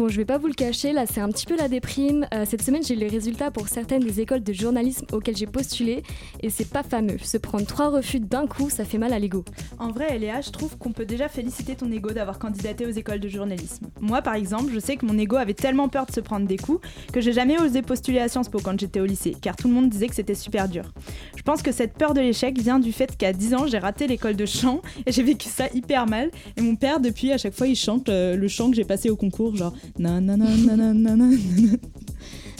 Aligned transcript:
Bon, 0.00 0.08
je 0.08 0.16
vais 0.16 0.24
pas 0.24 0.38
vous 0.38 0.46
le 0.46 0.54
cacher, 0.54 0.94
là 0.94 1.04
c'est 1.04 1.20
un 1.20 1.28
petit 1.28 1.44
peu 1.44 1.58
la 1.58 1.68
déprime. 1.68 2.26
Euh, 2.32 2.46
cette 2.48 2.62
semaine, 2.62 2.82
j'ai 2.82 2.94
eu 2.94 2.96
les 2.96 3.08
résultats 3.08 3.50
pour 3.50 3.68
certaines 3.68 4.02
des 4.02 4.20
écoles 4.20 4.42
de 4.42 4.50
journalisme 4.50 5.04
auxquelles 5.12 5.36
j'ai 5.36 5.44
postulé 5.44 6.02
et 6.40 6.48
c'est 6.48 6.70
pas 6.70 6.82
fameux. 6.82 7.18
Se 7.22 7.36
prendre 7.36 7.66
trois 7.66 7.90
refus 7.90 8.18
d'un 8.18 8.46
coup, 8.46 8.70
ça 8.70 8.86
fait 8.86 8.96
mal 8.96 9.12
à 9.12 9.18
l'ego. 9.18 9.44
En 9.78 9.90
vrai, 9.90 10.18
Léa, 10.18 10.40
je 10.40 10.48
trouve 10.48 10.78
qu'on 10.78 10.92
peut 10.92 11.04
déjà 11.04 11.28
féliciter 11.28 11.76
ton 11.76 11.92
ego 11.92 12.12
d'avoir 12.12 12.38
candidaté 12.38 12.86
aux 12.86 12.90
écoles 12.90 13.20
de 13.20 13.28
journalisme. 13.28 13.88
Moi, 14.00 14.22
par 14.22 14.36
exemple, 14.36 14.72
je 14.72 14.78
sais 14.78 14.96
que 14.96 15.04
mon 15.04 15.18
ego 15.18 15.36
avait 15.36 15.52
tellement 15.52 15.90
peur 15.90 16.06
de 16.06 16.12
se 16.12 16.20
prendre 16.20 16.46
des 16.46 16.56
coups 16.56 16.80
que 17.12 17.20
j'ai 17.20 17.34
jamais 17.34 17.60
osé 17.60 17.82
postuler 17.82 18.20
à 18.20 18.28
Sciences 18.28 18.48
Po 18.48 18.58
quand 18.64 18.80
j'étais 18.80 19.00
au 19.00 19.04
lycée, 19.06 19.36
car 19.38 19.54
tout 19.54 19.68
le 19.68 19.74
monde 19.74 19.90
disait 19.90 20.08
que 20.08 20.14
c'était 20.14 20.34
super 20.34 20.70
dur. 20.70 20.94
Je 21.36 21.42
pense 21.42 21.60
que 21.60 21.72
cette 21.72 21.92
peur 21.92 22.14
de 22.14 22.22
l'échec 22.22 22.58
vient 22.58 22.78
du 22.78 22.92
fait 22.92 23.18
qu'à 23.18 23.34
10 23.34 23.54
ans, 23.54 23.66
j'ai 23.66 23.78
raté 23.78 24.06
l'école 24.06 24.36
de 24.36 24.46
chant 24.46 24.80
et 25.04 25.12
j'ai 25.12 25.22
vécu 25.22 25.50
ça 25.50 25.66
hyper 25.74 26.06
mal. 26.06 26.30
Et 26.56 26.62
mon 26.62 26.74
père, 26.76 27.00
depuis, 27.00 27.32
à 27.32 27.36
chaque 27.36 27.54
fois, 27.54 27.66
il 27.66 27.76
chante 27.76 28.08
euh, 28.08 28.34
le 28.34 28.48
chant 28.48 28.70
que 28.70 28.76
j'ai 28.76 28.84
passé 28.86 29.10
au 29.10 29.16
concours, 29.16 29.56
genre 29.56 29.74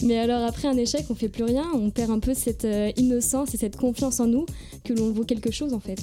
mais 0.03 0.19
alors 0.19 0.45
après 0.45 0.69
un 0.69 0.77
échec, 0.77 1.05
on 1.11 1.15
fait 1.15 1.29
plus 1.29 1.45
rien, 1.45 1.65
on 1.75 1.91
perd 1.91 2.11
un 2.11 2.19
peu 2.19 2.35
cette 2.35 2.65
euh, 2.65 2.91
innocence 2.97 3.55
et 3.55 3.59
cette 3.59 3.77
confiance 3.77 4.21
en 4.21 4.27
nous 4.27 4.47
que 4.85 4.93
l'on 4.93 5.11
vaut 5.11 5.25
quelque 5.25 5.51
chose 5.51 5.75
en 5.75 5.81
fait. 5.81 5.99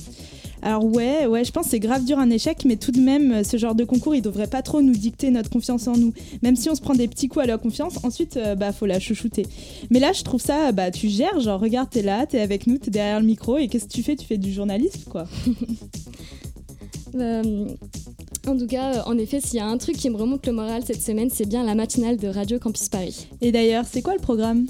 Alors 0.61 0.83
ouais, 0.85 1.27
ouais, 1.27 1.43
je 1.43 1.51
pense 1.51 1.65
que 1.65 1.71
c'est 1.71 1.79
grave 1.79 2.03
dur 2.03 2.17
un 2.17 2.29
échec, 2.29 2.65
mais 2.65 2.77
tout 2.77 2.91
de 2.91 2.99
même, 2.99 3.43
ce 3.43 3.57
genre 3.57 3.75
de 3.75 3.83
concours, 3.83 4.15
il 4.15 4.21
devrait 4.21 4.47
pas 4.47 4.61
trop 4.61 4.81
nous 4.81 4.93
dicter 4.93 5.29
notre 5.29 5.49
confiance 5.49 5.87
en 5.87 5.95
nous. 5.95 6.13
Même 6.41 6.55
si 6.55 6.69
on 6.69 6.75
se 6.75 6.81
prend 6.81 6.95
des 6.95 7.07
petits 7.07 7.27
coups 7.27 7.43
à 7.43 7.47
la 7.47 7.57
confiance, 7.57 8.03
ensuite, 8.03 8.37
euh, 8.37 8.55
bah 8.55 8.71
faut 8.71 8.87
la 8.87 8.99
chouchouter. 8.99 9.45
Mais 9.91 9.99
là, 9.99 10.13
je 10.13 10.23
trouve 10.23 10.41
ça, 10.41 10.71
bah 10.71 10.89
tu 10.89 11.09
gères, 11.09 11.39
genre 11.39 11.59
regarde, 11.59 11.89
t'es 11.89 12.01
là, 12.01 12.25
t'es 12.25 12.39
avec 12.39 12.65
nous, 12.65 12.77
t'es 12.77 12.91
derrière 12.91 13.19
le 13.19 13.25
micro, 13.25 13.57
et 13.57 13.67
qu'est-ce 13.67 13.85
que 13.85 13.93
tu 13.93 14.03
fais? 14.03 14.15
Tu 14.15 14.25
fais 14.25 14.37
du 14.37 14.51
journalisme, 14.51 15.03
quoi. 15.09 15.25
euh, 17.15 17.67
en 18.45 18.57
tout 18.57 18.67
cas, 18.67 18.95
euh, 18.95 19.01
en 19.05 19.17
effet, 19.17 19.39
s'il 19.41 19.57
y 19.57 19.59
a 19.59 19.67
un 19.67 19.77
truc 19.77 19.95
qui 19.97 20.09
me 20.09 20.17
remonte 20.17 20.45
le 20.45 20.53
moral 20.53 20.83
cette 20.85 21.01
semaine, 21.01 21.29
c'est 21.29 21.47
bien 21.47 21.63
la 21.63 21.75
matinale 21.75 22.17
de 22.17 22.27
Radio 22.27 22.59
Campus 22.59 22.89
Paris. 22.89 23.27
Et 23.41 23.51
d'ailleurs, 23.51 23.85
c'est 23.89 24.01
quoi 24.01 24.13
le 24.13 24.21
programme? 24.21 24.67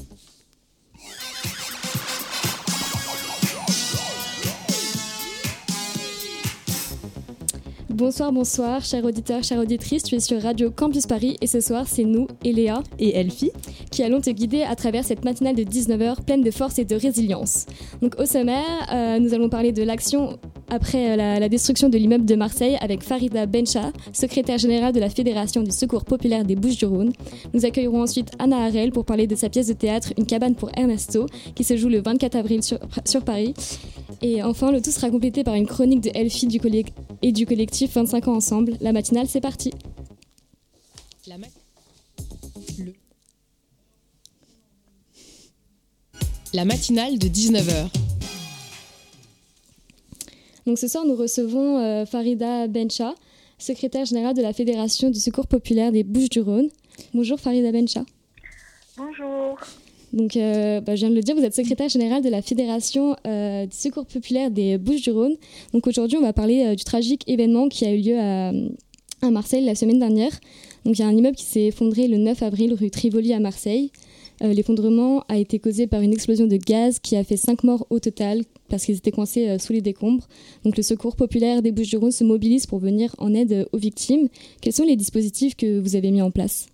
Bonsoir, 7.97 8.31
bonsoir, 8.31 8.85
chers 8.85 9.03
auditeurs, 9.03 9.43
chères 9.43 9.57
auditrices. 9.57 10.03
Tu 10.03 10.13
es 10.13 10.19
sur 10.19 10.39
Radio 10.39 10.69
Campus 10.69 11.07
Paris 11.07 11.35
et 11.41 11.47
ce 11.47 11.59
soir, 11.59 11.85
c'est 11.87 12.03
nous, 12.03 12.27
Eléa 12.45 12.83
et 12.99 13.17
Elfie, 13.17 13.49
qui 13.89 14.03
allons 14.03 14.21
te 14.21 14.29
guider 14.29 14.61
à 14.61 14.75
travers 14.75 15.03
cette 15.03 15.25
matinale 15.25 15.55
de 15.55 15.63
19h 15.63 16.23
pleine 16.23 16.43
de 16.43 16.51
force 16.51 16.77
et 16.77 16.85
de 16.85 16.95
résilience. 16.95 17.65
Donc, 18.03 18.13
au 18.19 18.25
sommaire, 18.25 18.63
euh, 18.93 19.17
nous 19.17 19.33
allons 19.33 19.49
parler 19.49 19.71
de 19.71 19.81
l'action 19.81 20.37
après 20.69 21.13
euh, 21.17 21.39
la, 21.39 21.49
destruction 21.49 21.89
de 21.89 21.97
l'immeuble 21.97 22.25
de 22.25 22.35
Marseille 22.35 22.77
avec 22.81 23.01
Farida 23.01 23.47
Bencha, 23.47 23.91
secrétaire 24.13 24.59
générale 24.59 24.93
de 24.93 24.99
la 24.99 25.09
Fédération 25.09 25.63
du 25.63 25.71
Secours 25.71 26.05
populaire 26.05 26.45
des 26.45 26.55
Bouches-du-Rhône. 26.55 27.13
Nous 27.55 27.65
accueillerons 27.65 28.03
ensuite 28.03 28.29
Anna 28.37 28.57
Harel 28.57 28.91
pour 28.91 29.05
parler 29.05 29.25
de 29.25 29.35
sa 29.35 29.49
pièce 29.49 29.69
de 29.69 29.73
théâtre 29.73 30.13
Une 30.19 30.27
cabane 30.27 30.53
pour 30.53 30.69
Ernesto, 30.77 31.25
qui 31.55 31.63
se 31.63 31.75
joue 31.75 31.89
le 31.89 32.01
24 32.01 32.35
avril 32.35 32.61
sur, 32.61 32.77
sur 33.05 33.23
Paris. 33.23 33.55
Et 34.21 34.41
enfin, 34.43 34.71
le 34.71 34.81
tout 34.81 34.91
sera 34.91 35.09
complété 35.09 35.43
par 35.43 35.55
une 35.55 35.67
chronique 35.67 36.01
de 36.01 36.11
Elfie 36.13 36.47
du 36.47 36.59
et 37.21 37.31
du 37.31 37.45
collectif 37.45 37.93
25 37.93 38.27
ans 38.27 38.35
ensemble. 38.35 38.77
La 38.81 38.93
matinale, 38.93 39.27
c'est 39.27 39.41
parti. 39.41 39.71
La, 41.27 41.35
La 46.53 46.65
matinale 46.65 47.19
de 47.19 47.27
19h. 47.27 47.89
Donc 50.65 50.79
ce 50.79 50.87
soir, 50.87 51.05
nous 51.05 51.15
recevons 51.15 51.77
euh, 51.77 52.05
Farida 52.05 52.67
Bencha, 52.67 53.13
secrétaire 53.57 54.05
générale 54.05 54.35
de 54.35 54.41
la 54.41 54.53
Fédération 54.53 55.09
du 55.09 55.19
Secours 55.19 55.47
populaire 55.47 55.91
des 55.91 56.03
Bouches-du-Rhône. 56.03 56.69
Bonjour 57.13 57.39
Farida 57.39 57.71
Bencha. 57.71 58.03
Bonjour. 58.97 59.57
Donc, 60.13 60.37
euh, 60.37 60.79
bah, 60.81 60.95
je 60.95 61.01
viens 61.01 61.09
de 61.09 61.15
le 61.15 61.21
dire, 61.21 61.35
vous 61.35 61.43
êtes 61.43 61.53
secrétaire 61.53 61.89
générale 61.89 62.23
de 62.23 62.29
la 62.29 62.41
Fédération 62.41 63.15
euh, 63.25 63.65
du 63.65 63.75
Secours 63.75 64.05
populaire 64.05 64.51
des 64.51 64.77
Bouches-du-Rhône. 64.77 65.35
Donc, 65.73 65.87
aujourd'hui, 65.87 66.17
on 66.17 66.21
va 66.21 66.33
parler 66.33 66.63
euh, 66.65 66.75
du 66.75 66.83
tragique 66.83 67.23
événement 67.27 67.67
qui 67.67 67.85
a 67.85 67.91
eu 67.91 68.01
lieu 68.01 68.17
à, 68.17 68.51
à, 69.21 69.31
Marseille 69.31 69.65
la 69.65 69.75
semaine 69.75 69.99
dernière. 69.99 70.31
Donc, 70.85 70.97
il 70.97 71.01
y 71.01 71.05
a 71.05 71.07
un 71.07 71.15
immeuble 71.15 71.35
qui 71.35 71.43
s'est 71.43 71.65
effondré 71.65 72.07
le 72.07 72.17
9 72.17 72.41
avril 72.41 72.73
rue 72.73 72.89
Trivoli 72.89 73.33
à 73.33 73.39
Marseille. 73.39 73.91
L'effondrement 74.39 75.23
a 75.29 75.39
été 75.39 75.57
causé 75.57 75.87
par 75.87 76.01
une 76.01 76.13
explosion 76.13 76.45
de 76.45 76.57
gaz 76.57 76.99
qui 76.99 77.15
a 77.15 77.23
fait 77.23 77.37
5 77.37 77.63
morts 77.63 77.87
au 77.89 77.99
total 77.99 78.43
parce 78.69 78.85
qu'ils 78.85 78.95
étaient 78.95 79.09
coincés 79.09 79.57
sous 79.57 79.73
les 79.73 79.81
décombres. 79.81 80.27
Donc, 80.63 80.77
le 80.77 80.83
Secours 80.83 81.15
populaire 81.15 81.63
des 81.63 81.71
Bouches-du-Rhône 81.71 82.11
se 82.11 82.23
mobilise 82.23 82.67
pour 82.67 82.77
venir 82.77 83.15
en 83.17 83.33
aide 83.33 83.67
aux 83.71 83.79
victimes. 83.79 84.27
Quels 84.61 84.73
sont 84.73 84.83
les 84.83 84.95
dispositifs 84.95 85.55
que 85.55 85.79
vous 85.79 85.95
avez 85.95 86.11
mis 86.11 86.21
en 86.21 86.29
place? 86.29 86.67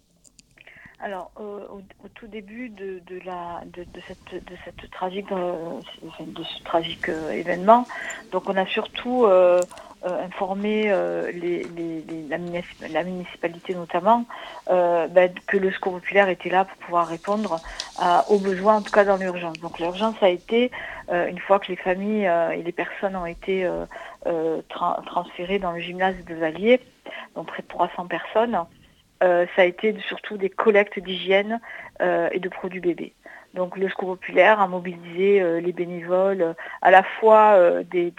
Alors, 1.03 1.31
au, 1.37 1.81
tout 2.15 2.27
début 2.27 2.69
de, 2.69 3.01
la, 3.25 3.61
de, 3.65 3.85
cette, 4.07 4.89
tragique, 4.91 5.29
euh, 5.33 5.81
de 6.21 6.43
ce 6.43 6.63
tragique 6.63 7.09
euh, 7.09 7.31
événement, 7.31 7.85
donc 8.31 8.47
on 8.47 8.55
a 8.55 8.65
surtout 8.65 9.25
euh, 9.25 9.59
informé 10.01 10.87
la, 10.87 12.37
municipalité 13.03 13.75
notamment 13.75 14.23
ben, 14.69 15.33
que 15.45 15.57
le 15.57 15.71
secours 15.71 15.95
populaire 15.95 16.29
était 16.29 16.49
là 16.49 16.63
pour 16.63 16.77
pouvoir 16.77 17.07
répondre 17.07 17.59
aux 18.29 18.39
besoins, 18.39 18.77
en 18.77 18.81
tout 18.81 18.91
cas 18.91 19.03
dans 19.03 19.17
l'urgence. 19.17 19.59
Donc 19.59 19.79
l'urgence 19.79 20.15
a 20.21 20.29
été, 20.29 20.71
une 21.09 21.39
fois 21.39 21.59
que 21.59 21.67
les 21.67 21.77
familles 21.77 22.29
et 22.53 22.63
les 22.63 22.71
personnes 22.71 23.15
ont 23.15 23.25
été 23.25 23.69
transférées 24.69 25.59
dans 25.59 25.71
le 25.71 25.79
gymnase 25.79 26.15
de 26.27 26.35
Valier, 26.35 26.81
donc 27.35 27.47
près 27.47 27.61
de 27.61 27.67
300 27.67 28.07
personnes, 28.07 28.57
euh, 29.23 29.45
ça 29.55 29.61
a 29.61 29.65
été 29.65 29.95
surtout 30.07 30.37
des 30.37 30.49
collectes 30.49 30.99
d'hygiène 30.99 31.61
euh, 32.01 32.29
et 32.31 32.39
de 32.39 32.49
produits 32.49 32.81
bébés. 32.81 33.13
Donc 33.53 33.77
le 33.77 33.87
Secours 33.87 34.17
populaire 34.17 34.59
a 34.59 34.67
mobilisé 34.67 35.39
euh, 35.39 35.61
les 35.61 35.71
bénévoles, 35.71 36.55
à 36.81 36.91
la 36.91 37.03
fois 37.03 37.57
des, 37.83 38.11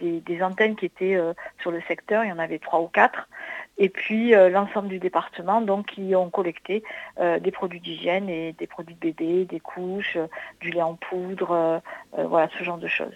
antennes 0.42 0.76
qui 0.76 0.86
étaient 0.86 1.18
sur 1.60 1.70
le 1.70 1.80
secteur, 1.88 2.24
il 2.24 2.28
y 2.28 2.32
en 2.32 2.38
avait 2.38 2.58
trois 2.58 2.80
ou 2.80 2.86
quatre, 2.86 3.28
et 3.76 3.88
puis 3.88 4.30
l'ensemble 4.30 4.88
du 4.88 4.98
département, 4.98 5.82
qui 5.82 6.14
ont 6.14 6.30
collecté 6.30 6.84
des 7.18 7.50
produits 7.50 7.80
d'hygiène 7.80 8.28
et 8.28 8.52
des 8.52 8.66
produits 8.66 8.94
de 8.94 9.00
bébé, 9.00 9.44
des 9.44 9.60
couches, 9.60 10.18
du 10.60 10.70
lait 10.70 10.82
en 10.82 10.94
poudre, 10.94 11.82
voilà 12.12 12.48
ce 12.58 12.62
genre 12.62 12.78
de 12.78 12.88
choses. 12.88 13.14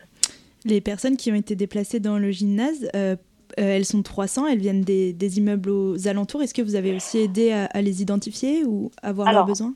Les 0.64 0.80
personnes 0.80 1.16
qui 1.16 1.30
ont 1.30 1.36
été 1.36 1.54
déplacées 1.54 2.00
dans 2.00 2.18
le 2.18 2.30
gymnase 2.30 2.90
elles 3.58 3.84
sont 3.84 4.02
300, 4.02 4.46
elles 4.46 4.58
viennent 4.58 4.82
des, 4.82 5.38
immeubles 5.38 5.70
aux 5.70 6.08
alentours. 6.08 6.42
Est-ce 6.42 6.54
que 6.54 6.62
vous 6.62 6.74
avez 6.74 6.94
aussi 6.94 7.18
aidé 7.18 7.52
à, 7.52 7.82
les 7.82 8.02
identifier 8.02 8.64
ou 8.64 8.90
à 9.02 9.12
voir 9.12 9.32
leurs 9.32 9.46
besoins? 9.46 9.74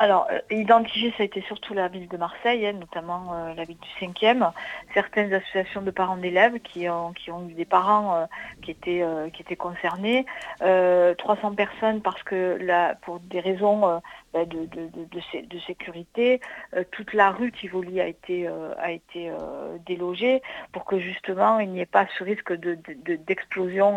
alors, 0.00 0.26
euh, 0.32 0.40
identifier, 0.50 1.10
ça 1.16 1.22
a 1.22 1.26
été 1.26 1.40
surtout 1.42 1.72
la 1.72 1.86
ville 1.86 2.08
de 2.08 2.16
Marseille, 2.16 2.66
hein, 2.66 2.72
notamment 2.72 3.32
euh, 3.32 3.54
la 3.54 3.62
ville 3.62 3.78
du 3.78 4.04
5e, 4.04 4.50
certaines 4.92 5.32
associations 5.32 5.82
de 5.82 5.92
parents 5.92 6.16
d'élèves 6.16 6.58
qui 6.60 6.88
ont, 6.88 7.12
qui 7.12 7.30
ont 7.30 7.48
eu 7.48 7.54
des 7.54 7.64
parents 7.64 8.26
qui, 8.60 8.72
étaient, 8.72 9.04
qui 9.32 9.42
étaient 9.42 9.56
concernés, 9.56 10.26
300 10.58 11.54
personnes 11.54 12.02
parce 12.02 12.22
que 12.24 12.58
là, 12.60 12.96
pour 13.02 13.20
des 13.20 13.38
raisons 13.38 14.00
bah, 14.34 14.44
de, 14.46 14.66
de, 14.66 15.58
sécurité. 15.60 16.40
Euh, 16.74 16.82
toute 16.90 17.12
la 17.12 17.30
rue 17.30 17.52
Tivoli 17.52 18.00
a 18.00 18.08
été, 18.08 18.48
euh, 18.48 18.74
a 18.78 18.90
été 18.90 19.30
euh, 19.30 19.78
délogée 19.86 20.42
pour 20.72 20.86
que 20.86 20.98
justement 20.98 21.60
il 21.60 21.70
n'y 21.70 21.78
ait 21.78 21.86
pas 21.86 22.08
ce 22.18 22.24
risque 22.24 22.52
d'explosion 22.52 23.96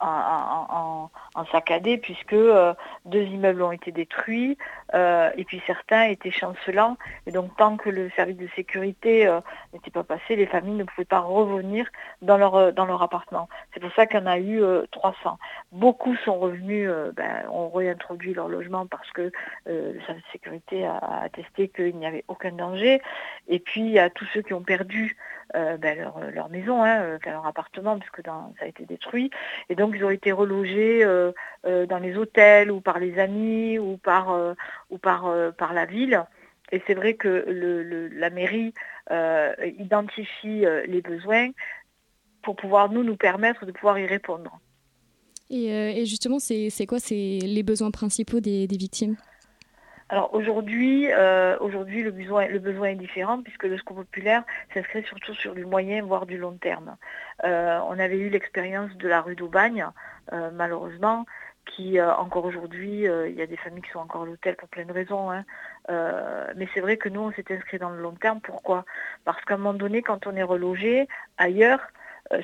en, 0.00 1.10
saccadé 1.50 1.96
puisque 1.96 2.36
deux 3.06 3.22
immeubles 3.22 3.62
ont 3.62 3.72
été 3.72 3.90
détruits 3.90 4.58
et 4.94 5.44
puis 5.46 5.62
certains 5.66 6.04
étaient 6.04 6.30
chancelants 6.30 6.96
et 7.26 7.32
donc 7.32 7.56
tant 7.56 7.76
que 7.76 7.88
le 7.88 8.10
service 8.10 8.36
de 8.36 8.48
sécurité 8.54 9.30
n'était 9.72 9.90
pas 9.90 10.04
passé, 10.04 10.36
les 10.36 10.46
familles 10.46 10.74
ne 10.74 10.84
pouvaient 10.84 11.04
pas 11.04 11.20
revenir 11.20 11.86
dans 12.22 12.36
leur, 12.36 12.72
dans 12.72 12.84
leur 12.84 13.02
appartement. 13.02 13.48
C'est 13.72 13.80
pour 13.80 13.92
ça 13.94 14.06
en 14.14 14.26
a 14.26 14.38
eu 14.38 14.62
300. 14.90 15.38
Beaucoup 15.72 16.14
sont 16.16 16.38
revenus, 16.38 16.88
ben, 17.14 17.44
ont 17.50 17.70
réintroduit 17.70 18.34
leur 18.34 18.48
logement 18.48 18.86
parce 18.86 19.10
que 19.10 19.32
euh, 19.70 19.92
le 19.92 20.00
service 20.00 20.24
de 20.24 20.32
sécurité 20.32 20.84
a, 20.84 21.22
attesté 21.22 21.68
qu'il 21.68 21.96
n'y 21.96 22.06
avait 22.06 22.24
aucun 22.28 22.52
danger. 22.52 23.00
Et 23.48 23.58
puis 23.58 23.98
a 23.98 24.10
tous 24.10 24.26
ceux 24.34 24.42
qui 24.42 24.52
ont 24.52 24.62
perdu 24.62 25.16
euh, 25.54 25.76
ben, 25.76 25.98
leur, 26.34 26.48
maison, 26.48 26.82
hein, 26.82 27.00
euh, 27.00 27.18
leur 27.24 27.46
appartement, 27.46 27.98
puisque 27.98 28.24
ça 28.24 28.64
a 28.64 28.66
été 28.66 28.84
détruit. 28.84 29.30
Et 29.68 29.74
donc 29.74 29.94
ils 29.96 30.04
ont 30.04 30.10
été 30.10 30.32
relogés 30.32 31.04
dans 31.64 31.98
les 31.98 32.16
hôtels 32.16 32.70
ou 32.70 32.80
par 32.80 32.98
les 32.98 33.18
amis 33.18 33.78
ou 33.78 33.96
par, 33.96 34.36
ou 34.90 34.98
par 34.98 35.72
la 35.72 35.86
ville. 35.86 36.24
Et 36.72 36.82
c'est 36.86 36.94
vrai 36.94 37.14
que 37.14 38.08
la 38.12 38.30
mairie 38.30 38.74
identifie 39.78 40.64
les 40.86 41.02
besoins, 41.02 41.50
pour 42.42 42.56
pouvoir 42.56 42.90
nous 42.90 43.04
nous 43.04 43.16
permettre 43.16 43.66
de 43.66 43.72
pouvoir 43.72 43.98
y 43.98 44.06
répondre. 44.06 44.60
Et, 45.50 46.06
justement, 46.06 46.38
c'est 46.38 46.86
quoi? 46.86 46.98
Les 47.10 47.62
besoins 47.62 47.90
principaux 47.90 48.40
des, 48.40 48.66
victimes? 48.70 49.16
Alors 50.10 50.34
aujourd'hui, 50.34 51.08
aujourd'hui 51.60 52.02
le 52.02 52.10
besoin, 52.10 52.88
est 52.88 52.94
différent 52.96 53.40
puisque 53.42 53.64
le 53.64 53.78
secours 53.78 53.96
populaire 53.96 54.42
s'inscrit 54.74 55.04
surtout 55.04 55.34
sur 55.34 55.54
du 55.54 55.64
moyen 55.64 56.02
voire 56.02 56.26
du 56.26 56.36
long 56.36 56.56
terme. 56.56 56.96
on 57.44 57.98
avait 57.98 58.18
eu 58.18 58.28
l'expérience 58.28 58.94
de 58.96 59.08
la 59.08 59.22
rue 59.22 59.36
d'Aubagne, 59.36 59.86
malheureusement, 60.52 61.24
qui 61.66 61.98
euh, 61.98 62.14
encore 62.14 62.44
aujourd'hui, 62.44 63.06
euh, 63.08 63.28
il 63.28 63.36
y 63.36 63.42
a 63.42 63.46
des 63.46 63.56
familles 63.56 63.82
qui 63.82 63.90
sont 63.90 64.00
encore 64.00 64.22
à 64.22 64.26
l'hôtel 64.26 64.56
pour 64.56 64.68
plein 64.68 64.84
de 64.84 64.92
raisons. 64.92 65.30
Hein. 65.30 65.44
Euh, 65.90 66.52
mais 66.56 66.68
c'est 66.74 66.80
vrai 66.80 66.96
que 66.96 67.08
nous, 67.08 67.20
on 67.20 67.32
s'est 67.32 67.44
inscrit 67.50 67.78
dans 67.78 67.90
le 67.90 68.00
long 68.00 68.12
terme. 68.12 68.40
Pourquoi? 68.40 68.84
Parce 69.24 69.42
qu'à 69.44 69.54
un 69.54 69.58
moment 69.58 69.74
donné, 69.74 70.02
quand 70.02 70.26
on 70.26 70.36
est 70.36 70.42
relogé 70.42 71.08
ailleurs, 71.38 71.80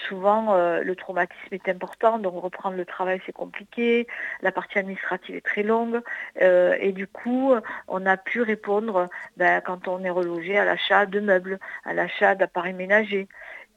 souvent 0.08 0.56
le 0.56 0.94
traumatisme 0.94 1.52
est 1.52 1.68
important, 1.68 2.18
donc 2.18 2.42
reprendre 2.42 2.76
le 2.76 2.84
travail 2.84 3.20
c'est 3.26 3.32
compliqué, 3.32 4.06
la 4.42 4.52
partie 4.52 4.78
administrative 4.78 5.36
est 5.36 5.44
très 5.44 5.62
longue, 5.62 6.00
et 6.40 6.92
du 6.92 7.06
coup 7.06 7.54
on 7.88 8.06
a 8.06 8.16
pu 8.16 8.42
répondre 8.42 9.08
ben, 9.36 9.60
quand 9.60 9.88
on 9.88 10.02
est 10.04 10.10
relogé 10.10 10.58
à 10.58 10.64
l'achat 10.64 11.06
de 11.06 11.20
meubles, 11.20 11.58
à 11.84 11.94
l'achat 11.94 12.34
d'appareils 12.34 12.74
ménagers. 12.74 13.28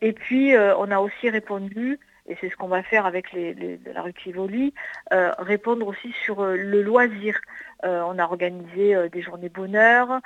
Et 0.02 0.14
puis 0.14 0.56
on 0.58 0.92
a 0.92 1.00
aussi 1.00 1.30
répondu 1.30 2.00
et 2.30 2.38
c'est 2.40 2.50
ce 2.50 2.56
qu'on 2.56 2.68
va 2.68 2.84
faire 2.84 3.06
avec 3.06 3.34
la 3.34 4.02
rue 4.02 4.14
Tivoli, 4.14 4.74
euh, 5.12 5.32
répondre 5.40 5.86
aussi 5.88 6.14
sur 6.24 6.42
euh, 6.42 6.56
le 6.56 6.82
loisir. 6.82 7.40
Euh, 7.84 8.02
on 8.06 8.20
a 8.20 8.24
organisé 8.24 9.10
des 9.10 9.22
journées 9.22 9.50
bonheur, 9.50 10.20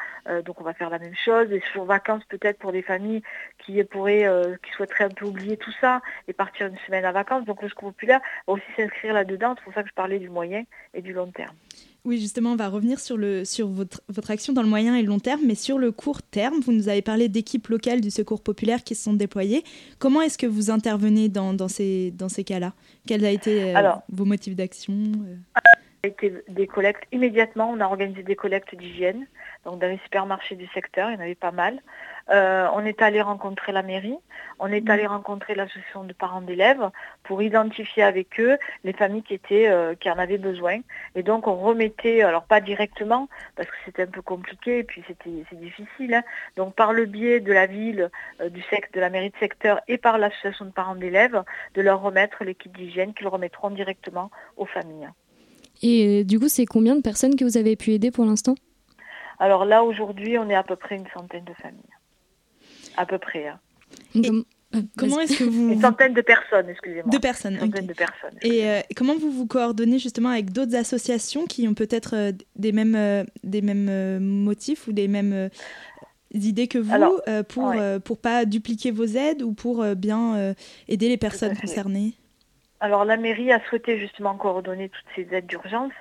donc 0.44 0.60
on 0.60 0.64
va 0.64 0.74
faire 0.74 0.90
la 0.90 0.98
même 0.98 1.16
chose, 1.16 1.48
des 1.50 1.62
jours 1.74 1.86
vacances 1.86 2.24
peut-être 2.26 2.58
pour 2.58 2.72
des 2.72 2.82
familles 2.82 3.22
qui 3.60 3.84
pourraient, 3.84 4.28
qui 4.64 4.72
souhaiteraient 4.72 5.04
un 5.04 5.10
peu 5.10 5.26
oublier 5.26 5.56
tout 5.56 5.72
ça 5.80 6.02
et 6.28 6.34
partir 6.34 6.66
une 6.66 6.78
semaine 6.80 7.06
à 7.06 7.12
vacances. 7.12 7.46
Donc 7.46 7.62
le 7.62 7.70
secours 7.70 7.92
populaire 7.92 8.22
va 8.48 8.54
aussi 8.54 8.66
s'inscrire 8.76 9.14
là-dedans, 9.14 9.54
c'est 9.56 9.64
pour 9.64 9.74
ça 9.74 9.84
que 9.84 9.90
je 9.90 9.94
parlais 9.94 10.18
du 10.18 10.30
moyen 10.30 10.64
et 10.96 11.04
du 11.04 11.14
long 11.14 11.32
terme. 11.32 11.56
Oui, 12.06 12.20
justement, 12.20 12.52
on 12.52 12.56
va 12.58 12.68
revenir 12.68 13.00
sur, 13.00 13.16
le, 13.16 13.46
sur 13.46 13.70
votre, 13.70 14.02
votre, 14.10 14.30
action 14.30 14.52
dans 14.52 14.62
le 14.62 14.68
moyen 14.68 14.96
et 14.96 15.02
le 15.02 15.08
long 15.08 15.20
terme, 15.20 15.42
mais 15.46 15.56
sur 15.56 15.78
le 15.78 15.94
court 15.94 16.22
terme, 16.22 16.60
vous 16.60 16.74
nous 16.74 16.90
avez 16.90 17.02
parlé 17.02 17.30
d'équipes 17.30 17.68
locales 17.70 18.02
du 18.02 18.12
secours 18.12 18.44
populaire 18.44 18.84
qui 18.84 18.94
se 18.94 19.04
sont 19.04 19.14
déployées. 19.14 19.64
Comment 20.00 20.22
est-ce 20.22 20.38
que 20.38 20.46
vous 20.46 20.70
intervenez 20.70 21.30
dans, 21.30 21.54
dans 21.54 21.70
ces, 21.70 22.12
dans 22.12 22.28
ces 22.28 22.44
cas-là? 22.44 22.74
Quels 23.08 23.24
ont 23.24 23.30
été 23.30 23.74
euh, 23.74 23.92
vos 24.10 24.26
motifs 24.26 24.56
d'action 24.56 24.94
euh? 24.94 25.36
a 26.04 26.08
été 26.08 26.34
des 26.50 26.68
collectes 26.68 27.04
immédiatement. 27.14 27.72
On 27.72 27.80
a 27.80 27.86
organisé 27.86 28.24
des 28.24 28.36
collectes 28.36 28.76
d'hygiène, 28.76 29.26
donc 29.64 29.80
dans 29.80 29.88
les 29.88 30.00
supermarchés 30.04 30.56
du 30.56 30.68
secteur, 30.74 31.10
il 31.10 31.14
y 31.14 31.18
en 31.18 31.22
avait 31.22 31.36
pas 31.36 31.52
mal. 31.52 31.80
Euh, 32.30 32.68
on 32.74 32.86
est 32.86 33.02
allé 33.02 33.22
rencontrer 33.22 33.74
la 33.74 33.84
mairie, 33.84 34.16
on 34.60 34.68
est 34.68 34.90
allé 34.90 35.06
rencontrer 35.06 35.56
l'association 35.56 36.06
de 36.06 36.14
parents 36.14 36.42
d'élèves 36.42 36.90
pour 37.24 37.42
identifier 37.42 38.02
avec 38.02 38.40
eux 38.40 38.58
les 38.86 38.94
familles 38.94 39.24
qui 39.24 39.34
étaient 39.34 39.68
euh, 39.68 39.94
qui 39.96 40.10
en 40.10 40.18
avaient 40.18 40.38
besoin. 40.38 40.80
Et 41.16 41.24
donc 41.24 41.48
on 41.48 41.56
remettait, 41.56 42.22
alors 42.22 42.44
pas 42.44 42.62
directement 42.62 43.28
parce 43.58 43.68
que 43.68 43.75
c'était 43.86 44.04
un 44.04 44.08
peu 44.08 44.22
compliqué 44.22 44.80
et 44.80 44.84
puis 44.84 45.04
c'était 45.06 45.44
c'est 45.50 45.60
difficile. 45.60 46.14
Hein. 46.14 46.24
donc 46.56 46.75
par 46.75 46.94
le 46.94 47.06
biais 47.06 47.42
de 47.42 47.52
la 47.52 47.66
ville, 47.66 48.10
euh, 48.40 48.50
du 48.50 48.64
de 48.94 49.00
la 49.00 49.10
mairie 49.10 49.30
de 49.30 49.38
secteur 49.38 49.81
et 49.90 49.98
par 49.98 50.18
l'association 50.18 50.66
de 50.66 50.72
parents 50.72 50.96
d'élèves, 50.96 51.44
de 51.75 51.81
leur 51.81 52.02
remettre 52.02 52.46
les 52.46 52.56
kits 52.56 52.70
d'hygiène 52.70 53.14
qu'ils 53.14 53.28
remettront 53.28 53.70
directement 53.70 54.31
aux 54.56 54.66
familles. 54.66 55.10
Et 55.81 56.24
du 56.24 56.40
coup, 56.40 56.48
c'est 56.48 56.66
combien 56.66 56.96
de 56.96 57.02
personnes 57.02 57.36
que 57.36 57.44
vous 57.44 57.58
avez 57.58 57.75
pu 57.75 57.92
aider 57.92 58.12
pour 58.12 58.25
l'instant? 58.25 58.56
Alors 59.40 59.66
là, 59.66 59.84
aujourd'hui, 59.84 60.38
on 60.38 60.50
est 60.50 60.56
à 60.56 60.64
peu 60.64 60.78
près 60.78 60.96
une 60.96 61.08
centaine 61.14 61.44
de 61.44 61.54
familles 61.54 61.93
à 62.98 63.06
peu 63.06 63.18
près. 63.18 63.48
Hein. 63.48 63.60
Euh, 64.16 64.81
comment 64.98 65.19
est-ce 65.19 65.40
que 65.40 65.44
vous... 65.50 65.74
Une 65.74 65.81
centaine 65.81 66.13
de 66.13 66.22
personnes, 66.22 66.69
excusez-moi. 66.69 67.12
De 67.12 67.18
personnes, 67.18 67.57
de 67.57 67.94
personnes. 67.94 68.38
Et 68.42 68.69
euh, 68.69 68.81
comment 68.95 69.16
vous 69.16 69.31
vous 69.31 69.48
coordonnez 69.48 70.00
justement 70.00 70.30
avec 70.30 70.51
d'autres 70.51 70.75
associations 70.75 71.45
qui 71.45 71.68
ont 71.68 71.74
peut-être 71.74 72.16
euh, 72.16 72.31
des 72.56 72.72
mêmes, 72.72 73.25
des 73.44 73.62
mêmes 73.62 74.19
motifs 74.19 74.88
ou 74.88 74.94
des 74.94 75.07
mêmes 75.07 75.50
idées 76.31 76.68
que 76.68 76.80
vous 76.80 76.92
pour 77.50 77.74
ne 77.74 78.00
pour 78.00 78.18
pas 78.18 78.45
dupliquer 78.45 78.92
vos 78.92 79.06
aides 79.06 79.44
ou 79.44 79.54
pour 79.54 79.86
bien 79.96 80.56
aider 80.88 81.10
les 81.10 81.18
personnes 81.18 81.56
concernées? 81.56 82.13
Alors 82.80 83.06
la 83.06 83.18
mairie 83.18 83.51
a 83.51 83.62
souhaité 83.69 83.98
justement 84.00 84.36
coordonner 84.36 84.89
toutes 84.89 85.06
ces 85.16 85.36
aides 85.36 85.46
d'urgence 85.46 85.94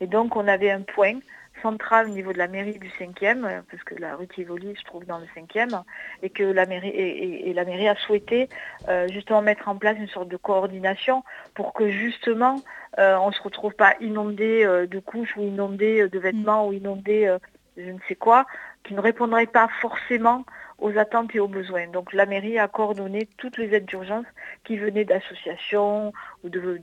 et 0.00 0.06
donc 0.06 0.36
on 0.36 0.48
avait 0.48 0.70
un 0.70 0.82
point 0.82 1.18
centrale 1.62 2.06
au 2.06 2.10
niveau 2.10 2.32
de 2.32 2.38
la 2.38 2.48
mairie 2.48 2.78
du 2.78 2.88
5e, 2.88 3.44
euh, 3.44 3.60
parce 3.70 3.82
que 3.84 3.94
la 3.94 4.16
rue 4.16 4.28
Tivoli 4.28 4.74
se 4.76 4.84
trouve 4.84 5.04
dans 5.04 5.18
le 5.18 5.26
5e, 5.36 5.82
et 6.22 6.30
que 6.30 6.44
la 6.44 6.66
mairie, 6.66 7.88
a 7.88 7.96
souhaité 7.96 8.48
euh, 8.88 9.06
justement 9.08 9.42
mettre 9.42 9.68
en 9.68 9.76
place 9.76 9.96
une 9.98 10.08
sorte 10.08 10.28
de 10.28 10.36
coordination 10.36 11.24
pour 11.54 11.72
que 11.72 11.90
justement 11.90 12.56
euh, 12.98 13.16
on 13.16 13.28
ne 13.28 13.32
se 13.32 13.42
retrouve 13.42 13.74
pas 13.74 13.94
inondé 14.00 14.64
de 14.64 14.98
couches 14.98 15.36
ou 15.36 15.42
inondé 15.42 16.08
de 16.08 16.18
vêtements 16.18 16.66
ou 16.66 16.72
inondé 16.72 17.36
je 17.76 17.90
ne 17.90 17.98
sais 18.08 18.14
quoi, 18.14 18.46
qui 18.84 18.94
ne 18.94 19.00
répondrait 19.00 19.46
pas 19.46 19.68
forcément 19.80 20.44
aux 20.78 20.96
attentes 20.96 21.34
et 21.34 21.40
aux 21.40 21.48
besoins. 21.48 21.88
Donc 21.88 22.12
la 22.12 22.26
mairie 22.26 22.58
a 22.58 22.68
coordonné 22.68 23.28
toutes 23.36 23.58
les 23.58 23.74
aides 23.74 23.84
d'urgence 23.84 24.26
qui 24.64 24.78
venaient 24.78 25.04
d'associations 25.04 26.12
ou 26.42 26.48
de, 26.48 26.80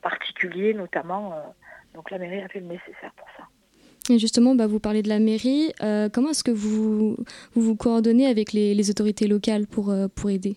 particuliers 0.00 0.74
notamment. 0.74 1.34
Donc 1.94 2.10
la 2.10 2.18
mairie 2.18 2.42
a 2.42 2.48
fait 2.48 2.60
le 2.60 2.66
nécessaire 2.66 3.12
pour 3.16 3.28
ça. 3.36 3.44
Justement, 4.10 4.54
bah, 4.54 4.66
vous 4.66 4.80
parlez 4.80 5.02
de 5.02 5.08
la 5.08 5.18
mairie. 5.18 5.72
Euh, 5.82 6.08
comment 6.12 6.30
est-ce 6.30 6.44
que 6.44 6.50
vous, 6.50 7.16
vous, 7.54 7.74
coordonnez 7.76 8.26
avec 8.26 8.52
les, 8.52 8.90
autorités 8.90 9.26
locales 9.26 9.66
pour, 9.66 9.90
euh, 9.90 10.08
pour 10.14 10.30
aider? 10.30 10.56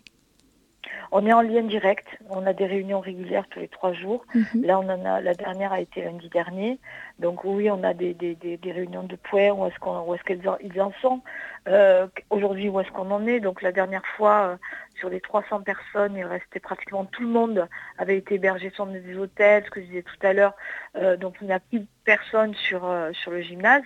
On 1.11 1.25
est 1.25 1.33
en 1.33 1.41
lien 1.41 1.63
direct, 1.63 2.07
on 2.29 2.45
a 2.45 2.53
des 2.53 2.65
réunions 2.65 2.99
régulières 2.99 3.45
tous 3.49 3.59
les 3.59 3.67
trois 3.67 3.93
jours. 3.93 4.25
Mhm. 4.33 4.63
Là, 4.63 4.79
on 4.79 4.89
en 4.89 5.05
a, 5.05 5.21
la 5.21 5.33
dernière 5.33 5.73
a 5.73 5.79
été 5.79 6.03
lundi 6.03 6.29
dernier. 6.29 6.79
Donc 7.19 7.43
oui, 7.43 7.69
on 7.71 7.83
a 7.83 7.93
des, 7.93 8.15
réunions 8.63 9.03
de 9.03 9.15
points, 9.15 9.51
où 9.51 9.65
est-ce 9.65 9.79
qu'on, 9.79 10.15
qu'ils 10.25 10.81
en, 10.81 10.91
sont. 11.01 11.21
Euh, 11.67 12.07
aujourd'hui, 12.29 12.69
où 12.69 12.79
est-ce 12.79 12.91
qu'on 12.91 13.11
en 13.11 13.25
est? 13.25 13.39
Donc 13.39 13.61
la 13.61 13.71
dernière 13.71 14.05
fois, 14.17 14.57
sur 14.99 15.09
les 15.09 15.21
300 15.21 15.61
personnes, 15.61 16.15
il 16.15 16.25
restait 16.25 16.59
pratiquement 16.59 17.05
tout 17.05 17.21
le 17.21 17.29
monde 17.29 17.67
avait 17.97 18.17
été 18.17 18.35
hébergé 18.35 18.69
sur 18.71 18.85
des 18.85 19.17
hôtels, 19.17 19.63
ce 19.65 19.69
que 19.69 19.81
je 19.81 19.85
disais 19.85 20.03
tout 20.03 20.27
à 20.27 20.33
l'heure. 20.33 20.53
Euh, 20.95 21.17
donc 21.17 21.35
il 21.41 21.47
n'y 21.47 21.53
a 21.53 21.59
plus 21.59 21.85
personne 22.03 22.53
sur, 22.55 22.85
euh, 22.85 23.11
sur 23.13 23.31
le 23.31 23.41
gymnase. 23.41 23.83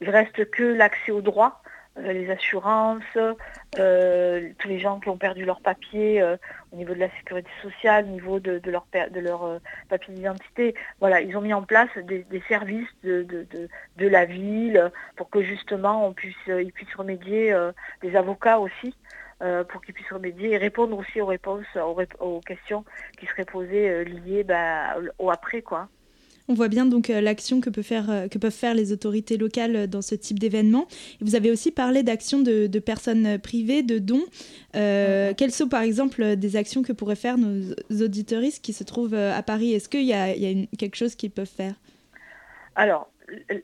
Il 0.00 0.10
reste 0.10 0.50
que 0.50 0.62
l'accès 0.62 1.12
aux 1.12 1.20
droits, 1.20 1.62
euh, 1.64 1.67
les 2.02 2.30
assurances, 2.30 3.02
tous 3.72 4.68
les 4.68 4.78
gens 4.78 5.00
qui 5.00 5.08
ont 5.08 5.18
perdu 5.18 5.44
leur 5.44 5.60
papier 5.60 6.22
au 6.72 6.76
niveau 6.76 6.94
de 6.94 7.00
la 7.00 7.10
sécurité 7.16 7.50
sociale, 7.62 8.04
au 8.04 8.08
niveau 8.08 8.40
de, 8.40 8.60
leur, 8.70 8.86
de 9.10 9.20
leur 9.20 9.60
papier 9.88 10.14
d'identité. 10.14 10.74
Voilà, 11.00 11.20
ils 11.20 11.36
ont 11.36 11.40
mis 11.40 11.54
en 11.54 11.62
place 11.62 11.90
des, 12.04 12.24
services 12.48 12.88
de, 13.02 13.22
de, 13.22 14.08
la 14.08 14.24
ville 14.24 14.90
pour 15.16 15.30
que 15.30 15.42
justement 15.42 16.06
on 16.06 16.12
puisse, 16.12 16.36
ils 16.46 16.72
puissent 16.72 16.94
remédier, 16.94 17.56
des 18.02 18.16
avocats 18.16 18.58
aussi. 18.58 18.94
Euh, 19.40 19.62
pour 19.62 19.82
qu'ils 19.82 19.94
puissent 19.94 20.12
remédier 20.12 20.50
et 20.50 20.56
répondre 20.56 20.98
aussi 20.98 21.20
aux 21.20 21.26
réponses, 21.26 21.64
aux, 22.18 22.40
questions 22.40 22.84
qui 23.20 23.26
seraient 23.26 23.44
posées 23.44 23.88
euh, 23.88 24.02
liées 24.02 24.42
bah, 24.42 24.96
au 25.20 25.30
après. 25.30 25.62
quoi. 25.62 25.88
On 26.48 26.54
voit 26.54 26.68
bien 26.68 26.86
donc 26.86 27.10
euh, 27.10 27.20
l'action 27.20 27.60
que, 27.60 27.68
que 27.68 28.38
peuvent 28.38 28.50
faire 28.50 28.74
les 28.74 28.92
autorités 28.92 29.36
locales 29.36 29.86
dans 29.86 30.00
ce 30.00 30.14
type 30.14 30.38
d'événement. 30.38 30.86
Vous 31.20 31.34
avez 31.34 31.50
aussi 31.50 31.70
parlé 31.70 32.02
d'actions 32.02 32.40
de, 32.40 32.78
personnes 32.78 33.38
privées, 33.38 33.82
de 33.82 33.98
dons. 33.98 34.24
Quelles 34.72 35.50
sont 35.50 35.68
par 35.68 35.82
exemple 35.82 36.36
des 36.36 36.56
actions 36.56 36.82
que 36.82 36.92
pourraient 36.92 37.16
faire 37.16 37.36
nos 37.36 37.74
auditoristes 38.02 38.64
qui 38.64 38.72
se 38.72 38.84
trouvent 38.84 39.14
à 39.14 39.42
Paris? 39.42 39.74
Est-ce 39.74 39.88
qu'il 39.88 40.04
y 40.04 40.14
a, 40.14 40.28
quelque 40.78 40.96
chose 40.96 41.14
qu'ils 41.14 41.30
peuvent 41.30 41.46
faire? 41.46 41.74
Alors 42.76 43.10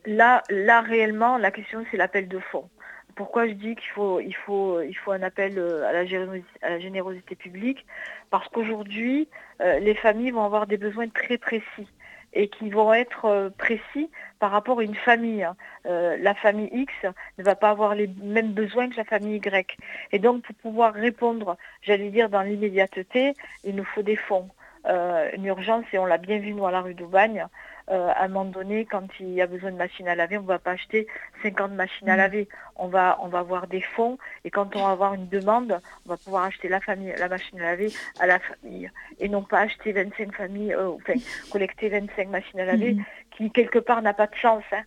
là, 0.06 0.42
là 0.50 0.80
réellement, 0.80 1.38
la 1.38 1.50
question 1.50 1.84
c'est 1.90 1.96
l'appel 1.96 2.28
de 2.28 2.38
fonds. 2.38 2.68
Pourquoi 3.14 3.46
je 3.46 3.52
dis 3.52 3.76
qu'il 3.76 3.90
faut, 3.94 4.18
il 4.18 4.34
faut, 4.34 4.80
il 4.82 4.94
faut 4.94 5.12
un 5.12 5.22
appel 5.22 5.56
euh, 5.56 5.86
à 5.86 5.92
la, 5.92 6.04
générosité, 6.04 7.36
publique? 7.36 7.86
Parce 8.30 8.48
qu'aujourd'hui, 8.48 9.28
euh, 9.60 9.78
les 9.78 9.94
familles 9.94 10.32
vont 10.32 10.44
avoir 10.44 10.66
des 10.66 10.76
besoins 10.76 11.08
très 11.08 11.38
précis 11.38 11.86
et 12.34 12.48
qui 12.48 12.68
vont 12.70 12.92
être 12.92 13.24
euh, 13.24 13.50
précis 13.50 14.10
par 14.38 14.50
rapport 14.50 14.80
à 14.80 14.82
une 14.82 14.94
famille. 14.94 15.42
Hein. 15.42 15.56
la 15.84 16.34
famille 16.34 16.68
X 16.72 16.92
ne 17.38 17.44
va 17.44 17.54
pas 17.54 17.70
avoir 17.70 17.94
les 17.94 18.10
mêmes 18.22 18.52
besoins 18.52 18.90
que 18.90 18.96
la 18.96 19.04
famille 19.04 19.36
Y. 19.36 19.78
Et 20.12 20.18
donc, 20.18 20.42
pour 20.42 20.54
pouvoir 20.56 20.92
répondre, 20.92 21.56
j'allais 21.82 22.10
dire, 22.10 22.28
dans 22.28 22.42
l'immédiateté, 22.42 23.34
il 23.64 23.74
nous 23.74 23.84
faut 23.84 24.02
des 24.02 24.16
fonds. 24.16 24.48
une 24.86 25.46
urgence, 25.46 25.86
et 25.94 25.98
on 25.98 26.04
l'a 26.04 26.18
bien 26.18 26.38
vu 26.38 26.52
nous 26.52 26.66
à 26.66 26.70
la 26.70 26.82
rue 26.82 26.94
d'Aubagne, 26.94 27.46
euh, 27.90 28.08
à 28.14 28.24
un 28.24 28.28
moment 28.28 28.50
donné, 28.50 28.86
quand 28.86 29.06
il 29.20 29.30
y 29.34 29.42
a 29.42 29.46
besoin 29.46 29.70
de 29.70 29.76
machines 29.76 30.08
à 30.08 30.14
laver, 30.14 30.38
on 30.38 30.42
ne 30.42 30.46
va 30.46 30.58
pas 30.58 30.72
acheter 30.72 31.06
50 31.42 31.72
machines 31.72 32.08
à 32.08 32.14
mm. 32.14 32.18
laver. 32.18 32.48
On 32.76 32.88
va, 32.88 33.18
on 33.22 33.28
va 33.28 33.40
avoir 33.40 33.66
des 33.66 33.82
fonds 33.82 34.18
et 34.44 34.50
quand 34.50 34.74
on 34.74 34.80
va 34.80 34.90
avoir 34.90 35.14
une 35.14 35.28
demande, 35.28 35.78
on 36.06 36.08
va 36.08 36.16
pouvoir 36.16 36.44
acheter 36.44 36.68
la, 36.68 36.80
famille, 36.80 37.12
la 37.18 37.28
machine 37.28 37.60
à 37.60 37.64
laver 37.64 37.92
à 38.18 38.26
la 38.26 38.38
famille 38.38 38.90
et 39.20 39.28
non 39.28 39.42
pas 39.42 39.60
acheter 39.60 39.92
25 39.92 40.34
familles, 40.34 40.72
euh, 40.72 40.88
enfin, 40.88 41.14
collecter 41.50 41.90
25 41.90 42.28
machines 42.30 42.60
à 42.60 42.64
laver 42.64 42.94
mm. 42.94 43.04
qui 43.36 43.50
quelque 43.50 43.78
part 43.78 44.00
n'a 44.00 44.14
pas 44.14 44.26
de 44.26 44.34
chance. 44.34 44.64
Hein. 44.72 44.82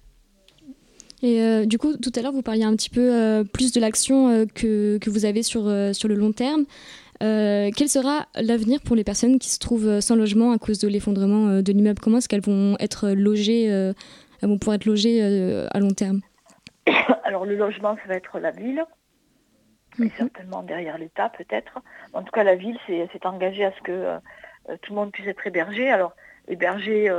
Et 1.21 1.41
euh, 1.41 1.65
du 1.65 1.77
coup, 1.77 1.97
tout 1.97 2.11
à 2.15 2.21
l'heure, 2.21 2.31
vous 2.31 2.43
parliez 2.43 2.63
un 2.63 2.75
petit 2.75 2.89
peu 2.89 3.43
plus 3.51 3.71
de 3.71 3.79
l'action 3.79 4.45
que, 4.53 4.97
que, 4.99 5.09
vous 5.09 5.25
avez 5.25 5.41
sur, 5.41 5.63
sur 5.93 6.07
le 6.07 6.15
long 6.15 6.31
terme. 6.31 6.65
Quel 7.19 7.89
sera 7.89 8.27
l'avenir 8.35 8.79
pour 8.81 8.95
les 8.95 9.03
personnes 9.03 9.39
qui 9.39 9.49
se 9.49 9.59
trouvent 9.59 9.99
sans 9.99 10.15
logement 10.15 10.51
à 10.51 10.57
cause 10.57 10.79
de 10.79 10.87
l'effondrement 10.87 11.61
de 11.61 11.71
l'immeuble? 11.71 11.99
Comment 11.99 12.17
est-ce 12.17 12.29
qu'elles 12.29 12.41
vont 12.41 12.75
être 12.79 13.09
logées 13.09 13.65
Elles 13.65 13.93
vont 14.41 14.57
pouvoir 14.57 14.75
être 14.75 14.85
logées 14.85 15.21
à 15.71 15.79
long 15.79 15.91
terme? 15.91 16.21
Alors 17.23 17.45
le 17.45 17.55
logement, 17.55 17.95
ça 17.95 18.07
va 18.07 18.15
être 18.15 18.39
la 18.39 18.51
ville, 18.51 18.85
mhm. 19.97 20.09
certainement 20.17 20.63
derrière 20.63 20.97
l'État 20.97 21.29
peut-être. 21.29 21.79
En 22.13 22.23
tout 22.23 22.31
cas, 22.31 22.43
la 22.43 22.55
ville 22.55 22.77
s'est 22.87 23.25
engagée 23.25 23.65
à 23.65 23.71
ce 23.71 23.81
que 23.81 24.17
tout 24.81 24.93
le 24.93 24.95
monde 24.95 25.11
puisse 25.11 25.27
être 25.27 25.45
hébergé. 25.45 25.89
Alors 25.89 26.13
hébergé 26.47 27.09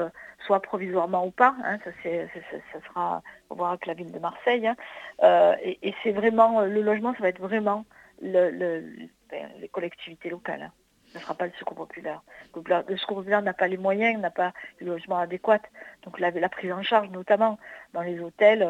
soit 0.46 0.60
provisoirement 0.60 1.26
ou 1.26 1.30
pas. 1.30 1.54
Hein, 1.64 1.78
ça, 1.84 1.90
ça, 2.02 2.88
sera 2.88 3.22
on 3.50 3.54
voir 3.54 3.70
avec 3.70 3.86
la 3.86 3.94
ville 3.94 4.12
de 4.12 4.18
Marseille. 4.18 4.66
Hein. 4.66 4.76
Euh, 5.22 5.54
et, 5.62 5.94
c'est 6.02 6.12
vraiment 6.12 6.62
le 6.62 6.82
logement, 6.82 7.12
ça 7.14 7.20
va 7.20 7.28
être 7.28 7.40
vraiment 7.40 7.84
le, 8.22 8.82
les 9.58 9.68
collectivités 9.68 10.30
locales. 10.30 10.62
Hein. 10.62 10.72
Ce 11.12 11.18
ne 11.18 11.22
sera 11.22 11.34
pas 11.34 11.46
le 11.46 11.52
secours 11.58 11.76
populaire. 11.76 12.22
Le 12.54 12.96
secours 12.96 13.18
populaire 13.18 13.42
n'a 13.42 13.54
pas 13.54 13.66
les 13.66 13.78
moyens, 13.78 14.20
n'a 14.20 14.30
pas 14.30 14.52
le 14.78 14.88
logement 14.88 15.18
adéquat. 15.18 15.62
Donc 16.02 16.18
la, 16.20 16.48
prise 16.48 16.72
en 16.72 16.82
charge, 16.82 17.08
notamment 17.10 17.58
dans 17.94 18.02
les 18.02 18.20
hôtels, 18.20 18.68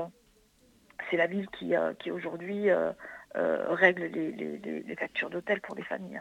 c'est 1.10 1.16
la 1.16 1.26
ville 1.26 1.48
qui, 1.50 1.74
euh, 1.74 1.94
qui 1.94 2.10
aujourd'hui 2.10 2.70
euh, 2.70 2.92
règle 3.34 4.04
les, 4.04 4.96
factures 4.96 5.30
d'hôtel 5.30 5.60
pour 5.60 5.74
les 5.74 5.82
familles. 5.82 6.20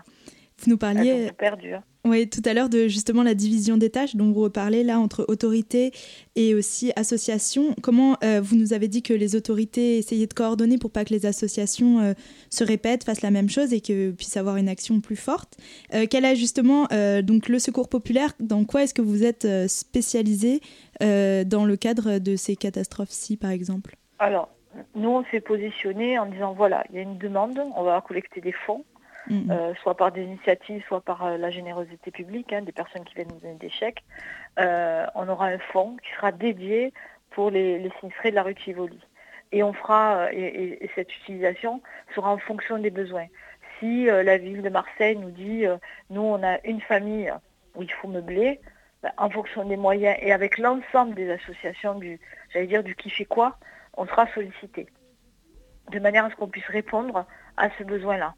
Vous 0.64 0.72
nous 0.72 0.78
parliez 0.78 1.30
hein. 1.72 1.84
oui, 2.04 2.28
tout 2.28 2.42
à 2.44 2.54
l'heure 2.54 2.68
de 2.68 2.88
justement 2.88 3.22
la 3.22 3.36
division 3.36 3.78
des 3.78 3.92
tâches 3.92 4.16
dont 4.16 4.32
vous 4.32 4.42
reparlez 4.42 4.84
là 4.84 5.00
entre 5.00 5.24
autorités 5.28 5.92
et 6.36 6.56
aussi 6.56 6.92
associations. 6.96 7.76
Comment 7.84 8.18
euh, 8.24 8.42
vous 8.42 8.56
nous 8.56 8.74
avez 8.74 8.88
dit 8.88 9.04
que 9.04 9.14
les 9.14 9.36
autorités 9.36 10.00
essayaient 10.00 10.26
de 10.26 10.34
coordonner 10.34 10.80
pour 10.80 10.92
pas 10.92 11.06
que 11.06 11.14
les 11.14 11.28
associations 11.28 12.00
euh, 12.00 12.14
se 12.50 12.64
répètent, 12.64 13.04
fassent 13.04 13.22
la 13.22 13.30
même 13.30 13.50
chose 13.50 13.72
et 13.72 13.82
que 13.82 14.10
puissent 14.12 14.38
avoir 14.38 14.58
une 14.58 14.68
action 14.68 15.00
plus 15.00 15.16
forte. 15.16 15.58
Euh, 15.94 16.08
quel 16.10 16.26
est 16.26 16.36
justement 16.36 16.88
donc 17.22 17.50
le 17.50 17.60
secours 17.60 17.88
populaire? 17.88 18.32
Dans 18.40 18.64
quoi 18.66 18.84
est-ce 18.84 18.94
que 18.94 19.02
vous 19.02 19.24
êtes 19.24 19.48
spécialisé 19.68 20.62
dans 21.00 21.66
le 21.66 21.76
cadre 21.76 22.18
de 22.18 22.36
ces 22.36 22.56
catastrophes-ci, 22.56 23.38
par 23.38 23.52
exemple? 23.52 23.96
Alors, 24.20 24.50
nous, 24.96 25.10
on 25.10 25.24
s'est 25.26 25.40
positionné 25.40 26.18
en 26.18 26.26
disant 26.26 26.54
voilà, 26.54 26.84
il 26.90 26.96
y 26.96 27.00
a 27.00 27.02
une 27.02 27.18
demande, 27.18 27.60
on 27.76 27.84
va 27.84 28.02
collecter 28.02 28.42
des 28.42 28.54
fonds 28.66 28.84
Mm. 29.30 29.52
Euh, 29.52 29.74
soit 29.82 29.96
par 29.96 30.12
des 30.12 30.24
initiatives, 30.24 30.84
soit 30.88 31.02
par 31.02 31.26
euh, 31.26 31.38
la 31.38 31.50
générosité 31.50 32.12
publique, 32.12 32.54
hein, 32.54 32.62
des 32.62 32.72
personnes 32.72 33.04
qui 33.04 33.16
viennent 33.16 33.28
nous 33.30 33.40
donner 33.40 33.56
des 33.56 33.70
chèques. 33.70 34.04
Euh, 34.60 35.06
on 35.16 35.28
aura 35.28 35.48
un 35.48 35.60
fonds 35.60 35.98
qui 35.98 36.10
sera 36.16 36.32
dédié 36.32 36.94
pour 37.32 37.52
les, 37.52 37.80
les 37.80 37.92
sinistrés 38.00 38.32
de 38.32 38.36
la 38.36 38.44
rue 38.44 38.56
Tivoli. 38.56 39.00
Et 39.52 39.64
on 39.64 39.74
fera, 39.74 40.32
et, 40.34 40.90
cette 40.96 41.14
utilisation 41.18 41.82
sera 42.16 42.32
en 42.32 42.38
fonction 42.38 42.78
des 42.78 42.90
besoins. 42.90 43.28
Si 43.80 44.06
la 44.06 44.38
ville 44.38 44.62
de 44.62 44.70
Marseille 44.70 45.16
nous 45.16 45.30
dit, 45.30 45.64
nous 46.10 46.22
on 46.22 46.44
a 46.44 46.60
une 46.66 46.82
famille 46.82 47.32
où 47.76 47.84
il 47.84 47.92
faut 47.94 48.10
meubler, 48.10 48.60
ben, 49.04 49.12
en 49.18 49.30
fonction 49.30 49.64
des 49.64 49.78
moyens 49.78 50.18
et 50.22 50.34
avec 50.34 50.58
l'ensemble 50.58 51.16
des 51.16 51.32
associations 51.32 51.96
du, 51.96 52.20
j'allais 52.50 52.68
dire 52.68 52.84
du 52.84 52.96
qui 52.96 53.10
fait 53.10 53.24
quoi, 53.24 53.58
on 53.96 54.06
sera 54.06 54.28
sollicité. 54.34 54.88
De 55.92 56.00
manière 56.00 56.26
à 56.26 56.30
ce 56.30 56.36
qu'on 56.36 56.50
puisse 56.50 56.68
répondre 56.68 57.26
à 57.56 57.70
ce 57.78 57.84
besoin-là. 57.84 58.34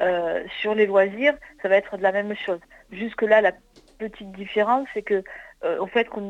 Euh, 0.00 0.42
sur 0.60 0.74
les 0.74 0.86
loisirs, 0.86 1.34
ça 1.62 1.68
va 1.68 1.76
être 1.76 1.96
de 1.96 2.02
la 2.02 2.12
même 2.12 2.34
chose. 2.34 2.58
Jusque-là, 2.90 3.40
la 3.40 3.52
petite 3.98 4.32
différence, 4.32 4.88
c'est 4.92 5.02
que 5.02 5.22
euh, 5.64 5.78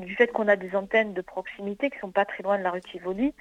du 0.01 0.15
fait 0.15 0.31
qu'on 0.31 0.49
a 0.49 0.57
des 0.57 0.77
antennes 0.77 1.15
de 1.15 1.23
proximité 1.23 1.89
qui 1.89 1.97
ne 1.97 2.01
sont 2.03 2.11
pas 2.11 2.25
très 2.25 2.43
loin 2.43 2.59
de 2.59 2.63
la 2.63 2.71
rue 2.71 2.83
Tivoli, 2.83 3.35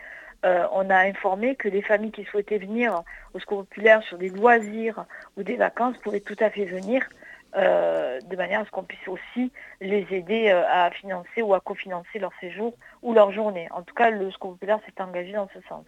euh, 0.46 0.66
on 0.72 0.90
a 0.90 0.98
informé 0.98 1.56
que 1.56 1.68
les 1.68 1.82
familles 1.82 2.12
qui 2.12 2.24
souhaitaient 2.26 2.58
venir 2.58 3.04
au 3.34 3.40
secours 3.40 3.66
populaire 3.66 4.02
sur 4.04 4.18
des 4.18 4.30
loisirs 4.30 5.06
ou 5.38 5.44
des 5.44 5.56
vacances 5.56 5.98
pourraient 5.98 6.20
tout 6.20 6.36
à 6.40 6.50
fait 6.50 6.66
venir 6.66 7.08
de 7.56 8.36
manière 8.36 8.62
à 8.62 8.66
ce 8.66 8.72
qu'on 8.72 8.84
puisse 8.84 9.08
aussi 9.08 9.52
les 9.80 10.08
aider 10.10 10.50
à 10.50 10.90
financer 10.90 11.44
ou 11.44 11.54
à 11.54 11.60
cofinancer 11.60 12.18
leur 12.18 12.32
séjour 12.42 12.74
ou 13.04 13.14
leur 13.14 13.32
journée. 13.32 13.68
En 13.70 13.84
tout 13.84 13.94
cas, 13.94 14.10
le 14.10 14.32
secours 14.32 14.58
s'est 14.60 15.04
engagé 15.04 15.34
dans 15.34 15.48
ce 15.54 15.62
sens. 15.70 15.86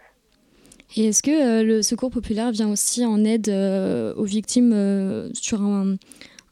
Et 0.94 1.08
est-ce 1.08 1.22
que 1.22 1.30
euh, 1.30 1.64
le 1.64 1.82
secours 1.82 2.10
populaire 2.10 2.50
vient 2.52 2.70
aussi 2.70 3.04
en 3.04 3.24
aide 3.24 3.48
euh, 3.48 4.14
aux 4.14 4.24
victimes 4.24 4.72
euh, 4.72 5.28
sur 5.34 5.60
un, 5.60 5.96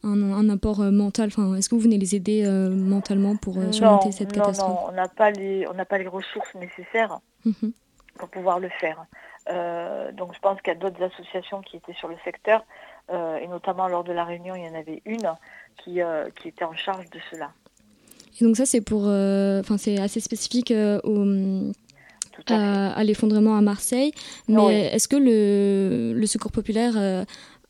un, 0.03 0.49
apport 0.49 0.81
mental? 0.81 1.29
Enfin, 1.29 1.55
Est-ce 1.55 1.69
que 1.69 1.75
vous 1.75 1.81
venez 1.81 1.99
les 1.99 2.15
aider 2.15 2.47
mentalement 2.71 3.37
pour 3.37 3.57
surmonter 3.73 4.13
cette 4.13 4.33
catastrophe 4.33 4.69
Non, 4.69 4.89
on 4.89 4.93
n'a 4.93 5.09
pas, 5.09 5.31
les, 5.31 5.67
pas 5.89 5.99
les 5.99 6.09
ressources 6.09 6.55
nécessaires 6.57 7.21
mhm. 7.45 7.73
pour 8.19 8.29
pouvoir 8.29 8.59
le 8.59 8.69
faire. 8.81 9.07
donc 10.15 10.35
je 10.35 10.41
pense 10.41 10.61
qu'il 10.61 10.73
y 10.73 10.77
a 10.77 10.79
d'autres 10.79 11.03
associations 11.03 11.63
qui 11.63 11.77
étaient 11.77 11.95
sur 11.95 12.09
le 12.09 12.17
secteur, 12.25 12.65
et 13.11 13.47
notamment 13.49 13.89
lors 13.89 14.05
de 14.05 14.13
la 14.13 14.25
réunion, 14.25 14.55
il 14.57 14.65
y 14.65 14.69
en 14.69 14.75
avait 14.75 15.01
une 15.07 15.33
qui, 15.79 16.01
qui 16.41 16.49
était 16.49 16.65
en 16.65 16.75
charge 16.75 17.09
de 17.11 17.21
cela. 17.31 17.51
Et 18.41 18.45
donc 18.45 18.57
ça, 18.57 18.67
c'est 18.67 18.83
pour, 18.83 19.05
enfin, 19.05 19.79
c'est 19.79 19.99
assez 19.99 20.21
spécifique 20.21 20.73
aux 21.05 21.25
à, 22.49 23.05
l'effondrement 23.05 23.57
à 23.57 23.61
Marseille. 23.61 24.13
Mais 24.49 24.87
est-ce 24.93 25.09
que 25.09 25.17
le, 25.17 26.27
secours 26.27 26.53
populaire, 26.53 26.95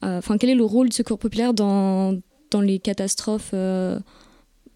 euh, 0.05 0.19
enfin, 0.19 0.39
quel 0.39 0.51
est 0.51 0.55
le 0.55 0.65
rôle 0.65 0.89
du 0.89 0.97
secours 0.97 1.19
populaire 1.19 1.55
dans, 1.55 2.19
dans 2.51 2.61
les 2.61 2.79
catastrophes, 2.79 3.51
euh, 3.55 3.99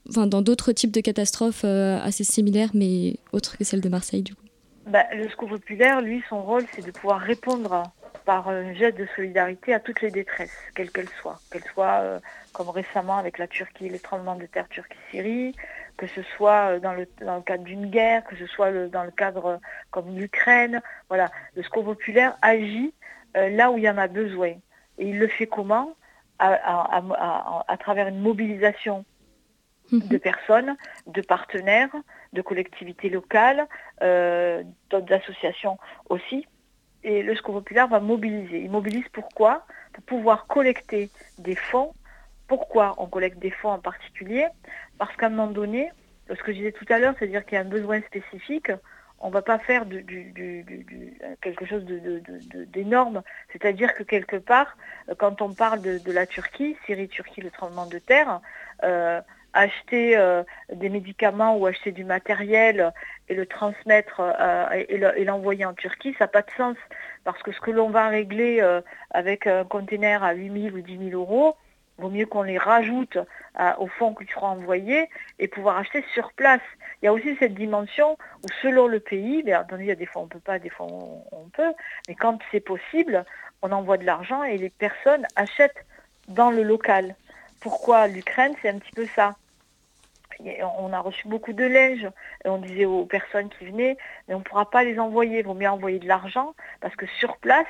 enfin, 0.08 0.26
dans 0.26 0.42
d'autres 0.42 0.72
types 0.72 0.92
de 0.92 1.00
catastrophes 1.00 1.62
euh, 1.64 1.98
assez 2.02 2.24
similaires, 2.24 2.70
mais 2.74 3.16
autres 3.32 3.58
que 3.58 3.64
celle 3.64 3.80
de 3.80 3.88
Marseille, 3.88 4.22
du 4.22 4.34
coup? 4.34 4.42
Bah, 4.86 5.04
Le 5.14 5.28
secours 5.28 5.50
populaire, 5.50 6.00
lui, 6.00 6.22
son 6.28 6.42
rôle, 6.42 6.64
c'est 6.74 6.84
de 6.84 6.90
pouvoir 6.90 7.20
répondre 7.20 7.82
par 8.24 8.48
un 8.48 8.74
geste 8.74 8.98
de 8.98 9.06
solidarité 9.16 9.74
à 9.74 9.80
toutes 9.80 10.00
les 10.00 10.10
détresses, 10.10 10.56
quelles 10.74 10.90
qu'elles 10.90 11.08
soient. 11.20 11.38
Qu'elles 11.50 11.64
soient, 11.74 12.20
comme 12.52 12.70
récemment 12.70 13.16
avec 13.18 13.38
la 13.38 13.46
Turquie, 13.46 13.88
les 13.88 13.98
tremblements 13.98 14.36
de 14.36 14.46
terre 14.46 14.68
Turquie-Syrie, 14.68 15.54
que 15.98 16.06
ce 16.06 16.22
soit 16.22 16.76
euh, 16.76 16.80
dans 16.80 16.94
le, 16.94 17.06
cadre 17.42 17.64
d'une 17.64 17.90
guerre, 17.90 18.24
que 18.24 18.36
ce 18.36 18.46
soit 18.46 18.72
dans 18.88 19.04
le 19.04 19.10
cadre 19.10 19.46
euh, 19.46 19.56
comme 19.90 20.16
l'Ukraine. 20.16 20.80
Voilà, 21.08 21.28
le 21.54 21.62
secours 21.62 21.84
populaire 21.84 22.38
agit 22.40 22.94
euh, 23.36 23.50
là 23.50 23.70
où 23.70 23.76
il 23.76 23.84
y 23.84 23.90
en 23.90 23.98
a 23.98 24.06
besoin. 24.06 24.52
Et 24.96 25.08
il 25.10 25.18
le 25.18 25.28
fait 25.28 25.46
comment? 25.46 25.94
À, 26.40 27.76
travers 27.80 28.06
une 28.06 28.20
mobilisation 28.20 29.04
mhm. 29.90 30.06
de 30.06 30.18
personnes, 30.18 30.76
de 31.08 31.20
partenaires, 31.20 31.90
de 32.32 32.42
collectivités 32.42 33.10
locales, 33.10 33.66
d'autres 34.00 35.12
associations 35.12 35.78
aussi. 36.08 36.46
Et 37.02 37.24
le 37.24 37.34
secours 37.34 37.54
populaire 37.54 37.88
va 37.88 37.98
mobiliser. 37.98 38.60
Il 38.60 38.70
mobilise 38.70 39.08
pourquoi? 39.12 39.66
Pour 39.94 40.04
pouvoir 40.04 40.46
collecter 40.46 41.10
des 41.38 41.56
fonds 41.56 41.92
pourquoi 42.48 42.94
on 42.98 43.06
collecte 43.06 43.38
des 43.38 43.50
fonds 43.50 43.70
en 43.70 43.78
particulier 43.78 44.46
Parce 44.98 45.14
qu'à 45.16 45.26
un 45.26 45.30
moment 45.30 45.52
donné, 45.52 45.90
ce 46.28 46.42
que 46.42 46.52
je 46.52 46.58
disais 46.58 46.72
tout 46.72 46.86
à 46.88 46.98
l'heure, 46.98 47.14
c'est-à-dire 47.18 47.44
qu'il 47.44 47.54
y 47.54 47.58
a 47.58 47.60
un 47.60 47.68
besoin 47.68 48.00
spécifique, 48.02 48.72
on 49.20 49.28
ne 49.28 49.32
va 49.32 49.42
pas 49.42 49.58
faire 49.58 49.84
quelque 51.40 51.66
chose 51.66 51.84
d'énorme. 51.84 53.22
C'est-à-dire 53.52 53.94
que 53.94 54.02
quelque 54.02 54.36
part, 54.36 54.76
quand 55.18 55.42
on 55.42 55.52
parle 55.54 55.80
de, 55.80 56.12
la 56.12 56.26
Turquie, 56.26 56.76
Syrie-Turquie, 56.86 57.40
le 57.40 57.50
tremblement 57.50 57.86
de 57.86 57.98
terre, 57.98 58.40
euh, 58.84 59.20
acheter 59.54 60.16
euh, 60.16 60.44
des 60.72 60.88
médicaments 60.88 61.56
ou 61.56 61.66
acheter 61.66 61.90
du 61.90 62.04
matériel 62.04 62.92
et 63.28 63.34
le 63.34 63.46
transmettre 63.46 64.20
euh, 64.20 64.84
et 64.88 65.24
l'envoyer 65.24 65.64
en 65.64 65.74
Turquie, 65.74 66.14
ça 66.18 66.24
n'a 66.24 66.28
pas 66.28 66.42
de 66.42 66.50
sens. 66.56 66.76
Parce 67.24 67.42
que 67.42 67.50
ce 67.50 67.60
que 67.60 67.72
l'on 67.72 67.90
va 67.90 68.08
régler 68.08 68.62
avec 69.10 69.46
un 69.46 69.64
conteneur 69.64 70.22
à 70.22 70.32
8 70.32 70.70
000 70.70 70.76
ou 70.76 70.80
10 70.80 71.10
000 71.10 71.20
euros, 71.20 71.56
vaut 71.98 72.10
mieux 72.10 72.26
qu'on 72.26 72.42
les 72.42 72.58
rajoute 72.58 73.18
au 73.78 73.86
fonds 73.88 74.14
qui 74.14 74.26
sera 74.32 74.48
envoyé 74.48 75.08
et 75.38 75.48
pouvoir 75.48 75.78
acheter 75.78 76.04
sur 76.14 76.32
place. 76.32 76.60
Il 77.02 77.06
y 77.06 77.08
a 77.08 77.12
aussi 77.12 77.36
cette 77.38 77.54
dimension 77.54 78.16
où 78.42 78.46
selon 78.62 78.86
le 78.86 79.00
pays, 79.00 79.42
bien 79.42 79.60
entendu, 79.60 79.84
il 79.84 79.88
y 79.88 79.92
a 79.92 79.96
des 79.96 80.06
fois 80.06 80.22
on 80.22 80.24
ne 80.26 80.30
peut 80.30 80.40
pas, 80.40 80.58
des 80.58 80.70
fois 80.70 80.86
on, 80.86 81.48
peut, 81.52 81.72
mais 82.08 82.14
quand 82.14 82.38
c'est 82.50 82.60
possible, 82.60 83.24
on 83.62 83.72
envoie 83.72 83.98
de 83.98 84.04
l'argent 84.04 84.42
et 84.42 84.58
les 84.58 84.70
personnes 84.70 85.26
achètent 85.36 85.84
dans 86.28 86.50
le 86.50 86.62
local. 86.62 87.14
Pourquoi 87.60 88.06
l'Ukraine 88.06 88.54
C'est 88.62 88.68
un 88.68 88.78
petit 88.78 88.92
peu 88.92 89.06
ça. 89.06 89.36
On 90.78 90.92
a 90.92 91.00
reçu 91.00 91.26
beaucoup 91.26 91.52
de 91.52 91.64
linge 91.64 92.08
et 92.44 92.48
on 92.48 92.58
disait 92.58 92.84
aux 92.84 93.06
personnes 93.06 93.48
qui 93.48 93.66
venaient, 93.66 93.96
mais 94.28 94.34
on 94.34 94.38
ne 94.38 94.44
pourra 94.44 94.70
pas 94.70 94.84
les 94.84 95.00
envoyer, 95.00 95.40
il 95.40 95.44
vaut 95.44 95.54
mieux 95.54 95.68
envoyer 95.68 95.98
de 95.98 96.06
l'argent 96.06 96.54
parce 96.80 96.94
que 96.94 97.06
sur 97.06 97.38
place, 97.38 97.66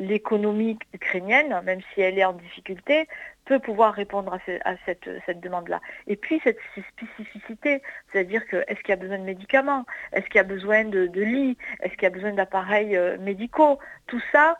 l'économie 0.00 0.78
ukrainienne, 0.94 1.60
même 1.64 1.80
si 1.92 2.00
elle 2.00 2.18
est 2.18 2.24
en 2.24 2.32
difficulté, 2.32 3.06
peut 3.44 3.58
pouvoir 3.58 3.94
répondre 3.94 4.32
à, 4.32 4.74
cette, 4.86 5.40
demande-là. 5.40 5.80
Et 6.06 6.16
puis 6.16 6.40
cette, 6.42 6.58
spécificité, 6.92 7.82
c'est-à-dire 8.10 8.46
que 8.46 8.64
est-ce 8.66 8.80
qu'il 8.80 8.90
y 8.90 8.92
a 8.92 8.96
besoin 8.96 9.18
de 9.18 9.24
médicaments, 9.24 9.84
est-ce 10.12 10.26
qu'il 10.26 10.36
y 10.36 10.38
a 10.38 10.44
besoin 10.44 10.84
de, 10.84 11.10
lits, 11.14 11.56
est-ce 11.82 11.92
qu'il 11.94 12.04
y 12.04 12.06
a 12.06 12.10
besoin 12.10 12.32
d'appareils 12.32 12.96
euh, 12.96 13.18
médicaux, 13.18 13.78
tout 14.06 14.22
ça, 14.32 14.56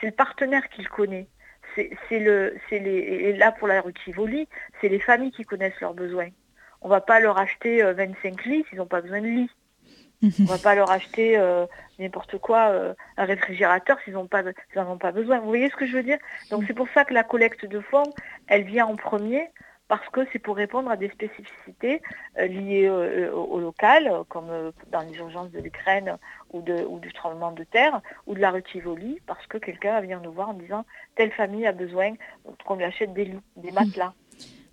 c'est 0.00 0.06
le 0.06 0.12
partenaire 0.12 0.68
qui 0.68 0.82
le 0.82 0.88
connaît. 0.88 1.28
C'est 1.76 2.18
le, 2.18 2.56
les, 2.72 2.78
et 2.80 3.32
là 3.36 3.52
pour 3.52 3.68
la 3.68 3.80
rue 3.80 3.94
c'est 4.80 4.88
les 4.88 4.98
familles 4.98 5.30
qui 5.30 5.44
connaissent 5.44 5.80
leurs 5.80 5.94
besoins. 5.94 6.30
On 6.82 6.88
ne 6.88 6.94
va 6.94 7.00
pas 7.00 7.20
leur 7.20 7.38
acheter 7.38 7.80
25 7.80 8.26
euh, 8.26 8.50
lits 8.50 8.64
s'ils 8.68 8.78
n'ont 8.78 8.86
pas 8.86 9.02
besoin 9.02 9.20
de 9.20 9.28
lits. 9.28 9.50
Mhm. 10.22 10.32
On 10.40 10.44
va 10.44 10.58
pas 10.58 10.74
leur 10.74 10.90
acheter 10.90 11.38
n'importe 11.98 12.38
quoi, 12.38 12.94
un 13.16 13.24
réfrigérateur 13.24 13.98
s'ils 14.04 14.14
n'en 14.14 14.22
ont 14.22 14.98
pas 14.98 15.12
besoin. 15.12 15.38
Vous 15.40 15.48
voyez 15.48 15.70
ce 15.70 15.76
que 15.76 15.86
je 15.86 15.96
veux 15.96 16.02
dire? 16.02 16.18
Donc 16.50 16.64
c'est 16.66 16.74
pour 16.74 16.88
ça 16.94 17.04
que 17.04 17.14
la 17.14 17.24
collecte 17.24 17.64
de 17.64 17.80
fonds, 17.80 18.12
elle 18.46 18.64
vient 18.64 18.86
en 18.86 18.96
premier 18.96 19.48
parce 19.90 20.08
que 20.10 20.20
c'est 20.32 20.38
pour 20.38 20.56
répondre 20.56 20.88
à 20.88 20.96
des 20.96 21.10
spécificités 21.10 22.00
euh, 22.38 22.46
liées 22.46 22.86
euh, 22.86 23.34
au, 23.34 23.58
local, 23.58 24.22
comme 24.28 24.48
euh, 24.48 24.70
dans 24.92 25.00
les 25.00 25.18
urgences 25.18 25.50
de 25.50 25.58
l'Ukraine 25.58 26.16
ou, 26.52 26.62
du 26.62 27.12
tremblement 27.12 27.50
de 27.50 27.64
terre, 27.64 28.00
ou 28.28 28.34
de 28.34 28.40
la 28.40 28.52
rue 28.52 28.62
Tivoli, 28.62 29.20
parce 29.26 29.44
que 29.48 29.58
quelqu'un 29.58 29.94
va 29.94 30.00
venir 30.00 30.20
nous 30.20 30.30
voir 30.30 30.50
en 30.50 30.54
disant 30.54 30.84
telle 31.16 31.32
famille 31.32 31.66
a 31.66 31.72
besoin 31.72 32.14
qu'on 32.64 32.76
lui 32.76 32.84
achète 32.84 33.12
des 33.14 33.24
lits, 33.24 33.40
des 33.56 33.72
matelas 33.72 34.14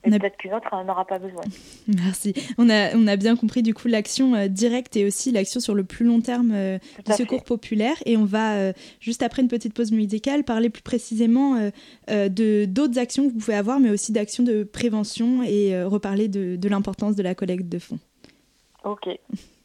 peut-être 0.10 0.38
qu'une 0.38 0.54
autre 0.54 0.68
n'en 0.72 0.88
aura 0.90 1.06
pas 1.06 1.20
besoin. 1.20 1.42
Merci. 1.88 2.34
On 2.58 2.70
a, 2.70 2.96
on 2.96 3.08
a 3.08 3.16
bien 3.16 3.36
compris 3.36 3.64
du 3.64 3.74
coup 3.74 3.88
l'action 3.88 4.36
euh, 4.36 4.48
directe 4.48 4.96
et 4.96 5.06
aussi 5.06 5.32
l'action 5.32 5.60
sur 5.60 5.76
le 5.76 5.84
plus 5.84 6.06
long 6.06 6.22
terme 6.22 6.52
euh, 6.54 6.78
du 7.06 7.14
secours 7.14 7.44
populaire. 7.44 7.96
Et 8.06 8.18
on 8.18 8.26
va, 8.26 8.54
euh, 8.54 8.74
juste 9.00 9.24
après 9.24 9.42
une 9.42 9.48
petite 9.48 9.74
pause 9.74 9.92
musicale, 9.92 10.44
parler 10.44 10.70
plus 10.70 10.84
précisément 10.84 11.58
de 12.08 12.66
d'autres 12.66 13.00
actions 13.00 13.28
que 13.28 13.34
vous 13.34 13.40
pouvez 13.40 13.56
avoir, 13.56 13.80
mais 13.80 13.90
aussi 13.90 14.12
d'actions 14.12 14.44
de 14.44 14.64
prévention 14.64 15.44
et 15.44 15.84
reparler 15.84 16.28
de, 16.28 16.56
de 16.56 16.70
l'importance 16.70 17.16
de 17.16 17.24
la 17.24 17.36
collecte 17.36 17.70
de 17.70 17.80
fonds. 17.80 18.00
Ok. 18.84 19.10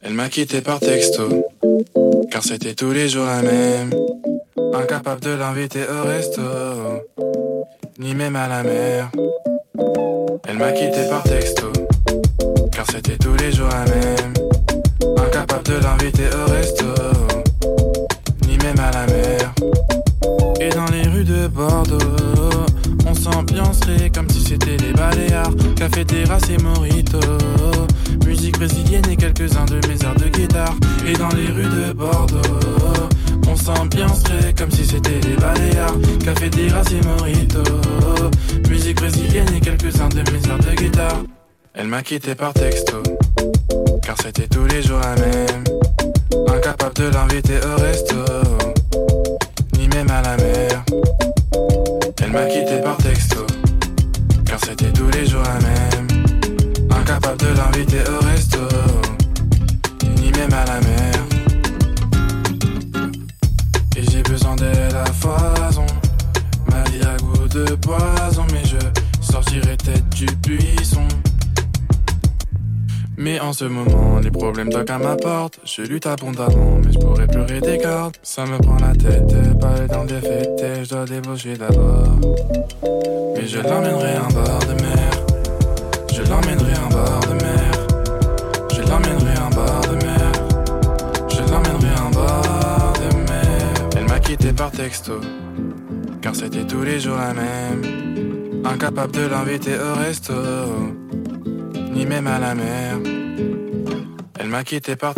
Elle 0.01 0.13
m'a 0.13 0.29
quitté 0.29 0.61
par 0.61 0.79
texto, 0.79 1.45
car 2.31 2.43
c'était 2.43 2.75
tous 2.75 2.91
les 2.91 3.09
jours 3.09 3.25
la 3.25 3.41
même. 3.41 3.91
Incapable 4.55 5.21
de 5.21 5.31
l'inviter 5.31 5.81
au 5.81 6.07
resto, 6.07 6.41
ni 7.97 8.13
même 8.13 8.35
à 8.35 8.47
la 8.47 8.61
mer. 8.61 9.09
Elle 10.47 10.57
m'a 10.57 10.71
quitté 10.71 11.09
par 11.09 11.23
texto, 11.23 11.71
car 12.71 12.85
c'était 12.91 13.17
tous 13.17 13.35
les 13.35 13.51
jours 13.51 13.69
la 13.69 13.85
même. 13.85 14.33
Incapable 15.17 15.63
de 15.63 15.73
l'inviter 15.73 16.27
au 16.35 16.51
resto, 16.51 16.85
ni 18.47 18.57
même 18.57 18.79
à 18.79 18.91
la 18.91 19.07
mer. 19.07 19.53
Et 20.59 20.69
dans 20.69 20.85
les 20.85 21.07
rues 21.07 21.23
de 21.23 21.47
Bordeaux, 21.47 21.97
on 23.07 23.13
s'ambiancerait 23.15 24.11
comme 24.13 24.29
si 24.29 24.41
c'était 24.41 24.77
les 24.77 24.93
Baléares. 24.93 25.53
Café, 25.75 26.05
terrasse 26.05 26.49
et 26.49 26.61
morito. 26.61 27.19
Musique 28.25 28.57
brésilienne 28.57 29.09
et 29.09 29.15
quelques-uns 29.15 29.65
de 29.65 29.79
mes 29.87 30.03
airs 30.03 30.15
de 30.15 30.29
guitare. 30.29 30.75
Et 31.07 31.13
dans 31.13 31.29
les 31.29 31.47
rues 31.47 31.63
de 31.63 31.93
Bordeaux, 31.93 32.39
on 33.53 33.55
s'ambiancerait 33.55 34.53
comme 34.57 34.71
si 34.71 34.85
c'était 34.85 35.19
les 35.27 35.35
Baléares. 35.35 35.95
Café, 36.23 36.49
terrasse 36.49 36.91
et 36.91 37.05
morito. 37.05 37.63
Musique 38.69 38.97
brésilienne 38.97 39.53
et 39.55 39.59
quelques-uns 39.59 40.09
de 40.09 40.23
mes 40.31 40.49
airs 40.49 40.59
de 40.59 40.75
guitare. 40.75 41.23
Elle 41.75 41.87
m'a 41.87 42.01
quitté 42.01 42.35
par 42.35 42.53
texto, 42.53 43.01
car 44.03 44.15
c'était 44.21 44.47
tous 44.47 44.65
les 44.65 44.81
jours 44.81 44.99
la 44.99 45.15
même. 45.15 45.63
Incapable 46.47 46.95
de 46.95 47.09
l'inviter 47.09 47.59
au 47.65 47.81
resto, 47.81 48.15
ni 49.77 49.87
même 49.87 50.09
à 50.09 50.21
la 50.21 50.37
mer. 50.37 50.83
Elle 52.21 52.31
m'a 52.31 52.45
quitté 52.45 52.81
par 52.83 52.97
texto, 52.97 53.45
car 54.45 54.59
c'était 54.65 54.91
tous 54.91 55.09
les 55.09 55.25
jours 55.25 55.43
la 55.43 55.59
même. 55.67 56.07
Incapable 56.89 57.37
de 57.37 57.57
l'inviter 57.57 58.01
au 58.09 58.22
resto, 58.22 58.22
de 67.75 67.79
poison, 67.79 68.45
mais 68.51 68.63
je 68.65 68.77
sortirai 69.21 69.77
tête 69.77 70.07
du 70.09 70.25
buisson. 70.25 71.07
Mais 73.17 73.39
en 73.39 73.53
ce 73.53 73.65
moment, 73.65 74.19
les 74.19 74.31
problèmes 74.31 74.69
toquent 74.69 74.89
à 74.89 74.97
ma 74.97 75.15
porte. 75.15 75.59
Je 75.63 75.81
lutte 75.81 76.05
abondamment, 76.05 76.79
mais 76.83 76.93
je 76.93 76.99
pourrais 76.99 77.27
pleurer 77.27 77.61
des 77.61 77.77
cordes. 77.77 78.17
Ça 78.21 78.45
me 78.45 78.57
prend 78.57 78.77
la 78.77 78.93
tête, 78.93 79.33
pas 79.59 79.79
les 79.79 79.87
dents 79.87 80.05
défaitées, 80.05 80.83
je 80.83 80.89
dois 80.89 81.05
débaucher 81.05 81.55
d'abord. 81.57 82.19
Mais 83.35 83.47
je 83.47 83.59
l'emmènerai 83.59 84.17
en 84.17 84.27
bord 84.27 84.59
de 84.59 84.81
mer. 84.81 85.11
Je 86.13 86.21
l'emmènerai 86.23 86.73
en 86.85 86.89
bord 86.89 87.19
de 87.29 87.33
mer. 87.43 87.71
Je 88.75 88.81
l'emmènerai 88.81 89.37
en 89.39 89.49
bord 89.49 89.81
de 89.81 90.05
mer. 90.05 90.31
Je 91.29 91.41
l'emmènerai 91.51 92.01
en 92.01 92.11
bord 92.11 92.93
de 92.99 93.15
mer. 93.31 93.89
Elle 93.95 94.07
m'a 94.07 94.19
quitté 94.19 94.51
par 94.53 94.71
texto, 94.71 95.13
car 96.23 96.33
c'était 96.33 96.65
tous 96.65 96.83
les 96.83 97.01
jours 97.01 97.17
la 97.17 97.33
même. 97.33 97.83
Incapable 98.63 99.11
de 99.11 99.27
l'inviter 99.27 99.75
au 99.77 99.93
resto 99.95 100.33
ni 101.93 102.05
même 102.05 102.27
à 102.27 102.39
la 102.39 102.55
mer. 102.55 102.97
Elle 104.39 104.47
m'a 104.47 104.63
quitté 104.63 104.95
par... 104.95 105.13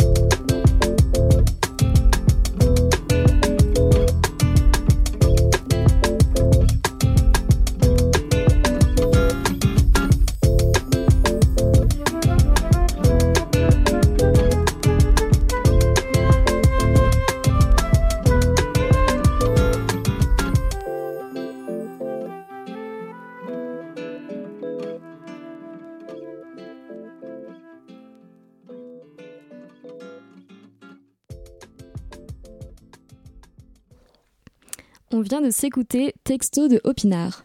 On 35.16 35.22
vient 35.22 35.40
de 35.40 35.48
s'écouter 35.48 36.12
Texto 36.24 36.68
de 36.68 36.78
Opinard. 36.84 37.42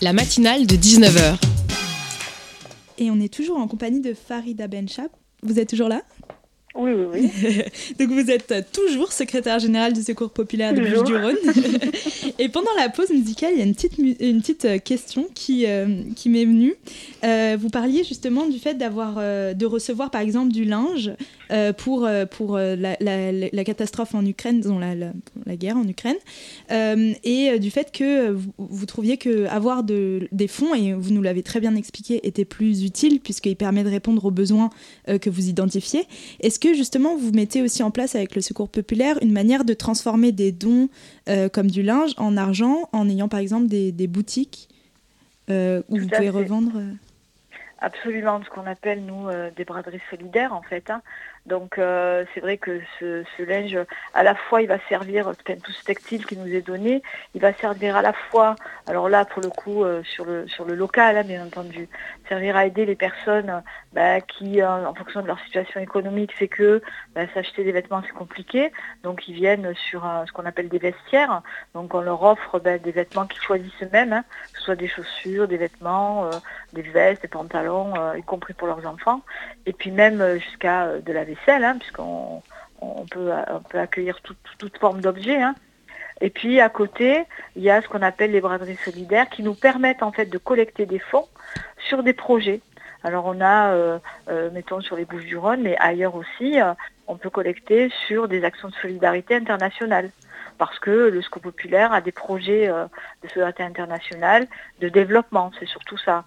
La 0.00 0.14
matinale 0.14 0.66
de 0.66 0.74
19h. 0.74 1.38
Et 2.96 3.10
on 3.10 3.20
est 3.20 3.30
toujours 3.30 3.58
en 3.58 3.68
compagnie 3.68 4.00
de 4.00 4.14
Farida 4.14 4.68
Benchap. 4.68 5.12
Vous 5.42 5.58
êtes 5.58 5.68
toujours 5.68 5.90
là? 5.90 6.00
Oui, 6.74 6.92
oui, 6.92 7.06
oui. 7.12 7.62
Donc 7.98 8.10
vous 8.10 8.30
êtes 8.30 8.72
toujours 8.72 9.12
secrétaire 9.12 9.58
général 9.58 9.92
du 9.92 10.02
Secours 10.02 10.30
populaire 10.30 10.74
de 10.74 10.80
Bouches-du-Rhône. 10.80 11.36
et 12.38 12.48
pendant 12.48 12.70
la 12.78 12.88
pause 12.88 13.10
musicale, 13.10 13.50
il 13.54 13.58
y 13.58 13.62
a 13.62 13.64
une 13.64 13.74
petite, 13.74 13.98
une 13.98 14.40
petite 14.40 14.64
euh, 14.64 14.78
question 14.78 15.26
qui, 15.34 15.66
euh, 15.66 16.02
qui 16.14 16.28
m'est 16.28 16.44
venue. 16.44 16.74
Euh, 17.24 17.56
vous 17.58 17.70
parliez 17.70 18.04
justement 18.04 18.46
du 18.46 18.58
fait 18.58 18.74
d'avoir, 18.74 19.16
de 19.16 19.66
recevoir 19.66 20.10
par 20.10 20.20
exemple 20.20 20.52
du 20.52 20.64
linge 20.64 21.12
pour, 21.78 22.08
pour 22.30 22.58
la, 22.58 22.96
la, 23.00 23.64
catastrophe 23.64 24.14
en 24.14 24.24
Ukraine, 24.24 24.60
disons 24.60 24.78
la, 24.78 24.94
la, 24.94 25.56
guerre 25.56 25.76
en 25.76 25.86
Ukraine, 25.86 26.16
et 26.70 27.58
du 27.58 27.70
fait 27.70 27.90
que 27.90 28.30
vous, 28.30 28.52
vous 28.58 28.86
trouviez 28.86 29.16
que 29.16 29.46
avoir 29.46 29.82
de, 29.82 30.28
des 30.30 30.48
fonds, 30.48 30.74
et 30.74 30.92
vous 30.92 31.12
nous 31.12 31.22
l'avez 31.22 31.42
très 31.42 31.60
bien 31.60 31.74
expliqué, 31.74 32.26
était 32.26 32.44
plus 32.44 32.84
utile 32.84 33.20
puisqu'il 33.20 33.56
permet 33.56 33.82
de 33.82 33.90
répondre 33.90 34.24
aux 34.24 34.30
besoins 34.30 34.70
que 35.06 35.30
vous 35.30 35.48
identifiez. 35.48 36.04
Est-ce 36.40 36.57
que 36.58 36.74
justement 36.74 37.16
vous 37.16 37.32
mettez 37.32 37.62
aussi 37.62 37.82
en 37.82 37.90
place 37.90 38.14
avec 38.14 38.34
le 38.34 38.40
Secours 38.40 38.68
populaire 38.68 39.16
une 39.22 39.32
manière 39.32 39.64
de 39.64 39.74
transformer 39.74 40.32
des 40.32 40.52
dons 40.52 40.88
euh, 41.28 41.48
comme 41.48 41.70
du 41.70 41.82
linge 41.82 42.12
en 42.16 42.36
argent 42.36 42.88
en 42.92 43.08
ayant 43.08 43.28
par 43.28 43.40
exemple 43.40 43.66
des, 43.66 44.06
boutiques 44.06 44.68
euh, 45.50 45.82
où 45.88 45.98
vous 45.98 46.08
pouvez 46.08 46.30
revendre 46.30 46.72
euh 46.76 46.92
Absolument, 47.80 48.42
ce 48.44 48.50
qu'on 48.50 48.66
appelle 48.66 49.04
nous 49.04 49.28
des 49.56 49.64
braderies 49.64 50.00
solidaires 50.10 50.52
en 50.52 50.62
fait. 50.62 50.90
Hein. 50.90 51.00
Donc 51.48 51.78
euh, 51.78 52.24
c'est 52.34 52.40
vrai 52.40 52.58
que 52.58 52.80
ce, 53.00 53.24
linge, 53.42 53.78
à 54.12 54.22
la 54.22 54.34
fois, 54.34 54.60
il 54.60 54.68
va 54.68 54.78
servir, 54.88 55.32
tout 55.44 55.72
ce 55.72 55.84
textile 55.84 56.24
qui 56.26 56.36
nous 56.36 56.54
est 56.54 56.60
donné, 56.60 57.02
il 57.34 57.40
va 57.40 57.54
servir 57.54 57.96
à 57.96 58.02
la 58.02 58.12
fois, 58.12 58.54
alors 58.86 59.08
là 59.08 59.24
pour 59.24 59.42
le 59.42 59.48
coup 59.48 59.82
euh, 59.82 60.02
sur, 60.04 60.26
le, 60.26 60.46
sur 60.46 60.66
le 60.66 60.74
local, 60.74 61.16
hein, 61.16 61.24
bien 61.24 61.44
entendu, 61.44 61.88
servir 62.28 62.56
à 62.56 62.66
aider 62.66 62.86
les 62.86 62.96
personnes 62.96 63.62
bah, 63.92 64.20
qui, 64.20 64.62
en 64.62 64.94
fonction 64.94 65.22
de 65.22 65.26
leur 65.26 65.40
situation 65.40 65.80
économique, 65.80 66.32
c'est 66.38 66.48
que 66.48 66.82
bah, 67.14 67.22
s'acheter 67.34 67.64
des 67.64 67.72
vêtements 67.72 68.02
c'est 68.06 68.12
compliqué, 68.12 68.72
donc 69.02 69.28
ils 69.28 69.34
viennent 69.34 69.74
sur 69.74 70.06
ce 70.26 70.32
qu'on 70.32 70.46
appelle 70.46 70.68
des 70.68 70.78
vestiaires, 70.78 71.42
donc 71.74 71.94
on 71.94 72.00
leur 72.00 72.22
offre 72.22 72.58
bah, 72.58 72.78
des 72.78 72.92
vêtements 72.92 73.26
qu'ils 73.26 73.42
choisissent 73.42 73.82
eux-mêmes, 73.82 74.12
hein, 74.12 74.24
que 74.52 74.58
ce 74.58 74.64
soit 74.64 74.76
des 74.76 74.88
chaussures, 74.88 75.48
des 75.48 75.56
vêtements, 75.56 76.26
euh, 76.26 76.30
des 76.72 76.82
vestes, 76.82 77.22
des 77.22 77.28
pantalons, 77.28 77.94
y 78.14 78.22
compris 78.22 78.54
pour 78.54 78.68
leurs 78.68 78.86
enfants, 78.86 79.22
et 79.66 79.72
puis 79.72 79.90
même 79.90 80.38
jusqu'à 80.38 80.98
de 80.98 81.12
la 81.12 81.24
vaisselle 81.24 81.64
Hein, 81.64 81.78
puisqu'on 81.78 82.42
on 82.80 83.04
peut, 83.06 83.30
peut, 83.68 83.78
accueillir 83.78 84.20
toute 84.22 84.78
forme 84.78 85.00
d'objet. 85.00 85.40
Hein. 85.40 85.54
Et 86.20 86.30
puis 86.30 86.60
à 86.60 86.68
côté, 86.68 87.24
il 87.56 87.62
y 87.62 87.70
a 87.70 87.80
ce 87.80 87.88
qu'on 87.88 88.02
appelle 88.02 88.32
les 88.32 88.40
braderies 88.40 88.76
solidaires 88.76 89.28
qui 89.28 89.42
nous 89.42 89.54
permettent 89.54 90.02
en 90.02 90.12
fait 90.12 90.26
de 90.26 90.38
collecter 90.38 90.86
des 90.86 90.98
fonds 90.98 91.28
sur 91.78 92.02
des 92.02 92.12
projets. 92.12 92.60
Alors 93.04 93.26
on 93.26 93.40
a, 93.40 93.72
euh, 93.72 93.98
euh, 94.28 94.50
mettons 94.50 94.80
sur 94.80 94.96
les 94.96 95.04
Bouches 95.04 95.24
du 95.24 95.36
Rhône, 95.36 95.62
mais 95.62 95.76
ailleurs 95.78 96.16
aussi, 96.16 96.60
euh, 96.60 96.72
on 97.06 97.16
peut 97.16 97.30
collecter 97.30 97.90
sur 98.06 98.28
des 98.28 98.44
actions 98.44 98.68
de 98.68 98.74
solidarité 98.74 99.36
internationale. 99.36 100.10
parce 100.58 100.80
que 100.80 100.90
le 100.90 101.22
Secours 101.22 101.42
populaire 101.42 101.92
a 101.92 102.00
des 102.00 102.10
projets 102.10 102.66
de 102.66 103.28
solidarité 103.28 103.62
internationale, 103.62 104.48
de 104.80 104.88
développement, 104.88 105.52
c'est 105.58 105.68
surtout 105.68 105.96
ça. 105.96 106.24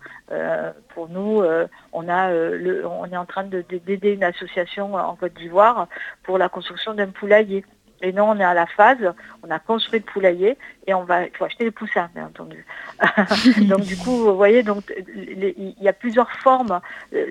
pour 0.93 1.09
nous, 1.09 1.43
on, 1.91 2.07
a, 2.07 2.31
on 2.31 3.05
est 3.11 3.17
en 3.17 3.25
train 3.25 3.43
d'aider 3.43 4.13
une 4.13 4.23
association 4.23 4.95
en 4.95 5.15
Côte 5.17 5.33
d'Ivoire 5.33 5.87
pour 6.23 6.37
la 6.37 6.47
construction 6.47 6.93
d'un 6.93 7.09
poulailler. 7.09 7.65
Et 8.01 8.13
non, 8.13 8.29
on 8.29 8.39
est 8.39 8.43
à 8.43 8.53
la 8.53 8.65
phase, 8.65 9.13
on 9.43 9.51
a 9.51 9.59
construit 9.59 9.99
le 9.99 10.05
poulailler 10.05 10.57
et 10.87 10.93
on 10.93 11.03
va, 11.03 11.25
il 11.25 11.31
faut 11.35 11.45
acheter 11.45 11.63
les 11.63 11.71
poussins, 11.71 12.09
bien 12.15 12.25
entendu. 12.25 12.65
donc 13.67 13.81
du 13.81 13.95
coup, 13.97 14.17
vous 14.17 14.35
voyez, 14.35 14.63
donc 14.63 14.83
il 15.15 15.75
y 15.79 15.87
a 15.87 15.93
plusieurs 15.93 16.31
formes 16.31 16.81
euh, 17.13 17.27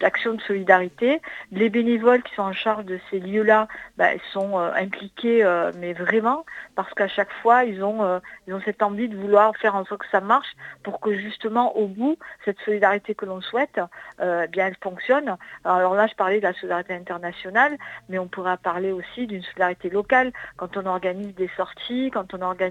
d'action 0.00 0.34
de, 0.34 0.40
solidarité. 0.40 1.20
Les 1.50 1.68
bénévoles 1.68 2.22
qui 2.22 2.34
sont 2.34 2.42
en 2.42 2.52
charge 2.52 2.84
de 2.86 2.98
ces 3.10 3.20
lieux-là, 3.20 3.68
bah, 3.98 4.08
sont 4.32 4.58
euh, 4.58 4.72
impliqués, 4.74 5.44
euh, 5.44 5.70
mais 5.78 5.92
vraiment, 5.92 6.46
parce 6.74 6.92
qu'à 6.94 7.08
chaque 7.08 7.32
fois, 7.42 7.64
ils 7.64 7.84
ont, 7.84 8.20
ils 8.46 8.54
ont 8.54 8.60
cette 8.64 8.82
envie 8.82 9.08
de 9.08 9.16
vouloir 9.16 9.54
faire 9.56 9.74
en 9.74 9.84
sorte 9.84 10.02
que 10.02 10.10
ça 10.10 10.20
marche 10.20 10.52
pour 10.82 11.00
que 11.00 11.14
justement, 11.14 11.76
au 11.76 11.86
bout, 11.86 12.16
cette 12.44 12.58
solidarité 12.60 13.14
que 13.14 13.26
l'on 13.26 13.40
souhaite, 13.40 13.80
eh 14.20 14.48
bien, 14.48 14.68
elle 14.68 14.76
fonctionne. 14.82 15.36
Alors 15.64 15.94
là, 15.94 16.06
je 16.06 16.14
parlais 16.14 16.38
de 16.38 16.44
la 16.44 16.54
solidarité 16.54 16.94
internationale, 16.94 17.76
mais 18.08 18.18
on 18.18 18.28
pourra 18.28 18.56
parler 18.56 18.92
aussi 18.92 19.26
d'une 19.26 19.42
solidarité 19.42 19.90
locale 19.90 20.32
quand 20.56 20.76
on 20.76 20.86
organise 20.86 21.34
des 21.34 21.50
sorties, 21.56 22.10
quand 22.12 22.32
on 22.34 22.40
organise 22.40 22.61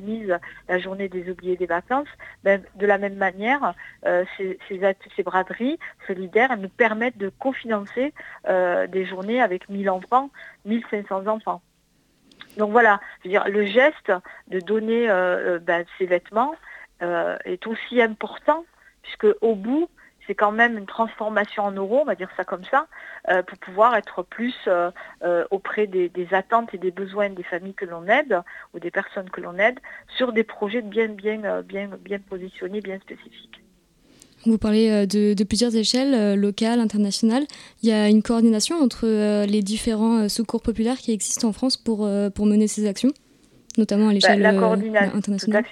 la 0.67 0.79
journée 0.79 1.09
des 1.09 1.29
oubliés 1.29 1.57
des 1.57 1.65
vacances, 1.65 2.07
ben, 2.43 2.61
de 2.75 2.85
la 2.85 2.97
même 2.97 3.15
manière, 3.15 3.73
euh, 4.05 4.25
ces, 4.37 5.23
braderies 5.23 5.79
solidaires 6.07 6.55
nous 6.57 6.69
permettent 6.69 7.17
de 7.17 7.29
cofinancer 7.29 8.13
euh, 8.47 8.87
des 8.87 9.05
journées 9.05 9.41
avec 9.41 9.69
1000 9.69 9.89
enfants, 9.89 10.29
1500 10.65 11.27
enfants. 11.27 11.61
Donc 12.57 12.71
voilà, 12.71 12.99
dire, 13.23 13.47
le 13.47 13.65
geste 13.65 14.11
de 14.47 14.59
donner 14.59 15.09
euh, 15.09 15.59
ben, 15.59 15.85
ces 15.97 16.05
vêtements 16.05 16.55
est 17.45 17.65
aussi 17.65 17.99
important, 17.99 18.63
puisque 19.01 19.25
au 19.41 19.55
bout, 19.55 19.89
c'est 20.27 20.35
quand 20.35 20.51
même 20.51 20.77
une 20.77 20.85
transformation 20.85 21.63
en 21.63 21.71
euros, 21.71 21.99
on 22.01 22.05
va 22.05 22.15
dire 22.15 22.29
ça 22.37 22.43
comme 22.43 22.63
ça, 22.69 22.87
euh, 23.29 23.43
pour 23.43 23.57
pouvoir 23.57 23.95
être 23.95 24.23
plus 24.23 24.55
euh, 24.67 24.91
euh, 25.23 25.45
auprès 25.51 25.87
des, 25.87 26.11
attentes 26.31 26.73
et 26.73 26.77
des 26.77 26.91
besoins 26.91 27.29
des 27.29 27.43
familles 27.43 27.73
que 27.73 27.85
l'on 27.85 28.07
aide 28.07 28.41
ou 28.73 28.79
des 28.79 28.91
personnes 28.91 29.29
que 29.29 29.41
l'on 29.41 29.57
aide 29.57 29.79
sur 30.17 30.31
des 30.31 30.43
projets 30.43 30.81
bien, 30.81 31.07
bien, 31.07 31.61
bien, 31.61 31.89
bien 31.99 32.19
positionnés, 32.19 32.81
bien 32.81 32.99
spécifiques. 32.99 33.61
Vous 34.45 34.57
parlez 34.57 35.05
de, 35.05 35.43
plusieurs 35.43 35.75
échelles, 35.75 36.39
locales, 36.39 36.79
internationales. 36.79 37.43
Il 37.83 37.89
y 37.89 37.91
a 37.91 38.09
une 38.09 38.23
coordination 38.23 38.75
entre 38.77 39.05
les 39.45 39.61
différents 39.61 40.29
secours 40.29 40.63
populaires 40.63 40.97
qui 40.97 41.11
existent 41.11 41.47
en 41.47 41.53
France 41.53 41.77
pour, 41.77 42.09
pour 42.33 42.45
mener 42.47 42.67
ces 42.67 42.87
actions, 42.87 43.11
notamment 43.77 44.05
à 44.05 44.07
bah, 44.07 44.13
l'échelle 44.13 44.45
internationale? 44.45 45.63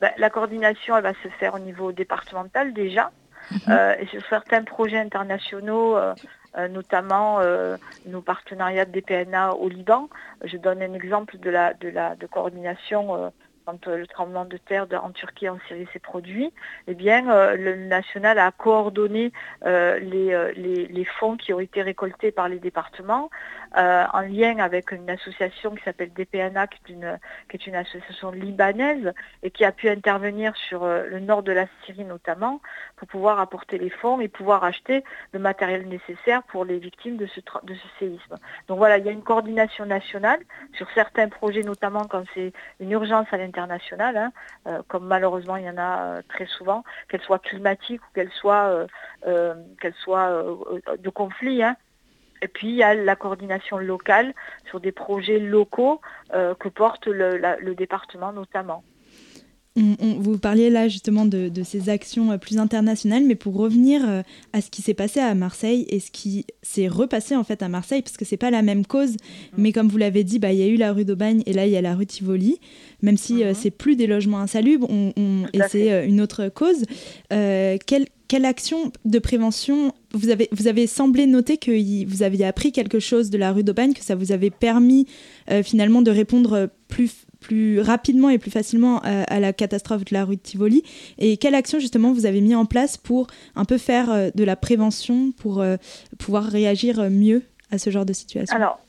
Bah, 0.00 0.10
la 0.16 0.30
coordination, 0.30 0.96
elle 0.96 1.02
va 1.02 1.12
se 1.22 1.28
faire 1.38 1.54
au 1.54 1.58
niveau 1.58 1.92
départemental 1.92 2.72
déjà. 2.72 3.12
Euh, 3.68 3.94
et 3.98 4.06
sur 4.06 4.24
certains 4.28 4.64
projets 4.64 4.98
internationaux, 4.98 5.96
euh, 5.96 6.14
euh, 6.56 6.68
notamment 6.68 7.40
nos 8.06 8.20
partenariats 8.20 8.84
de 8.84 8.92
DPNA 8.92 9.54
au 9.54 9.68
Liban. 9.68 10.08
Je 10.44 10.56
donne 10.56 10.82
un 10.82 10.94
exemple 10.94 11.38
de 11.38 11.50
la, 11.50 11.74
de 11.74 11.88
la 11.88 12.14
de 12.16 12.26
coordination 12.26 13.32
quand 13.64 13.86
le 13.86 14.08
tremblement 14.08 14.44
de 14.44 14.56
terre 14.56 14.86
en 15.02 15.10
Turquie 15.10 15.48
en 15.48 15.58
Syrie 15.68 15.86
s'est 15.92 16.00
produit, 16.00 16.52
eh 16.88 16.94
bien, 16.94 17.54
le 17.54 17.76
national 17.76 18.40
a 18.40 18.50
coordonné 18.50 19.32
les, 19.64 20.52
les, 20.54 21.04
fonds 21.04 21.36
qui 21.36 21.52
ont 21.52 21.60
été 21.60 21.80
récoltés 21.80 22.32
par 22.32 22.48
les 22.48 22.58
départements 22.58 23.30
euh, 23.76 24.04
en 24.12 24.20
lien 24.20 24.58
avec 24.58 24.92
une 24.92 25.08
association 25.08 25.74
qui 25.74 25.82
s'appelle 25.82 26.12
DPNA, 26.12 26.66
qui 26.66 26.78
est, 26.86 26.92
une, 26.92 27.18
qui 27.48 27.56
est 27.56 27.66
une 27.66 27.74
association 27.74 28.30
libanaise 28.30 29.12
et 29.42 29.50
qui 29.50 29.64
a 29.64 29.72
pu 29.72 29.88
intervenir 29.88 30.54
sur 30.56 30.84
euh, 30.84 31.06
le 31.06 31.20
nord 31.20 31.42
de 31.42 31.52
la 31.52 31.66
Syrie 31.84 32.04
notamment 32.04 32.60
pour 32.96 33.08
pouvoir 33.08 33.40
apporter 33.40 33.78
les 33.78 33.88
fonds 33.88 34.20
et 34.20 34.28
pouvoir 34.28 34.64
acheter 34.64 35.04
le 35.32 35.38
matériel 35.38 35.88
nécessaire 35.88 36.42
pour 36.44 36.64
les 36.64 36.78
victimes 36.78 37.16
de 37.16 37.26
ce, 37.26 37.40
de 37.62 37.74
ce 37.74 37.86
séisme. 37.98 38.36
Donc 38.68 38.78
voilà, 38.78 38.98
il 38.98 39.06
y 39.06 39.08
a 39.08 39.12
une 39.12 39.22
coordination 39.22 39.86
nationale 39.86 40.40
sur 40.74 40.90
certains 40.94 41.28
projets, 41.28 41.62
notamment 41.62 42.04
quand 42.04 42.24
c'est 42.34 42.52
une 42.78 42.90
urgence 42.90 43.26
à 43.32 43.38
l'international, 43.38 44.16
hein, 44.16 44.32
euh, 44.66 44.82
comme 44.88 45.06
malheureusement 45.06 45.56
il 45.56 45.64
y 45.64 45.70
en 45.70 45.78
a 45.78 46.22
très 46.28 46.46
souvent, 46.46 46.84
qu'elle 47.08 47.22
soit 47.22 47.38
climatique 47.38 48.02
ou 48.02 48.12
qu'elle 48.14 48.30
soit, 48.32 48.86
qu'elle 49.80 49.94
soit 49.94 50.44
de 50.98 51.10
conflit. 51.10 51.62
Hein, 51.62 51.76
et 52.42 52.48
puis 52.48 52.68
il 52.68 52.74
y 52.74 52.82
a 52.82 52.94
la 52.94 53.16
coordination 53.16 53.78
locale 53.78 54.34
sur 54.68 54.80
des 54.80 54.92
projets 54.92 55.38
locaux 55.38 56.00
euh, 56.34 56.54
que 56.54 56.68
porte 56.68 57.06
le, 57.06 57.74
département 57.74 58.32
notamment. 58.32 58.82
vous 59.76 60.38
parliez 60.38 60.68
là 60.68 60.88
justement 60.88 61.24
de, 61.24 61.50
ces 61.62 61.88
actions 61.88 62.32
euh, 62.32 62.36
plus 62.36 62.58
internationales, 62.58 63.22
mais 63.24 63.36
pour 63.36 63.56
revenir 63.56 64.02
euh, 64.06 64.22
à 64.52 64.60
ce 64.60 64.70
qui 64.70 64.82
s'est 64.82 64.92
passé 64.92 65.20
à 65.20 65.34
Marseille 65.34 65.86
et 65.88 66.00
ce 66.00 66.10
qui 66.10 66.44
s'est 66.62 66.88
repassé 66.88 67.36
en 67.36 67.44
fait 67.44 67.62
à 67.62 67.68
Marseille, 67.68 68.02
parce 68.02 68.16
que 68.16 68.24
c'est 68.24 68.36
pas 68.36 68.50
la 68.50 68.62
même 68.62 68.84
cause, 68.84 69.12
mm. 69.12 69.56
mais 69.58 69.72
comme 69.72 69.88
vous 69.88 69.98
l'avez 69.98 70.24
dit, 70.24 70.40
bah, 70.40 70.52
il 70.52 70.58
y 70.58 70.64
a 70.64 70.66
eu 70.66 70.76
la 70.76 70.92
rue 70.92 71.04
d'Aubagne 71.04 71.42
et 71.46 71.52
là 71.52 71.66
il 71.66 71.72
y 71.72 71.76
a 71.76 71.82
la 71.82 71.94
rue 71.94 72.06
Tivoli, 72.06 72.58
même 73.02 73.16
si 73.16 73.36
mm-hmm. 73.36 73.54
c'est 73.54 73.70
plus 73.70 73.94
des 73.94 74.08
logements 74.08 74.40
insalubres, 74.40 74.88
et 74.90 75.60
c'est 75.68 76.08
une 76.08 76.20
autre 76.20 76.48
cause. 76.48 76.84
quelle 77.30 78.06
quelle 78.32 78.46
action 78.46 78.92
de 79.04 79.18
prévention 79.18 79.92
vous 80.12 80.30
avez, 80.30 80.48
vous 80.52 80.66
avez 80.66 80.86
semblé 80.86 81.26
noter 81.26 81.58
que 81.58 81.70
vous 82.06 82.22
aviez 82.22 82.46
appris 82.46 82.72
quelque 82.72 82.98
chose 82.98 83.28
de 83.28 83.36
la 83.36 83.52
rue 83.52 83.62
d'Aubagne, 83.62 83.92
que 83.92 84.00
ça 84.00 84.14
vous 84.14 84.32
avait 84.32 84.48
permis 84.48 85.06
euh, 85.50 85.62
finalement 85.62 86.00
de 86.00 86.10
répondre 86.10 86.70
plus, 86.88 87.26
plus 87.40 87.78
rapidement 87.78 88.30
et 88.30 88.38
plus 88.38 88.50
facilement 88.50 89.04
euh, 89.04 89.24
à, 89.28 89.38
la 89.38 89.52
catastrophe 89.52 90.06
de 90.06 90.14
la 90.14 90.24
rue 90.24 90.36
de 90.36 90.40
Tivoli? 90.40 90.82
Et 91.18 91.36
quelle 91.36 91.54
action 91.54 91.78
justement 91.78 92.14
vous 92.14 92.24
avez 92.24 92.40
mis 92.40 92.54
en 92.54 92.64
place 92.64 92.96
pour 92.96 93.26
un 93.54 93.66
peu 93.66 93.76
faire 93.76 94.10
euh, 94.10 94.30
de 94.34 94.44
la 94.44 94.56
prévention, 94.56 95.32
pour 95.32 95.62
pouvoir 96.18 96.44
réagir 96.44 97.10
mieux 97.10 97.42
à 97.70 97.76
ce 97.76 97.90
genre 97.90 98.06
de 98.06 98.14
situation? 98.14 98.56
Alors, 98.56 98.80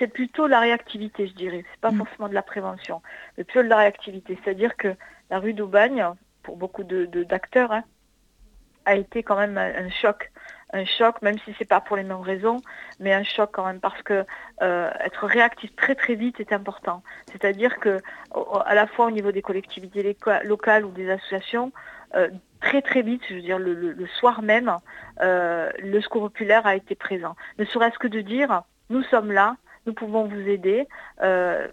c'est 0.00 0.08
plutôt 0.08 0.48
la 0.48 0.58
réactivité, 0.58 1.28
je 1.28 1.34
dirais. 1.34 1.64
C'est 1.72 1.80
pas 1.80 1.92
mm. 1.92 1.98
forcément 1.98 2.28
de 2.28 2.34
la 2.34 2.42
prévention, 2.42 3.00
mais 3.38 3.44
plutôt 3.44 3.62
de 3.62 3.68
la 3.68 3.76
réactivité. 3.76 4.36
C'est-à-dire 4.42 4.76
que 4.76 4.88
la 5.30 5.38
rue 5.38 5.52
d'Aubagne, 5.52 6.04
pour 6.42 6.56
beaucoup 6.56 6.82
d'acteurs, 6.82 7.68
de, 7.68 7.74
hein, 7.74 7.84
a 8.86 8.94
été 8.94 9.22
quand 9.22 9.36
même 9.36 9.58
un, 9.58 9.90
choc. 9.90 10.30
Un 10.72 10.84
choc, 10.84 11.20
même 11.22 11.38
si 11.40 11.54
c'est 11.58 11.68
pas 11.68 11.80
pour 11.80 11.96
les 11.96 12.04
mêmes 12.04 12.20
raisons, 12.20 12.62
mais 12.98 13.12
un 13.12 13.24
choc 13.24 13.50
quand 13.52 13.66
même 13.66 13.80
parce 13.80 14.00
que 14.02 14.24
euh, 14.62 14.90
être 15.00 15.26
réactif 15.26 15.74
très 15.76 15.94
très 15.94 16.14
vite 16.14 16.40
est 16.40 16.52
important. 16.52 17.02
C'est-à-dire 17.30 17.78
que 17.78 18.00
à 18.64 18.74
la 18.74 18.86
fois 18.86 19.06
au 19.06 19.10
niveau 19.10 19.32
des 19.32 19.42
collectivités 19.42 20.16
locales 20.44 20.84
ou 20.84 20.90
des 20.90 21.10
associations, 21.10 21.72
euh, 22.14 22.28
très 22.60 22.82
très 22.82 23.02
vite, 23.02 23.22
je 23.28 23.34
veux 23.34 23.42
dire 23.42 23.58
le, 23.58 24.06
soir 24.18 24.42
même, 24.42 24.76
euh, 25.22 25.70
le 25.78 26.00
secours 26.00 26.22
populaire 26.22 26.66
a 26.66 26.74
été 26.74 26.94
présent. 26.94 27.36
Ne 27.58 27.64
serait-ce 27.64 27.98
que 27.98 28.08
de 28.08 28.20
dire 28.20 28.62
nous 28.90 29.02
sommes 29.04 29.32
là, 29.32 29.56
nous 29.86 29.94
pouvons 29.94 30.26
vous 30.26 30.48
aider, 30.48 30.86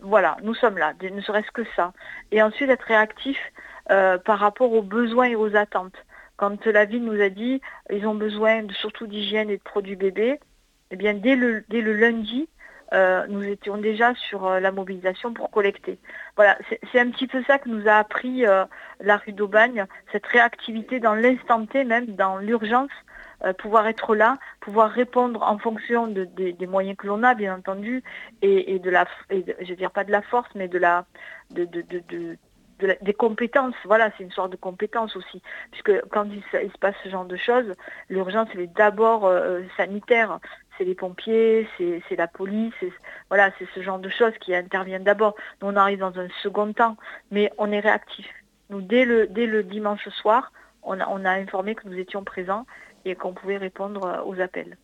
voilà, 0.02 0.38
nous 0.44 0.54
sommes 0.56 0.78
là, 0.78 0.94
ne 1.02 1.22
serait-ce 1.22 1.52
que 1.52 1.64
ça. 1.76 1.94
Et 2.32 2.42
ensuite 2.44 2.70
être 2.70 2.84
réactif 2.84 3.40
par 3.88 4.40
rapport 4.40 4.72
aux 4.72 4.84
besoins 4.84 5.26
et 5.26 5.36
aux 5.36 5.56
attentes. 5.56 5.98
Quand 6.38 6.66
la 6.66 6.86
ville 6.86 7.04
nous 7.04 7.22
a 7.22 7.30
dit 7.30 7.62
ils 7.92 8.08
ont 8.08 8.16
besoin 8.16 8.68
surtout 8.74 9.08
d'hygiène 9.08 9.50
et 9.50 9.58
de 9.58 9.64
produits 9.64 9.96
bébés, 9.96 10.40
eh 10.92 10.96
bien 10.96 11.14
dès 11.14 11.36
le, 11.36 11.64
lundi, 11.70 12.48
euh, 12.94 13.26
nous 13.28 13.44
étions 13.44 13.78
déjà 13.78 14.14
sur 14.14 14.46
euh, 14.46 14.60
la 14.60 14.72
mobilisation 14.72 15.34
pour 15.34 15.50
collecter. 15.50 15.98
Voilà, 16.36 16.58
c'est 16.92 17.00
un 17.00 17.10
petit 17.10 17.28
peu 17.28 17.44
ça 17.44 17.58
que 17.58 17.68
nous 17.68 17.88
a 17.88 17.94
appris 17.94 18.46
euh, 18.46 18.66
la 19.00 19.18
rue 19.18 19.32
d'Aubagne, 19.32 19.86
cette 20.12 20.28
réactivité 20.28 21.00
dans 21.00 21.16
l'instant 21.16 21.66
T 21.66 21.84
même, 21.84 22.16
dans 22.16 22.38
l'urgence, 22.38 22.92
pouvoir 23.58 23.88
être 23.88 24.16
là, 24.16 24.38
pouvoir 24.62 24.90
répondre 24.90 25.44
en 25.44 25.58
fonction 25.58 26.08
des 26.08 26.66
moyens 26.66 26.96
que 26.96 27.08
l'on 27.08 27.24
a, 27.24 27.34
bien 27.34 27.58
entendu, 27.58 28.02
et, 28.42 28.80
de 28.80 28.90
la, 28.90 29.06
je 29.30 29.68
veux 29.68 29.76
dire 29.76 29.92
pas 29.92 30.06
de 30.06 30.14
la 30.14 30.22
force, 30.22 30.48
mais 30.56 30.70
de 30.70 30.78
la, 30.78 31.06
des 32.80 33.14
compétences. 33.14 33.76
Voilà, 33.86 34.12
c'est 34.18 34.24
une 34.24 34.32
sorte 34.32 34.52
de 34.52 34.58
compétence 34.58 35.16
aussi. 35.16 35.42
Puisque 35.72 36.02
quand 36.10 36.26
il, 36.26 36.44
se 36.52 36.78
passe 36.80 36.96
ce 37.04 37.10
genre 37.10 37.26
de 37.26 37.36
choses, 37.36 37.74
l'urgence, 38.10 38.50
elle 38.54 38.62
est 38.62 38.76
d'abord 38.76 39.26
euh, 39.26 39.62
sanitaire. 39.78 40.40
C'est 40.78 40.86
les 40.86 40.96
pompiers, 40.96 41.68
c'est 41.78 42.16
la 42.16 42.28
police, 42.28 42.74
voilà, 43.30 43.52
c'est 43.60 43.68
ce 43.76 43.82
genre 43.84 44.00
de 44.00 44.10
choses 44.10 44.34
qui 44.40 44.56
interviennent 44.56 45.04
d'abord. 45.04 45.36
Nous, 45.62 45.68
on 45.68 45.76
arrive 45.76 46.00
dans 46.00 46.18
un 46.18 46.28
second 46.42 46.74
temps, 46.74 46.98
mais 47.30 47.52
on 47.60 47.72
est 47.72 47.80
réactif. 47.80 48.28
Nous, 48.72 48.82
dès 48.82 49.06
le, 49.06 49.64
dimanche 49.64 50.10
soir, 50.10 50.52
on 50.82 51.00
a, 51.00 51.08
on 51.08 51.26
a 51.26 51.32
informé 51.32 51.76
que 51.76 51.88
nous 51.88 51.98
étions 52.00 52.24
présents 52.24 52.66
et 53.06 53.14
qu'on 53.14 53.34
pouvait 53.34 53.58
répondre 53.58 54.04
euh, 54.06 54.24
aux 54.26 54.42
appels. 54.42 54.78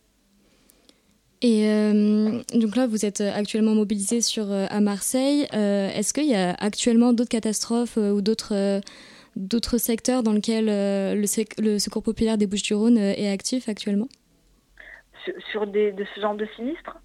Et 1.42 1.70
euh, 1.70 2.42
donc 2.54 2.76
là, 2.76 2.86
vous 2.86 3.06
êtes 3.06 3.22
actuellement 3.22 3.74
mobilisé 3.74 4.20
sur, 4.20 4.50
euh, 4.50 4.66
à 4.68 4.80
Marseille. 4.80 5.46
Euh, 5.54 5.88
est-ce 5.88 6.12
qu'il 6.12 6.26
y 6.26 6.34
a 6.34 6.54
actuellement 6.58 7.12
d'autres 7.12 7.30
catastrophes 7.30 7.96
ou 7.96 8.20
d'autres 8.20 8.80
d'autres 9.36 9.78
secteurs 9.78 10.22
dans 10.22 10.32
lesquels 10.32 10.66
le, 10.66 11.24
le, 11.58 11.78
Secours 11.78 12.02
populaire 12.02 12.36
des 12.36 12.46
Bouches-du-Rhône 12.46 12.98
est 12.98 13.30
actif 13.30 13.68
actuellement? 13.68 14.08
Sur, 15.50 15.66
des, 15.66 15.92
de 15.92 16.04
ce 16.14 16.20
genre 16.20 16.34
de 16.34 16.46
sinistres? 16.56 16.98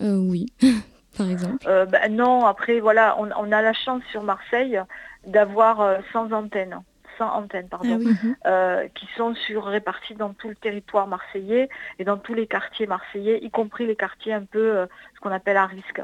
Oui. 0.00 0.46
par 1.16 1.30
exemple 1.30 1.64
ben, 1.90 2.14
Non, 2.14 2.44
après, 2.44 2.80
voilà, 2.80 3.16
on, 3.18 3.50
a 3.50 3.62
la 3.62 3.72
chance 3.72 4.02
sur 4.10 4.22
Marseille 4.22 4.78
d'avoir 5.26 6.00
100 6.12 6.32
antennes. 6.32 6.78
100 7.18 7.26
antennes, 7.26 7.68
pardon, 7.68 7.98
ah 8.46 8.82
mhm. 8.82 8.88
qui 8.94 9.06
sont 9.16 9.34
sur, 9.34 9.64
réparties 9.64 10.14
dans 10.14 10.32
tout 10.32 10.48
le 10.48 10.54
territoire 10.54 11.06
marseillais 11.06 11.68
et 11.98 12.04
dans 12.04 12.16
tous 12.16 12.34
les 12.34 12.46
quartiers 12.46 12.86
marseillais, 12.86 13.38
y 13.42 13.50
compris 13.50 13.86
les 13.86 13.96
quartiers 13.96 14.32
un 14.32 14.44
peu 14.44 14.86
ce 15.14 15.20
qu'on 15.20 15.30
appelle 15.30 15.56
à 15.56 15.66
risque. 15.66 16.02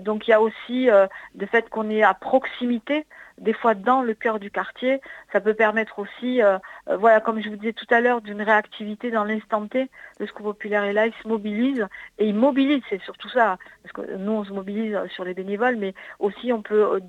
donc 0.00 0.26
il 0.26 0.30
y 0.30 0.34
a 0.34 0.40
aussi 0.40 0.86
le 0.86 1.46
fait 1.46 1.68
qu'on 1.70 1.90
est 1.90 2.02
à 2.02 2.14
proximité 2.14 3.06
des 3.40 3.52
fois 3.52 3.74
dans 3.74 4.02
le 4.02 4.14
cœur 4.14 4.38
du 4.38 4.50
quartier. 4.50 5.00
Ça 5.32 5.40
peut 5.40 5.54
permettre 5.54 5.98
aussi, 5.98 6.42
euh, 6.42 6.58
euh, 6.88 6.96
voilà, 6.96 7.20
comme 7.20 7.40
je 7.40 7.48
vous 7.48 7.56
disais 7.56 7.72
tout 7.72 7.86
à 7.90 8.00
l'heure, 8.00 8.20
d'une 8.20 8.42
réactivité 8.42 9.10
dans 9.10 9.24
l'instant 9.24 9.66
T. 9.66 9.88
Le 10.18 10.26
Secours 10.26 10.46
populaire 10.46 10.84
est 10.84 10.92
là, 10.92 11.06
il 11.06 11.14
se 11.22 11.28
mobilise 11.28 11.86
et 12.18 12.28
il 12.28 12.34
mobilise, 12.34 12.82
c'est 12.88 13.02
surtout 13.02 13.28
ça, 13.28 13.58
parce 13.82 13.92
que 13.92 14.16
nous 14.16 14.32
on 14.32 14.44
se 14.44 14.52
mobilise 14.52 14.98
sur 15.14 15.24
les 15.24 15.34
bénévoles, 15.34 15.76
mais 15.76 15.94
aussi 16.18 16.52
on 16.52 16.62
peut 16.62 16.94
euh, 16.94 17.00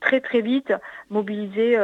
très 0.00 0.20
très 0.20 0.40
vite 0.40 0.72
mobiliser 1.10 1.76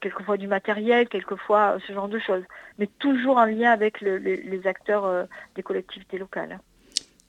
quelquefois 0.00 0.36
du 0.36 0.46
matériel, 0.46 1.08
quelquefois 1.08 1.76
ce 1.86 1.92
genre 1.92 2.08
de 2.08 2.18
choses, 2.18 2.44
mais 2.78 2.88
toujours 2.98 3.36
en 3.36 3.44
lien 3.44 3.70
avec 3.70 4.00
les 4.00 4.66
acteurs 4.66 5.26
des 5.54 5.62
collectivités 5.62 6.18
locales. 6.18 6.58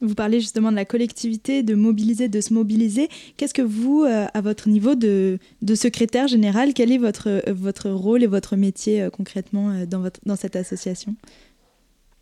Vous 0.03 0.15
parlez 0.15 0.41
justement 0.41 0.69
de 0.69 0.75
la 0.75 0.83
collectivité, 0.83 1.63
de 1.63 1.75
mobiliser, 1.75 2.27
de 2.27 2.41
se 2.41 2.53
mobiliser. 2.53 3.07
Qu'est-ce 3.37 3.53
que 3.53 3.61
vous, 3.61 4.03
euh, 4.03 4.25
à 4.33 4.41
votre 4.41 4.67
niveau 4.67 4.95
de, 4.95 5.39
secrétaire 5.75 6.27
général, 6.27 6.73
quel 6.73 6.91
est 6.91 6.97
votre, 6.97 7.41
votre 7.49 7.89
rôle 7.89 8.21
et 8.21 8.27
votre 8.27 8.57
métier 8.57 9.01
euh, 9.01 9.09
concrètement 9.09 9.69
euh, 9.69 9.85
dans, 9.85 10.01
votre, 10.01 10.19
dans 10.25 10.35
cette 10.35 10.57
association? 10.57 11.15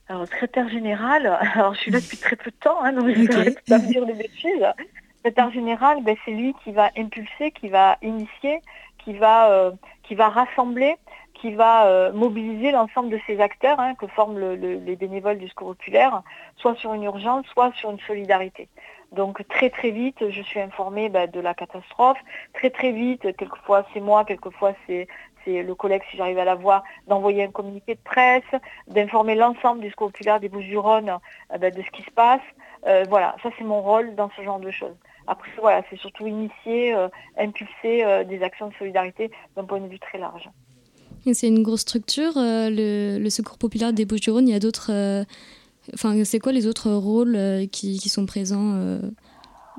Alors, 0.08 0.28
secrétaire 0.28 0.70
général, 0.70 1.26
alors 1.56 1.74
je 1.74 1.80
suis 1.80 1.92
là 1.92 2.00
depuis 2.00 2.18
très 2.18 2.36
peu 2.36 2.52
de 2.52 2.56
temps, 2.56 2.84
hein, 2.84 2.94
donc 2.94 3.10
je 3.16 3.20
ne 3.20 3.44
vais 3.46 3.56
pas 3.68 3.80
dire 3.80 4.06
de 4.06 4.14
bêtises. 4.14 4.68
Secrétaire 5.24 5.52
général, 5.52 6.04
ben, 6.04 6.16
c'est 6.26 6.32
lui 6.32 6.56
qui 6.64 6.72
va 6.72 6.90
impulser, 6.98 7.52
qui 7.52 7.70
va 7.70 7.98
initier, 8.02 8.60
qui 8.98 9.14
va, 9.14 9.72
qui 10.04 10.16
va 10.16 10.30
rassembler 10.30 10.96
qui 11.42 11.52
va 11.54 11.88
euh, 11.88 12.12
mobiliser 12.14 12.72
l'ensemble 12.72 13.10
de 13.10 13.20
ces 13.26 13.40
acteurs 13.42 13.80
hein, 13.80 13.96
que 13.96 14.06
forment 14.06 14.54
les 14.54 14.96
bénévoles 14.96 15.40
du 15.40 15.48
secours 15.50 15.70
populaire, 15.70 16.22
soit 16.56 16.76
sur 16.76 16.94
une 16.94 17.04
urgence, 17.04 17.46
soit 17.48 17.74
sur 17.74 17.90
une 17.90 18.00
solidarité. 18.02 18.70
Donc 19.12 19.46
très 19.50 19.70
très 19.72 19.90
vite, 19.90 20.30
je 20.30 20.42
suis 20.42 20.60
informée 20.62 21.10
bah, 21.10 21.28
de 21.28 21.40
la 21.40 21.54
catastrophe. 21.54 22.20
Très 22.54 22.70
très 22.70 22.92
vite, 22.92 23.36
quelquefois 23.36 23.86
c'est 23.92 24.00
moi, 24.00 24.24
quelquefois 24.24 24.74
c'est 24.86 25.08
le 25.48 25.74
collègue, 25.74 26.04
si 26.12 26.18
j'arrive 26.18 26.38
à 26.38 26.46
la 26.46 26.54
voir, 26.54 26.84
d'envoyer 27.08 27.44
un 27.44 27.52
communiqué 27.52 27.96
de 27.96 28.00
presse, 28.00 28.44
d'informer 28.88 29.34
l'ensemble 29.34 29.82
du 29.82 29.90
secours 29.90 30.12
populaire 30.12 30.40
des 30.40 30.50
Bouches-du-Rhône 30.50 31.10
euh, 31.10 31.58
bah, 31.58 31.72
de 31.72 31.82
ce 31.82 31.90
qui 31.90 32.04
se 32.04 32.12
passe. 32.12 32.42
Euh, 32.86 33.06
voilà, 33.10 33.36
ça 33.42 33.50
c'est 33.58 33.64
mon 33.64 33.82
rôle 33.82 34.14
dans 34.14 34.30
ce 34.38 34.44
genre 34.44 34.60
de 34.60 34.70
choses. 34.70 34.96
Après, 35.32 35.52
voilà, 35.60 35.82
c'est 35.90 35.98
surtout 35.98 36.28
initier, 36.28 36.94
impulser 37.38 38.26
des 38.26 38.44
actions 38.44 38.68
de 38.68 38.74
solidarité 38.74 39.32
d'un 39.56 39.64
point 39.64 39.80
de 39.80 39.88
vue 39.88 40.00
très 40.00 40.18
large. 40.18 40.50
C'est 41.34 41.48
une 41.48 41.62
grosse 41.62 41.82
structure, 41.82 42.34
euh, 42.38 42.70
le, 42.72 43.30
Secours 43.30 43.58
populaire 43.58 43.94
des 43.94 44.06
Bouches-du-Rhône. 44.06 44.48
Il 44.48 44.52
y 44.52 44.56
a 44.56 44.60
d'autres. 44.60 44.92
Euh, 44.92 45.24
enfin, 45.94 46.24
c'est 46.24 46.40
quoi 46.40 46.52
les 46.52 46.68
autres 46.68 46.92
rôles 46.92 47.36
euh, 47.36 47.68
qui, 47.68 47.98
sont 48.10 48.26
présents 48.26 49.00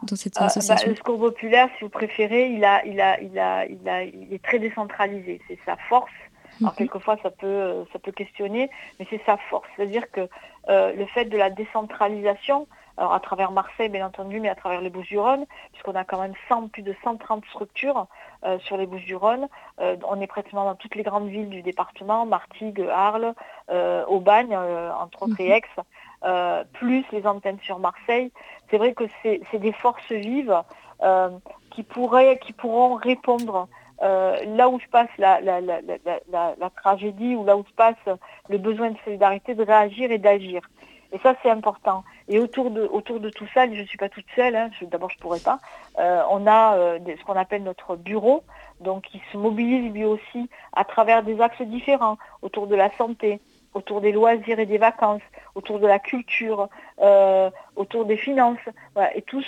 dans 0.03 0.17
cette 0.17 0.35
bah, 0.35 0.47
association 0.47 0.91
Le 0.91 0.97
Secours 0.97 1.19
populaire, 1.19 1.69
si 1.77 1.85
vous 1.85 1.91
préférez, 1.91 2.51
il, 2.51 2.65
a, 2.65 2.85
il, 2.87 3.01
a, 3.01 3.21
il, 3.21 3.39
a, 3.39 3.67
il, 3.67 3.89
a, 3.89 4.05
il 4.05 4.33
est 4.33 4.43
très 4.43 4.59
décentralisé. 4.59 5.41
C'est 5.49 5.59
sa 5.67 5.77
force. 5.89 6.11
Alors, 6.61 6.73
mhm. 6.73 6.79
quelquefois, 6.79 7.19
ça 7.23 7.31
peut, 7.31 7.85
ça 7.93 7.99
peut 7.99 8.13
questionner, 8.13 8.71
mais 8.99 9.07
c'est 9.11 9.21
sa 9.27 9.37
force. 9.51 9.69
C'est-à-dire 9.77 10.11
que 10.13 10.29
le 10.69 11.07
fait 11.07 11.25
de 11.25 11.37
la 11.37 11.51
décentralisation, 11.51 12.69
alors 12.97 13.15
à 13.15 13.21
travers 13.21 13.53
Marseille 13.53 13.89
bien 13.89 14.07
entendu, 14.07 14.41
mais 14.41 14.49
à 14.49 14.55
travers 14.55 14.81
les 14.81 14.91
Bouches-du-Rhône, 14.91 15.47
puisqu'on 15.73 15.95
a 15.95 16.05
quand 16.05 16.21
même 16.21 16.35
100, 16.49 16.69
plus 16.69 16.83
de 16.83 16.95
130 17.03 17.45
structures 17.47 18.07
euh, 18.45 18.59
sur 18.61 18.77
les 18.77 18.87
Bouches-du-Rhône. 18.87 19.49
Euh, 19.81 19.97
on 20.07 20.21
est 20.21 20.27
pratiquement 20.27 20.65
dans 20.65 20.75
toutes 20.75 20.95
les 20.95 21.03
grandes 21.03 21.29
villes 21.29 21.49
du 21.49 21.63
département, 21.63 22.27
Martigues, 22.27 22.87
Arles, 22.93 23.35
euh, 23.71 24.05
Aubagne, 24.07 24.57
entre 24.57 25.23
autres 25.23 25.41
et 25.41 25.49
mhm. 25.49 25.61
Aix, 26.23 26.65
plus 26.75 27.05
les 27.13 27.27
antennes 27.27 27.59
sur 27.63 27.79
Marseille. 27.79 28.31
C'est 28.71 28.79
vrai 28.79 28.93
que 28.95 29.05
c'est 29.23 29.59
des 29.59 29.73
forces 29.73 30.13
vives 30.13 30.63
qui, 31.71 31.83
pourraient, 31.83 32.39
qui 32.39 32.53
pourront 32.53 32.95
répondre 32.95 33.69
là 34.01 34.69
où 34.69 34.79
se 34.81 34.89
passe 34.89 35.11
la, 35.19 35.41
la, 35.41 36.71
tragédie 36.77 37.35
ou 37.35 37.45
là 37.45 37.57
où 37.57 37.65
se 37.65 37.73
passe 37.73 38.19
le 38.49 38.59
besoin 38.59 38.91
de 38.91 38.99
solidarité, 39.05 39.55
de 39.55 39.65
réagir 39.65 40.11
et 40.13 40.19
d'agir. 40.19 40.63
Et 41.13 41.19
ça, 41.19 41.35
c'est 41.43 41.51
important. 41.51 42.05
Et 42.29 42.39
autour 42.39 42.71
de, 42.71 42.83
autour 42.83 43.21
de 43.21 43.29
tout 43.29 43.47
ça, 43.53 43.67
je 43.67 43.81
ne 43.81 43.87
suis 43.87 43.99
pas 43.99 44.09
toute 44.09 44.25
seule, 44.35 44.57
hein, 44.57 44.71
d'abord 44.83 45.11
je 45.11 45.17
ne 45.17 45.21
pourrais 45.21 45.41
pas, 45.41 45.59
euh, 45.99 46.23
on 46.31 46.47
a 46.47 46.77
euh, 46.77 46.99
ce 47.07 47.25
qu'on 47.25 47.37
appelle 47.37 47.63
notre 47.63 47.97
bureau, 47.97 48.43
donc 48.81 49.05
qui 49.05 49.21
se 49.31 49.37
mobilise 49.37 49.93
lui 49.93 50.05
aussi 50.05 50.49
à 50.73 50.85
travers 50.85 51.23
des 51.23 51.41
axes 51.41 51.61
différents, 51.63 52.17
autour 52.41 52.67
de 52.67 52.75
la 52.75 52.91
santé, 52.97 53.41
autour 53.75 54.01
des 54.01 54.13
loisirs 54.13 54.59
et 54.59 54.67
des 54.67 54.79
vacances, 54.79 55.23
autour 55.55 55.79
de 55.81 55.87
la 55.87 55.99
culture, 55.99 56.69
euh, 57.01 57.51
autour 57.77 58.07
des 58.07 58.17
finances. 58.17 58.59
Et 59.15 59.23
toutes 59.23 59.45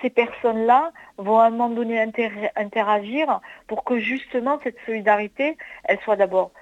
ces 0.00 0.10
personnes-là 0.10 0.92
vont 1.18 1.38
à 1.38 1.44
un 1.44 1.50
moment 1.50 1.70
donné 1.70 2.00
interagir 2.56 3.40
pour 3.66 3.84
que 3.84 3.98
justement 3.98 4.58
cette 4.62 4.76
solidarité, 4.86 5.56
elle 5.84 5.98
soit 6.00 6.16
d'abord 6.16 6.52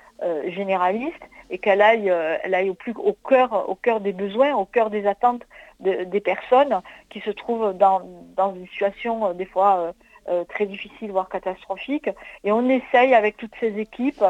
généraliste 0.48 1.22
et 1.50 1.58
qu'elle 1.58 1.82
aille, 1.82 2.10
euh, 2.10 2.38
elle 2.42 2.54
aille 2.54 2.70
au, 2.70 2.74
plus, 2.74 2.94
au, 2.96 3.12
cœur, 3.12 3.68
au 3.68 3.74
cœur 3.74 4.00
des 4.00 4.12
besoins, 4.12 4.54
au 4.54 4.64
cœur 4.64 4.90
des 4.90 5.06
attentes 5.06 5.42
des 5.80 6.20
personnes 6.20 6.82
qui 7.08 7.20
se 7.20 7.30
trouvent 7.30 7.72
dans, 7.72 8.02
dans 8.36 8.54
une 8.54 8.66
situation 8.68 9.28
euh, 9.28 9.32
des 9.32 9.46
fois 9.46 9.94
euh, 10.28 10.44
très 10.44 10.66
difficile, 10.66 11.10
voire 11.10 11.28
catastrophique. 11.28 12.10
Et 12.44 12.52
on 12.52 12.68
essaye 12.68 13.14
avec 13.14 13.36
toutes 13.36 13.54
ces 13.58 13.78
équipes 13.78 14.24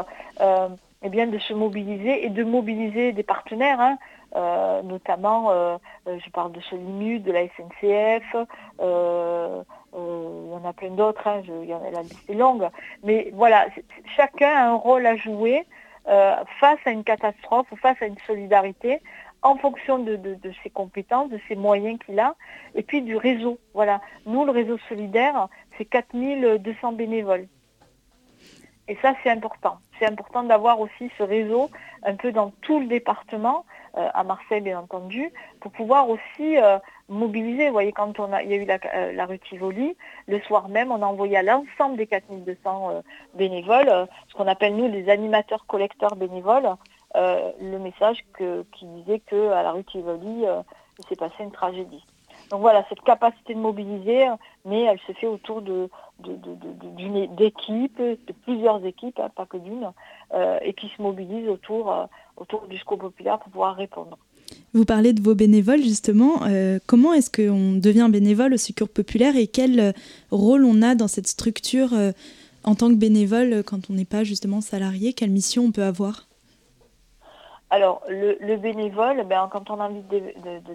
eh 1.03 1.09
bien, 1.09 1.27
de 1.27 1.37
se 1.37 1.53
mobiliser 1.53 2.25
et 2.25 2.29
de 2.29 2.43
mobiliser 2.43 3.11
des 3.11 3.23
partenaires. 3.23 3.79
Hein, 3.79 3.97
notamment, 4.83 5.51
je 6.07 6.29
parle 6.31 6.53
de 6.53 6.61
Solimu, 6.61 7.19
de 7.19 7.31
la 7.31 7.43
SNCF, 7.49 8.35
il 8.79 10.49
y 10.49 10.53
en 10.53 10.65
a 10.65 10.73
plein 10.73 10.91
d'autres, 10.91 11.27
hein, 11.27 11.41
la 11.91 12.01
liste 12.01 12.29
est 12.29 12.33
longue, 12.33 12.67
mais 13.03 13.29
voilà, 13.33 13.67
chacun 14.15 14.49
a 14.49 14.69
un 14.69 14.75
rôle 14.75 15.05
à 15.05 15.17
jouer 15.17 15.59
euh, 15.59 15.80
face 16.05 16.79
à 16.85 16.91
une 16.91 17.03
catastrophe 17.03 17.71
ou 17.71 17.75
face 17.75 18.01
à 18.01 18.05
une 18.05 18.17
solidarité 18.25 19.01
en 19.41 19.55
fonction 19.57 19.99
de, 19.99 20.39
ses 20.63 20.69
compétences, 20.69 21.29
de 21.29 21.39
ses 21.47 21.55
moyens 21.55 21.99
qu'il 22.05 22.19
a, 22.19 22.35
et 22.75 22.83
puis 22.83 23.01
du 23.01 23.15
réseau. 23.15 23.59
Voilà. 23.73 24.01
Nous, 24.25 24.45
le 24.45 24.51
réseau 24.51 24.77
solidaire, 24.89 25.47
c'est 25.77 25.85
4200 25.85 26.93
bénévoles. 26.93 27.47
Et 28.87 28.97
ça, 29.01 29.13
c'est 29.23 29.29
important. 29.29 29.77
C'est 29.99 30.05
important 30.05 30.43
d'avoir 30.43 30.79
aussi 30.79 31.09
ce 31.17 31.23
réseau 31.23 31.69
un 32.03 32.15
peu 32.15 32.31
dans 32.31 32.51
tout 32.61 32.79
le 32.79 32.87
département, 32.87 33.65
euh, 33.97 34.09
à 34.13 34.23
Marseille 34.23 34.61
bien 34.61 34.79
entendu, 34.79 35.31
pour 35.59 35.71
pouvoir 35.71 36.09
aussi 36.09 36.57
euh, 36.57 36.77
mobiliser. 37.11 37.67
Vous 37.67 37.73
voyez, 37.73 37.91
quand 37.91 38.13
il 38.43 38.49
y 38.49 38.53
a 38.53 38.57
eu 38.57 38.65
la, 38.65 38.79
euh, 38.93 39.11
la 39.13 39.25
rue 39.25 39.39
Tivoli, 39.39 39.95
le 40.27 40.39
soir 40.41 40.69
même, 40.69 40.91
on 40.91 41.01
a 41.01 41.05
envoyé 41.05 41.37
à 41.37 41.43
l'ensemble 41.43 41.97
des 41.97 42.07
4200 42.07 43.03
bénévoles, 43.35 44.07
ce 44.27 44.33
qu'on 44.33 44.47
appelle 44.47 44.75
nous 44.75 44.87
les 44.87 45.09
animateurs 45.09 45.65
collecteurs 45.67 46.15
bénévoles, 46.15 46.75
le 47.15 47.77
message 47.77 48.25
qui 48.37 48.85
disait 48.85 49.19
qu'à 49.19 49.63
la 49.63 49.71
rue 49.71 49.83
Tivoli, 49.83 50.45
il 50.99 51.05
s'est 51.07 51.15
passé 51.15 51.43
une 51.43 51.51
tragédie. 51.51 52.03
Donc 52.49 52.61
voilà, 52.61 52.85
cette 52.89 53.01
capacité 53.01 53.53
de 53.53 53.59
mobiliser, 53.59 54.27
mais 54.65 54.81
elle 54.81 54.99
se 54.99 55.13
fait 55.13 55.27
autour 55.27 55.61
de, 55.61 55.89
d'une 56.19 57.15
équipe, 57.39 57.97
de 57.97 58.33
plusieurs 58.43 58.85
équipes, 58.85 59.19
hein, 59.19 59.29
pas 59.33 59.45
que 59.45 59.57
d'une, 59.57 59.91
euh, 60.33 60.59
et 60.61 60.73
qui 60.73 60.89
se 60.89 61.01
mobilisent 61.01 61.49
autour, 61.49 61.91
euh, 61.91 62.05
du 62.67 62.77
SCO 62.77 62.97
populaire 62.97 63.39
pour 63.39 63.51
pouvoir 63.51 63.75
répondre. 63.75 64.17
Vous 64.73 64.85
parlez 64.85 65.13
de 65.13 65.21
vos 65.21 65.35
bénévoles 65.35 65.81
justement. 65.81 66.43
Euh, 66.43 66.79
comment 66.87 67.13
est-ce 67.13 67.29
qu'on 67.29 67.73
devient 67.73 68.07
bénévole 68.09 68.53
au 68.53 68.57
Secours 68.57 68.89
populaire 68.89 69.35
et 69.35 69.47
quel 69.47 69.93
rôle 70.31 70.63
on 70.65 70.81
a 70.81 70.95
dans 70.95 71.07
cette 71.07 71.27
structure 71.27 71.89
en 72.63 72.75
tant 72.75 72.89
que 72.89 72.95
bénévole 72.95 73.63
quand 73.65 73.89
on 73.89 73.93
n'est 73.93 74.05
pas 74.05 74.23
justement 74.23 74.61
salarié? 74.61 75.13
Quelle 75.13 75.31
mission 75.31 75.63
on 75.63 75.71
peut 75.71 75.83
avoir? 75.83 76.27
Alors, 77.73 78.01
le, 78.09 78.57
bénévole, 78.57 79.23
ben, 79.23 79.47
quand 79.49 79.69
on 79.69 79.79
a 79.79 79.85
envie 79.85 80.01
de, 80.01 80.19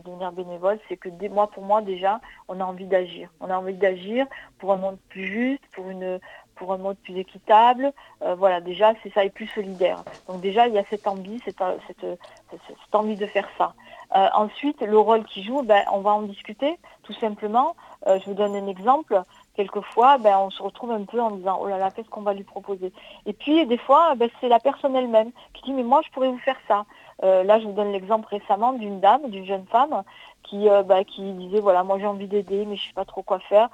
devenir 0.03 0.33
bénévole, 0.33 0.79
c'est 0.89 0.97
que 0.97 1.11
moi, 1.29 1.51
pour 1.51 1.63
moi, 1.63 1.83
déjà, 1.83 2.23
on 2.49 2.59
a 2.59 2.65
envie 2.65 2.87
d'agir. 2.87 3.29
On 3.41 3.51
a 3.51 3.59
envie 3.59 3.75
d'agir 3.75 4.27
pour 4.59 4.73
un 4.73 4.77
monde 4.77 4.97
plus 5.11 5.27
juste, 5.27 5.63
pour, 5.73 5.91
une, 5.91 6.19
pour 6.57 6.73
un 6.73 6.79
monde 6.79 6.97
plus 7.03 7.17
équitable. 7.17 7.93
Euh, 8.23 8.35
voilà, 8.35 8.61
déjà, 8.61 8.93
c'est 9.03 9.13
ça, 9.13 9.25
et 9.25 9.31
plus 9.31 9.47
solidaire. 9.49 10.03
Donc 10.29 10.41
déjà, 10.41 10.67
il 10.67 10.75
y 10.75 10.79
a 10.79 10.85
cette 10.91 11.07
envie, 11.07 11.41
cette, 11.45 11.63
cette, 11.87 12.95
envie 12.95 13.17
de 13.17 13.27
faire 13.27 13.49
ça. 13.57 13.75
Euh, 14.15 14.29
ensuite, 14.35 14.81
le 14.81 14.99
rôle 14.99 15.25
qu'il 15.25 15.45
joue, 15.45 15.63
ben, 15.63 15.83
on 15.93 16.01
va 16.01 16.13
en 16.13 16.23
discuter, 16.23 16.79
tout 17.03 17.13
simplement. 17.15 17.75
Euh, 18.07 18.19
je 18.21 18.27
vous 18.27 18.35
donne 18.35 18.55
un 18.55 18.67
exemple. 18.67 19.21
quelquefois, 19.57 20.19
ben, 20.19 20.39
on 20.39 20.51
se 20.51 20.63
retrouve 20.63 20.93
un 20.93 21.05
peu 21.05 21.21
en 21.21 21.31
disant 21.31 21.59
oh 21.61 21.67
là 21.67 21.79
là, 21.79 21.91
qu'est-ce 21.91 22.09
qu'on 22.09 22.23
va 22.23 22.35
lui 22.35 22.45
proposer? 22.45 22.93
Et 23.25 23.33
puis 23.33 23.67
des 23.67 23.79
fois, 23.79 24.15
ben, 24.15 24.29
c'est 24.41 24.49
la 24.49 24.61
personne 24.61 24.95
elle-même 24.95 25.31
qui 25.55 25.63
dit 25.63 25.73
mais 25.73 25.83
moi 25.83 26.03
je 26.05 26.11
pourrais 26.11 26.29
vous 26.29 26.39
faire 26.39 26.59
ça. 26.69 26.85
Euh, 27.25 27.43
là, 27.43 27.59
je 27.59 27.65
vous 27.65 27.73
donne 27.73 27.93
l'exemple 27.93 28.29
récemment 28.29 28.75
d'une 28.75 29.01
dame, 29.01 29.31
d'une 29.31 29.47
jeune 29.47 29.67
femme 29.67 30.03
qui, 30.43 30.69
euh, 30.69 30.83
ben, 30.83 31.05
qui 31.05 31.33
disait 31.33 31.61
voilà, 31.61 31.83
moi 31.83 31.99
j'ai 31.99 32.07
envie 32.07 32.29
d'aider, 32.29 32.67
mais 32.67 32.77
je 32.77 32.83
ne 32.83 32.89
sais 32.89 32.95
pas 32.95 33.05
trop 33.05 33.23
quoi 33.23 33.39
faire. 33.41 33.71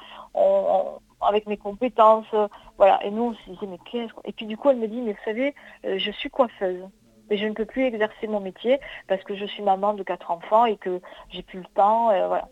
Avec 1.24 1.46
mes 1.46 1.56
compétences, 1.56 2.26
euh, 2.35 2.48
voilà. 2.76 3.04
Et 3.04 3.11
nous, 3.11 3.22
on 3.24 3.35
se 3.35 3.50
disait 3.50 3.66
mais 3.66 3.78
qu'est-ce 3.90 4.12
Et 4.24 4.32
puis 4.32 4.46
du 4.46 4.56
coup, 4.56 4.70
elle 4.70 4.76
me 4.76 4.88
dit 4.88 5.00
mais 5.00 5.12
vous 5.12 5.24
savez, 5.24 5.54
je 5.85 6.11
suis 6.12 6.30
coiffeuse 6.30 6.85
mais 7.30 7.38
je 7.38 7.46
ne 7.46 7.54
peux 7.54 7.64
plus 7.64 7.85
exercer 7.85 8.26
mon 8.26 8.40
métier 8.40 8.78
parce 9.08 9.22
que 9.22 9.35
je 9.35 9.46
suis 9.46 9.62
maman 9.62 9.94
de 9.94 10.02
quatre 10.02 10.30
enfants 10.30 10.66
et 10.66 10.76
que 10.76 11.00
j'ai 11.30 11.42
plus 11.42 11.61
le 11.61 11.66
temps. 11.74 12.06
voilà. 12.26 12.48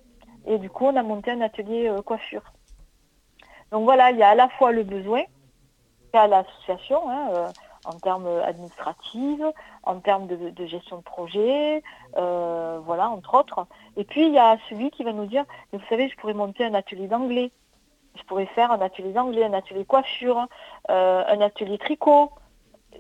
Et 0.47 0.57
du 0.59 0.71
coup, 0.71 0.87
on 0.87 0.97
a 0.97 1.03
monté 1.03 1.33
un 1.33 1.43
atelier 1.43 1.93
coiffure. 2.07 2.45
Donc 3.73 3.85
voilà, 3.85 4.11
il 4.11 4.17
y 4.17 4.23
a 4.23 4.31
à 4.31 4.35
la 4.35 4.49
fois 4.49 4.73
le 4.73 4.83
besoin, 4.83 5.23
à 6.13 6.27
l'association, 6.27 7.09
hein, 7.09 7.29
euh, 7.33 7.49
en 7.85 7.99
termes 7.99 8.27
administratifs, 8.27 9.41
en 9.85 10.01
termes 10.01 10.27
de, 10.27 10.67
gestion 10.67 10.99
de 10.99 11.03
projet, 11.03 11.83
euh, 12.17 12.81
voilà, 12.85 13.09
entre 13.11 13.35
autres. 13.35 13.67
Et 13.97 14.05
puis 14.05 14.27
il 14.27 14.33
y 14.33 14.39
a 14.39 14.59
celui 14.69 14.91
qui 14.91 15.05
va 15.05 15.13
nous 15.13 15.27
dire, 15.27 15.45
vous 15.73 15.81
savez, 15.89 16.09
je 16.09 16.17
pourrais 16.17 16.35
monter 16.35 16.65
un 16.65 16.75
atelier 16.75 17.07
d'anglais, 17.07 17.53
je 18.17 18.23
pourrais 18.25 18.47
faire 18.47 18.73
un 18.73 18.81
atelier 18.81 19.13
d'anglais, 19.13 19.45
un 19.45 19.53
atelier 19.53 19.85
coiffure, 19.85 20.47
euh, 20.91 21.25
un 21.27 21.41
atelier 21.41 21.79
tricot. 21.79 22.31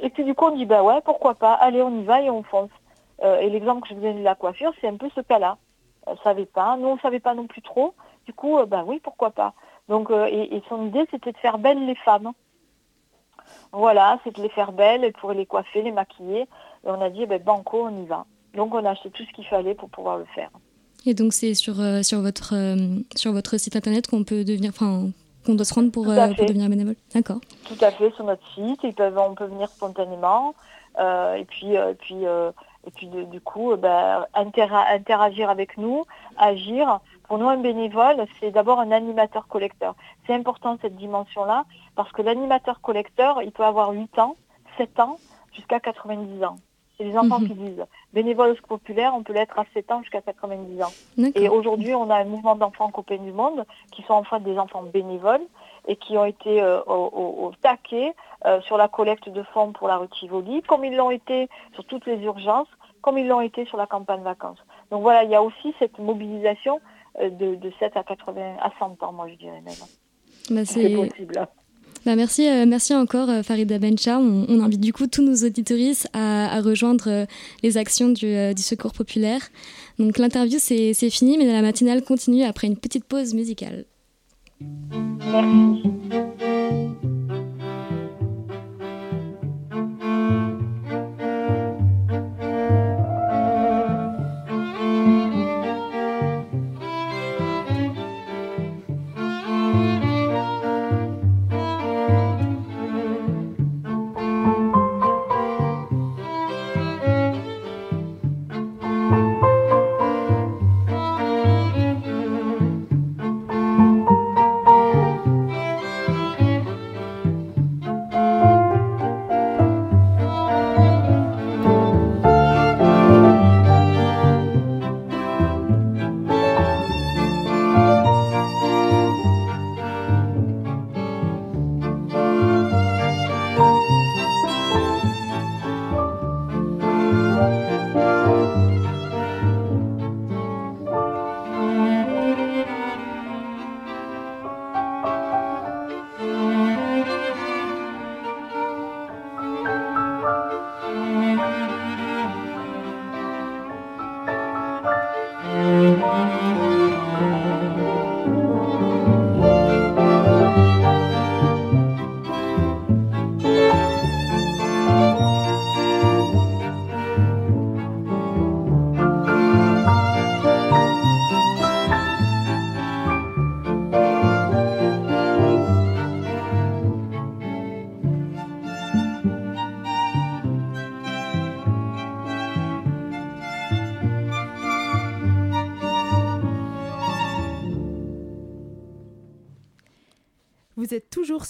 Et 0.01 0.11
puis 0.11 0.25
du 0.25 0.35
coup 0.35 0.47
on 0.47 0.57
dit, 0.57 0.67
bah 0.67 0.83
ouais, 0.83 1.01
pourquoi 1.05 1.35
pas, 1.35 1.55
allez, 1.55 1.83
on 1.83 2.01
y 2.01 2.05
va 2.05 2.23
et 2.23 2.31
on 2.31 2.43
fonce. 2.43 2.71
et 3.23 3.51
l'exemple 3.51 3.83
que 3.83 3.89
je 3.89 3.95
vous 3.95 4.01
donne 4.01 4.19
de 4.19 4.25
la 4.25 4.35
coiffure, 4.35 4.73
c'est 4.81 4.89
un 4.89 4.97
peu 4.97 5.11
ce 5.15 5.21
cas-là. 5.21 5.59
On 6.07 6.13
ne 6.13 6.19
savait 6.19 6.47
pas, 6.47 6.77
nous 6.77 6.89
on 6.89 6.95
ne 6.95 7.01
savait 7.01 7.21
pas 7.21 7.35
non 7.35 7.47
plus 7.47 7.63
trop. 7.63 7.95
Du 8.27 8.33
coup, 8.33 8.59
bah 8.67 8.85
oui, 8.87 9.01
pourquoi 9.03 9.31
pas. 9.31 9.55
Donc, 9.91 10.13
euh, 10.13 10.27
et, 10.27 10.63
son 10.69 10.87
idée, 10.87 11.05
c'était 11.11 11.33
de 11.33 11.37
faire 11.39 11.59
belles 11.59 11.85
les 11.85 11.97
femmes. 11.97 12.31
Voilà, 13.73 14.21
c'est 14.23 14.37
de 14.37 14.41
les 14.41 14.49
faire 14.49 14.71
belles 14.71 15.13
pour 15.15 15.33
les 15.33 15.47
coiffer, 15.47 15.83
les 15.83 15.91
maquiller. 15.91 16.43
Et 16.43 16.47
on 16.85 17.01
a 17.01 17.11
dit, 17.11 17.27
ben, 17.27 17.43
banco, 17.43 17.87
on 17.87 18.03
y 18.05 18.07
va. 18.07 18.25
Donc, 18.55 18.73
on 18.73 18.85
a 18.85 18.91
acheté 18.91 19.11
tout 19.11 19.25
ce 19.25 19.33
qu'il 19.33 19.47
fallait 19.47 19.75
pour 19.75 19.91
pouvoir 19.91 20.19
le 20.19 20.27
faire. 20.27 20.51
Et 21.07 21.15
donc, 21.15 21.33
c'est 21.33 21.55
sur, 21.55 21.81
euh, 21.81 22.03
sur, 22.03 22.21
votre, 22.21 22.55
euh, 22.55 22.99
sur 23.17 23.33
votre 23.33 23.59
site 23.59 23.77
internet 23.77 24.07
qu'on 24.07 24.25
peut 24.25 24.45
devenir, 24.45 24.71
enfin, 24.71 25.11
qu'on 25.47 25.55
doit 25.55 25.65
se 25.65 25.75
rendre 25.75 25.91
pour, 25.91 26.07
devenir 26.07 26.69
bénévole 26.69 26.97
D'accord. 27.15 27.41
Tout 27.65 27.79
à 27.81 27.91
fait, 27.91 28.11
sur 28.13 28.25
notre 28.25 28.47
site. 28.55 28.81
Ils 28.85 28.95
peuvent, 28.95 29.19
on 29.19 29.35
peut 29.35 29.47
venir 29.47 29.69
spontanément. 29.69 30.55
et 30.99 31.45
puis, 31.49 31.75
puis, 32.01 32.25
et 32.87 32.91
puis 32.91 33.07
du 33.07 33.41
coup, 33.41 33.75
ben, 33.77 34.27
interagir 34.35 35.51
avec 35.51 35.79
nous, 35.79 36.05
agir. 36.37 37.01
Pour 37.29 37.39
nous, 37.39 37.49
un 37.49 37.59
bénévole, 37.59 38.27
c'est 38.41 38.51
d'abord 38.51 38.81
un 38.81 38.91
animateur 38.91 39.47
collecteur. 39.47 39.95
C'est 40.27 40.35
important 40.35 40.79
cette 40.83 40.97
dimension-là, 40.97 41.65
parce 41.95 42.11
que 42.13 42.23
l'animateur 42.23 42.81
collecteur, 42.81 43.41
il 43.43 43.53
peut 43.53 43.65
avoir 43.65 43.93
8 43.93 44.19
ans, 44.19 44.37
7 44.79 44.99
ans, 44.99 45.17
jusqu'à 45.53 45.79
90 45.79 46.43
ans. 46.45 46.57
C'est 47.01 47.07
les 47.07 47.17
enfants 47.17 47.41
mhm. 47.41 47.49
qui 47.49 47.55
disent. 47.55 47.87
Bénévole 48.13 48.55
populaire, 48.69 49.15
on 49.17 49.23
peut 49.23 49.33
l'être 49.33 49.59
à 49.59 49.65
7 49.73 49.91
ans 49.91 50.03
jusqu'à 50.03 50.21
90 50.21 50.83
ans. 50.83 50.93
Et 51.35 51.49
aujourd'hui, 51.49 51.95
on 51.95 52.11
a 52.11 52.17
un 52.17 52.25
mouvement 52.25 52.57
d'enfants 52.57 52.91
copains 52.91 53.17
du 53.17 53.33
monde 53.33 53.65
qui 53.91 54.03
sont 54.03 54.13
en 54.13 54.25
fait 54.25 54.41
des 54.41 54.59
enfants 54.59 54.83
bénévoles 54.83 55.41
et 55.89 55.97
qui 55.97 56.19
ont 56.19 56.27
été 56.27 56.61
euh, 56.61 56.83
au, 56.87 57.53
taquet 57.63 58.15
euh, 58.45 58.61
sur 58.63 58.77
la 58.77 58.89
collecte 58.89 59.31
de 59.31 59.43
fonds 59.55 59.73
pour 59.73 59.89
la 59.89 59.97
rue 59.97 60.09
Tivoli, 60.09 60.61
comme 60.63 60.85
ils 60.85 60.95
l'ont 60.95 61.11
été 61.11 61.49
sur 61.73 61.87
toutes 61.87 62.05
les 62.05 62.19
urgences, 62.19 62.69
comme 63.01 63.17
ils 63.17 63.27
l'ont 63.27 63.41
été 63.41 63.65
sur 63.65 63.79
la 63.79 63.87
campagne 63.87 64.23
vacances. 64.23 64.59
Donc 64.91 65.01
voilà, 65.01 65.25
il 65.25 65.31
y 65.31 65.35
a 65.35 65.43
aussi 65.43 65.75
cette 65.79 65.99
mobilisation 65.99 66.81
euh, 67.21 67.31
de, 67.31 67.55
de 67.55 67.73
7 67.79 67.97
à 67.97 68.05
80 68.05 68.57
à 68.61 68.71
100 68.79 69.03
ans, 69.03 69.13
moi 69.13 69.27
je 69.29 69.37
dirais 69.37 69.63
même. 69.63 69.75
Bah, 70.51 70.67
c'est 70.67 70.95
possible. 70.95 71.47
Bah 72.07 72.17
merci, 72.17 72.49
euh, 72.49 72.65
merci 72.67 72.95
encore 72.95 73.29
euh, 73.29 73.43
Farida 73.43 73.79
Bencha. 73.79 74.19
On, 74.19 74.61
invite 74.61 74.81
du 74.81 74.93
coup 74.93 75.07
tous 75.07 75.23
nos 75.23 75.47
auditoristes 75.47 76.09
à, 76.13 76.61
rejoindre 76.61 77.27
les 77.63 77.77
actions 77.77 78.09
du, 78.09 78.35
Secours 78.57 78.93
populaire. 78.93 79.43
Donc 79.99 80.19
l'interview 80.19 80.59
c'est 80.59 81.11
fini, 81.11 81.37
mais 81.39 81.47
la 81.47 81.63
matinale 81.63 82.03
continue 82.03 82.45
après 82.45 82.67
une 82.67 82.77
petite 82.77 83.05
pause 83.05 83.35
musicale. 83.35 83.85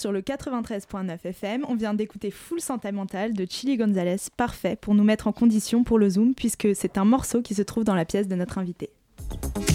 Sur 0.01 0.11
le 0.11 0.21
93.9 0.21 1.19
FM. 1.23 1.63
On 1.69 1.75
vient 1.75 1.93
d'écouter 1.93 2.31
Full 2.31 2.59
Sentimental 2.59 3.33
de 3.33 3.45
Chili 3.47 3.77
Gonzalez, 3.77 4.17
parfait 4.35 4.75
pour 4.75 4.95
nous 4.95 5.03
mettre 5.03 5.27
en 5.27 5.31
condition 5.31 5.83
pour 5.83 5.99
le 5.99 6.09
Zoom, 6.09 6.33
puisque 6.33 6.69
c'est 6.73 6.97
un 6.97 7.05
morceau 7.05 7.43
qui 7.43 7.53
se 7.53 7.61
trouve 7.61 7.83
dans 7.83 7.93
la 7.93 8.03
pièce 8.03 8.27
de 8.27 8.33
notre 8.33 8.57
invité. 8.57 8.89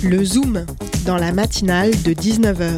Le 0.03 0.25
Zoom, 0.25 0.67
dans 1.07 1.17
la 1.17 1.33
matinale 1.33 1.93
de 2.03 2.13
19h. 2.13 2.77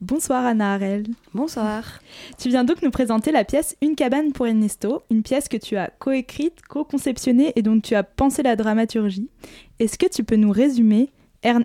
Bonsoir 0.00 0.46
Anna 0.46 0.72
Harel. 0.72 1.04
Bonsoir. 1.34 2.00
Tu 2.38 2.48
viens 2.48 2.64
donc 2.64 2.80
nous 2.80 2.90
présenter 2.90 3.30
la 3.30 3.44
pièce 3.44 3.76
Une 3.82 3.94
cabane 3.94 4.32
pour 4.32 4.46
Ernesto, 4.46 5.02
une 5.10 5.22
pièce 5.22 5.48
que 5.48 5.58
tu 5.58 5.76
as 5.76 5.90
coécrite, 5.98 6.62
co-conceptionnée 6.66 7.52
et 7.56 7.62
dont 7.62 7.78
tu 7.78 7.94
as 7.94 8.04
pensé 8.04 8.42
la 8.42 8.56
dramaturgie. 8.56 9.28
Est-ce 9.80 9.98
que 9.98 10.06
tu 10.08 10.24
peux 10.24 10.36
nous 10.36 10.50
résumer 10.50 11.10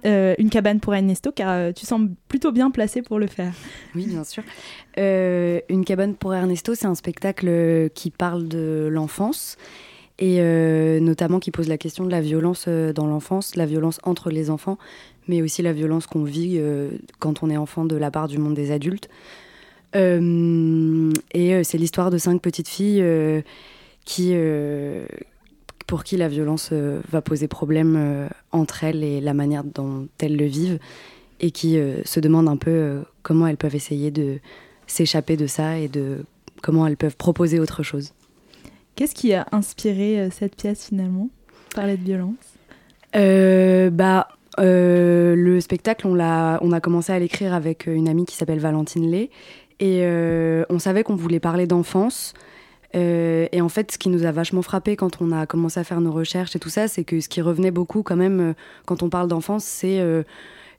euh, 0.05 0.35
une 0.37 0.49
cabane 0.49 0.79
pour 0.79 0.93
Ernesto, 0.93 1.31
car 1.31 1.49
euh, 1.49 1.71
tu 1.71 1.85
sembles 1.85 2.11
plutôt 2.27 2.51
bien 2.51 2.71
placé 2.71 3.01
pour 3.01 3.19
le 3.19 3.27
faire. 3.27 3.53
Oui, 3.95 4.05
bien 4.05 4.23
sûr. 4.23 4.43
Euh, 4.97 5.59
une 5.69 5.85
cabane 5.85 6.15
pour 6.15 6.33
Ernesto, 6.33 6.75
c'est 6.75 6.87
un 6.87 6.95
spectacle 6.95 7.89
qui 7.93 8.11
parle 8.11 8.47
de 8.47 8.87
l'enfance 8.91 9.57
et 10.19 10.39
notamment 10.99 11.39
qui 11.39 11.49
pose 11.49 11.67
la 11.67 11.79
question 11.79 12.05
de 12.05 12.11
la 12.11 12.21
violence 12.21 12.67
dans 12.67 13.07
l'enfance, 13.07 13.55
la 13.55 13.65
violence 13.65 13.99
entre 14.03 14.29
les 14.29 14.51
enfants, 14.51 14.77
mais 15.27 15.41
aussi 15.41 15.63
la 15.63 15.73
violence 15.73 16.05
qu'on 16.05 16.23
vit 16.23 16.61
quand 17.17 17.41
on 17.41 17.49
est 17.49 17.57
enfant 17.57 17.85
de 17.85 17.95
la 17.95 18.11
part 18.11 18.27
du 18.27 18.37
monde 18.37 18.53
des 18.53 18.71
adultes. 18.71 19.09
et 19.95 21.63
c'est 21.63 21.77
l'histoire 21.79 22.11
de 22.11 22.19
cinq 22.19 22.39
petites 22.39 22.67
filles 22.67 23.03
qui, 24.05 24.35
pour 25.91 26.05
qui 26.05 26.15
la 26.15 26.29
violence 26.29 26.69
euh, 26.71 27.01
va 27.11 27.21
poser 27.21 27.49
problème 27.49 27.97
euh, 27.97 28.29
entre 28.53 28.85
elles 28.85 29.03
et 29.03 29.19
la 29.19 29.33
manière 29.33 29.65
dont 29.65 30.07
elles 30.19 30.37
le 30.37 30.45
vivent, 30.45 30.79
et 31.41 31.51
qui 31.51 31.77
euh, 31.77 32.01
se 32.05 32.21
demandent 32.21 32.47
un 32.47 32.55
peu 32.55 33.01
comment 33.23 33.45
elles 33.45 33.57
peuvent 33.57 33.75
essayer 33.75 34.09
de 34.09 34.37
s'échapper 34.87 35.35
de 35.35 35.47
ça 35.47 35.79
et 35.79 35.89
de 35.89 36.23
comment 36.61 36.87
elles 36.87 36.95
peuvent 36.95 37.17
proposer 37.17 37.59
autre 37.59 37.83
chose. 37.83 38.13
Qu'est-ce 38.95 39.13
qui 39.13 39.33
a 39.33 39.45
inspiré 39.51 40.29
cette 40.31 40.55
pièce 40.55 40.87
finalement 40.87 41.27
Parler 41.75 41.97
de 41.97 42.05
violence 42.05 43.91
bah, 43.93 44.29
le 44.57 45.59
spectacle, 45.59 46.07
on, 46.07 46.17
a, 46.21 46.57
on 46.63 46.71
a 46.71 46.79
commencé 46.79 47.11
à 47.11 47.19
l'écrire 47.19 47.53
avec 47.53 47.85
une 47.87 48.07
amie 48.07 48.23
qui 48.23 48.37
s'appelle 48.37 48.59
Valentine 48.59 49.11
Lay. 49.11 49.29
Et 49.81 50.05
on 50.69 50.79
savait 50.79 51.03
qu'on 51.03 51.17
voulait 51.17 51.41
parler 51.41 51.67
d'enfance, 51.67 52.33
euh, 52.95 53.47
et 53.51 53.61
en 53.61 53.69
fait, 53.69 53.91
ce 53.91 53.97
qui 53.97 54.09
nous 54.09 54.25
a 54.25 54.31
vachement 54.31 54.61
frappé 54.61 54.95
quand 54.95 55.21
on 55.21 55.31
a 55.31 55.45
commencé 55.45 55.79
à 55.79 55.83
faire 55.83 56.01
nos 56.01 56.11
recherches 56.11 56.55
et 56.55 56.59
tout 56.59 56.69
ça, 56.69 56.87
c'est 56.87 57.03
que 57.03 57.19
ce 57.19 57.29
qui 57.29 57.41
revenait 57.41 57.71
beaucoup 57.71 58.03
quand 58.03 58.15
même 58.15 58.39
euh, 58.39 58.53
quand 58.85 59.03
on 59.03 59.09
parle 59.09 59.27
d'enfance, 59.27 59.63
c'est 59.63 59.99
euh, 59.99 60.23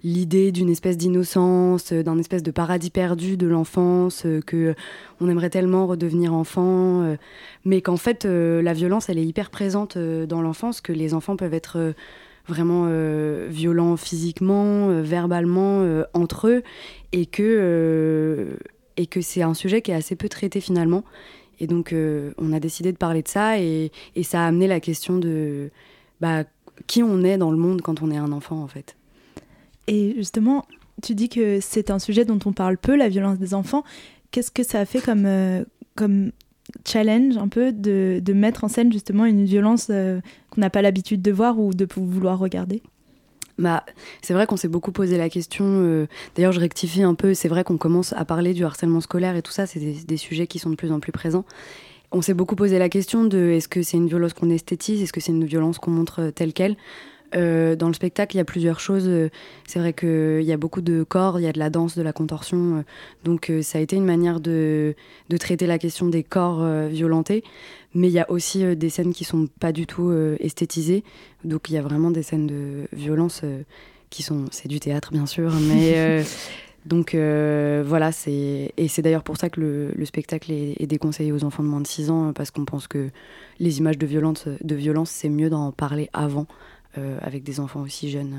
l'idée 0.05 0.53
d'une 0.53 0.69
espèce 0.69 0.99
d'innocence, 0.99 1.93
d'un 1.93 2.19
espèce 2.19 2.43
de 2.43 2.51
paradis 2.51 2.91
perdu 2.91 3.37
de 3.37 3.47
l'enfance, 3.47 4.27
que 4.47 4.75
on 5.21 5.29
aimerait 5.29 5.51
tellement 5.51 5.87
redevenir 5.87 6.35
enfant, 6.35 7.17
mais 7.65 7.83
qu'en 7.83 7.97
fait 7.97 8.25
la 8.25 8.73
violence, 8.73 9.09
elle 9.09 9.19
est 9.19 9.25
hyper 9.25 9.49
présente 9.49 9.97
dans 9.97 10.43
l'enfance, 10.43 10.81
que 10.81 10.93
les 10.93 11.15
enfants 11.15 11.37
peuvent 11.37 11.55
être 11.55 11.95
vraiment 12.49 12.89
violents 13.49 13.97
physiquement, 13.97 14.89
verbalement 15.03 15.87
entre 16.15 16.49
eux, 16.49 16.63
et 17.13 17.27
que 17.27 18.59
et 18.97 19.07
que 19.07 19.21
c'est 19.21 19.43
un 19.43 19.55
sujet 19.55 19.83
qui 19.83 19.93
est 19.93 19.95
assez 19.95 20.17
peu 20.17 20.29
traité 20.29 20.61
finalement 20.61 21.05
et 21.61 21.66
donc, 21.66 21.92
euh, 21.92 22.32
on 22.38 22.53
a 22.53 22.61
décidé 22.61 22.92
de 22.92 22.96
parler 22.96 23.22
de 23.22 23.28
ça 23.28 23.59
et, 23.59 23.90
ça 24.22 24.44
a 24.44 24.46
amené 24.46 24.66
la 24.66 24.80
question 24.80 25.18
de 25.18 25.70
bah, 26.20 26.44
qui 26.86 27.03
on 27.03 27.22
est 27.22 27.38
dans 27.38 27.50
le 27.50 27.57
monde 27.57 27.82
quand 27.82 28.03
on 28.03 28.11
est 28.11 28.16
un 28.16 28.32
enfant, 28.32 28.62
en 28.62 28.68
fait. 28.68 28.96
Et 29.86 30.14
justement, 30.16 30.66
tu 31.03 31.14
dis 31.14 31.28
que 31.28 31.61
c'est 31.61 31.90
un 31.90 31.98
sujet 31.98 32.24
dont 32.24 32.38
on 32.44 32.53
parle 32.53 32.78
peu, 32.78 32.96
la 32.96 33.09
violence 33.09 33.38
des 33.38 33.55
enfants. 33.55 33.84
Qu'est-ce 34.30 34.50
que 34.50 34.62
ça 34.62 34.80
a 34.80 34.84
fait 34.84 35.00
comme, 35.00 35.26
euh, 35.26 35.64
comme 35.94 36.32
challenge 36.86 37.36
un 37.36 37.48
peu 37.48 37.72
de, 37.72 38.22
mettre 38.32 38.64
en 38.64 38.68
scène 38.68 38.92
justement 38.92 39.24
une 39.24 39.44
violence 39.44 39.88
euh, 39.90 40.20
qu'on 40.50 40.61
n'a 40.61 40.70
pas 40.70 40.82
l'habitude 40.82 41.22
de 41.22 41.32
voir 41.32 41.59
ou 41.59 41.74
de 41.74 41.86
vouloir 41.96 42.38
regarder? 42.38 42.82
Bah, 43.59 43.84
c'est 44.22 44.34
vrai 44.34 44.46
qu'on 44.46 44.57
s'est 44.57 44.68
beaucoup 44.68 44.92
posé 44.92 45.18
la 45.18 45.28
question. 45.28 45.64
Euh, 45.66 46.07
d'ailleurs, 46.34 46.53
je 46.53 46.61
rectifie 46.61 47.03
un 47.03 47.14
peu. 47.14 47.34
C'est 47.34 47.48
vrai 47.48 47.64
qu'on 47.64 47.76
commence 47.76 48.12
à 48.14 48.24
parler 48.24 48.55
du 48.55 48.64
harcèlement 48.64 49.00
scolaire 49.00 49.36
et 49.36 49.42
tout 49.42 49.53
ça. 49.53 49.66
C'est 49.66 49.80
des, 49.80 50.16
sujets 50.16 50.46
qui 50.46 50.59
sont 50.59 50.70
de 50.70 50.76
plus 50.76 50.92
en 50.92 51.00
plus 51.00 51.12
présents. 51.12 51.44
On 52.12 52.22
s'est 52.22 52.34
beaucoup 52.34 52.57
posé 52.57 52.78
la 52.78 52.88
question 52.88 53.24
de 53.24 53.50
est-ce 53.50 53.68
que 53.68 53.82
c'est 53.82 53.96
une 53.96 54.09
violence 54.09 54.34
qu'on 54.34 54.50
esthétise, 54.50 55.03
est-ce 55.03 55.12
que 55.12 55.20
c'est 55.20 55.32
une 55.32 55.46
violence 55.46 55.78
qu'on 55.78 55.90
montre 55.90 56.20
euh, 56.20 56.30
telle 56.30 56.53
qu'elle? 56.53 56.76
Euh, 57.35 57.76
dans 57.76 57.89
le 57.89 57.95
spectacle, 57.95 58.37
il 58.37 58.39
y 58.39 58.41
a 58.41 58.45
plusieurs 58.45 58.80
choses. 58.80 59.11
C'est 59.66 59.78
vrai 59.78 59.93
qu'il 59.93 60.43
y 60.43 60.53
a 60.53 60.57
beaucoup 60.57 60.80
de 60.83 61.03
corps, 61.03 61.41
il 61.41 61.43
y 61.45 61.49
a 61.49 61.53
de 61.53 61.59
la 61.59 61.70
danse, 61.70 61.97
de 61.97 62.03
la 62.03 62.12
contorsion. 62.12 62.85
Donc 63.24 63.51
ça 63.62 63.78
a 63.78 63.80
été 63.80 63.97
une 63.97 64.05
manière 64.05 64.41
de, 64.41 64.95
de 65.28 65.37
traiter 65.37 65.66
la 65.66 65.78
question 65.78 66.09
des 66.09 66.22
corps 66.22 66.64
violentés. 66.89 67.45
Mais 67.95 68.09
il 68.09 68.12
y 68.12 68.18
a 68.18 68.30
aussi 68.30 68.64
euh, 68.64 68.74
des 68.74 68.89
scènes 68.89 69.12
qui 69.12 69.24
sont 69.24 69.49
pas 69.61 69.72
du 69.72 69.87
tout 69.87 70.09
euh, 70.09 70.37
esthétisées. 70.41 71.05
Donc 71.45 71.68
il 71.68 71.74
y 71.74 71.78
a 71.78 71.83
vraiment 71.83 72.11
des 72.11 72.22
scènes 72.22 72.47
de 72.47 72.89
violence 72.93 73.43
euh, 73.45 73.62
qui 74.11 74.22
sont. 74.22 74.47
C'est 74.51 74.68
du 74.68 74.80
théâtre, 74.80 75.12
bien 75.12 75.26
sûr. 75.26 75.53
Mais. 75.68 76.24
donc 76.87 77.14
voilà, 77.14 78.12
c'est 78.12 78.72
et 78.76 78.89
c'est 78.89 79.03
d'ailleurs 79.03 79.22
pour 79.22 79.37
ça 79.37 79.51
que 79.51 79.61
le, 79.61 80.05
spectacle 80.05 80.51
est, 80.51 80.87
déconseillé 80.87 81.33
aux 81.33 81.45
enfants 81.45 81.62
de 81.62 81.68
moins 81.68 81.80
de 81.80 81.87
6 81.87 82.11
ans 82.11 82.33
parce 82.33 82.51
qu'on 82.51 82.64
pense 82.64 82.89
que 82.89 83.11
les 83.61 83.78
images 83.78 83.99
de 83.99 84.07
violence, 84.07 84.47
de 84.62 84.74
violence, 84.74 85.11
c'est 85.11 85.28
mieux 85.28 85.49
d'en 85.49 85.70
parler 85.70 86.09
avant 86.12 86.47
avec 87.20 87.43
des 87.43 87.61
enfants 87.61 87.80
aussi 87.80 88.11
jeunes. 88.11 88.34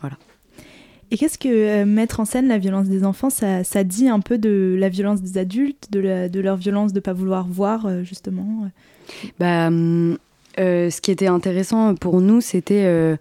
voilà. 0.00 0.16
Et 1.10 1.16
qu'est-ce 1.16 1.38
que 1.38 1.84
mettre 1.84 2.20
en 2.20 2.24
scène 2.24 2.46
la 2.46 2.58
violence 2.58 2.86
des 2.86 3.04
enfants, 3.04 3.30
ça, 3.30 3.64
ça, 3.64 3.82
dit 3.82 4.08
un 4.08 4.20
peu 4.20 4.38
de 4.38 4.76
la 4.78 4.88
violence 4.88 5.20
des 5.22 5.38
adultes, 5.38 5.88
de, 5.90 6.28
de 6.28 6.40
leur 6.40 6.56
violence 6.56 6.92
de 6.92 6.98
ne 6.98 7.02
pas 7.02 7.12
vouloir 7.12 7.48
voir, 7.48 8.04
justement 8.04 8.70
bah, 9.38 9.68
hum, 9.68 10.18
euh, 10.58 10.90
ce 10.90 11.00
qui 11.00 11.10
était 11.10 11.26
intéressant 11.26 11.94
pour 11.94 12.20
nous, 12.20 12.40
c'était. 12.40 12.84
Euh, 12.84 13.16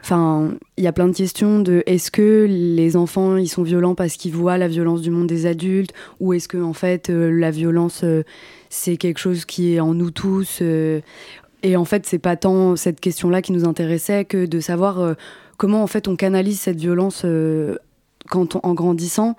enfin, 0.00 0.54
il 0.76 0.84
y 0.84 0.86
a 0.86 0.92
plein 0.92 1.08
de 1.08 1.14
questions 1.14 1.60
de 1.60 1.82
est-ce 1.86 2.10
que 2.10 2.46
les 2.48 2.96
enfants 2.96 3.36
ils 3.36 3.48
sont 3.48 3.62
violents 3.62 3.94
parce 3.94 4.16
qu'ils 4.16 4.32
voient 4.32 4.58
la 4.58 4.68
violence 4.68 5.02
du 5.02 5.10
monde 5.10 5.26
des 5.26 5.46
adultes 5.46 5.92
ou 6.20 6.32
est-ce 6.32 6.48
que 6.48 6.58
en 6.58 6.72
fait 6.72 7.10
euh, 7.10 7.30
la 7.30 7.50
violence 7.50 8.04
c'est 8.68 8.96
quelque 8.96 9.18
chose 9.18 9.44
qui 9.44 9.74
est 9.74 9.80
en 9.80 9.94
nous 9.94 10.10
tous 10.10 10.62
et 11.64 11.76
en 11.76 11.84
fait 11.84 12.06
c'est 12.06 12.20
pas 12.20 12.36
tant 12.36 12.76
cette 12.76 13.00
question-là 13.00 13.42
qui 13.42 13.50
nous 13.50 13.66
intéressait 13.66 14.24
que 14.24 14.46
de 14.46 14.60
savoir 14.60 15.16
comment 15.56 15.82
en 15.82 15.88
fait 15.88 16.06
on 16.06 16.14
canalise 16.14 16.60
cette 16.60 16.78
violence 16.78 17.26
quand 18.30 18.56
en 18.62 18.74
grandissant. 18.74 19.36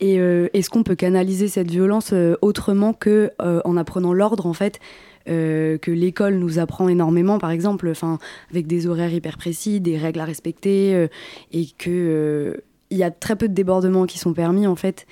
Et 0.00 0.16
est-ce 0.16 0.68
qu'on 0.68 0.82
peut 0.82 0.96
canaliser 0.96 1.48
cette 1.48 1.70
violence 1.70 2.12
autrement 2.42 2.92
que 2.92 3.30
en 3.38 3.76
apprenant 3.76 4.12
l'ordre 4.12 4.46
en 4.46 4.52
fait 4.52 4.80
euh, 5.28 5.76
que 5.78 5.90
l'école 5.90 6.34
nous 6.36 6.60
apprend 6.60 6.88
énormément, 6.88 7.38
par 7.38 7.50
exemple, 7.50 7.88
enfin, 7.88 8.18
avec 8.50 8.68
des 8.68 8.86
horaires 8.86 9.12
hyper 9.12 9.36
précis, 9.36 9.80
des 9.80 9.98
règles 9.98 10.20
à 10.20 10.24
respecter, 10.24 10.94
euh, 10.94 11.08
et 11.52 11.66
que 11.78 11.90
euh, 11.90 12.56
il 12.90 12.98
y 12.98 13.02
a 13.02 13.10
très 13.10 13.34
peu 13.34 13.48
de 13.48 13.54
débordements 13.54 14.06
qui 14.06 14.18
sont 14.18 14.32
permis 14.32 14.68
en 14.68 14.76
fait, 14.76 15.06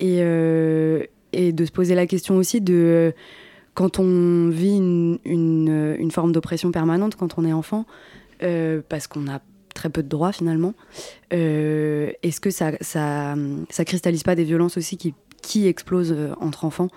et 0.00 0.20
de 0.20 1.64
se 1.64 1.70
poser 1.72 1.94
la 1.94 2.06
question 2.06 2.36
aussi 2.36 2.60
de 2.60 3.14
quand 3.74 3.98
on 3.98 4.48
vit 4.48 4.76
une, 4.76 6.10
forme 6.12 6.32
d'oppression 6.32 6.70
permanente 6.70 7.16
quand 7.16 7.38
on 7.38 7.44
est 7.44 7.52
enfant, 7.52 7.86
parce 8.40 9.06
qu'on 9.06 9.28
a 9.28 9.40
très 9.74 9.90
peu 9.90 10.02
de 10.02 10.08
droits 10.08 10.32
finalement. 10.32 10.74
Est-ce 11.30 12.40
que 12.40 12.50
ça, 12.50 12.72
ça, 12.80 13.34
cristallise 13.84 14.22
pas 14.22 14.34
des 14.34 14.44
violences 14.44 14.76
aussi 14.76 14.96
qui, 14.96 15.66
explosent 15.66 16.16
entre 16.40 16.64
enfants? 16.64 16.88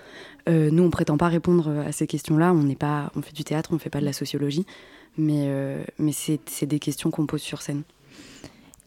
Euh, 0.47 0.69
nous, 0.71 0.83
on 0.83 0.89
prétend 0.89 1.17
pas 1.17 1.27
répondre 1.27 1.69
à 1.85 1.91
ces 1.91 2.07
questions-là. 2.07 2.53
On 2.53 2.63
n'est 2.63 2.75
pas, 2.75 3.11
on 3.15 3.21
fait 3.21 3.33
du 3.33 3.43
théâtre, 3.43 3.71
on 3.73 3.79
fait 3.79 3.89
pas 3.89 3.99
de 3.99 4.05
la 4.05 4.13
sociologie, 4.13 4.65
mais 5.17 5.47
euh, 5.47 5.83
mais 5.99 6.11
c'est 6.13 6.65
des 6.65 6.79
questions 6.79 7.11
qu'on 7.11 7.25
pose 7.25 7.41
sur 7.41 7.61
scène. 7.61 7.83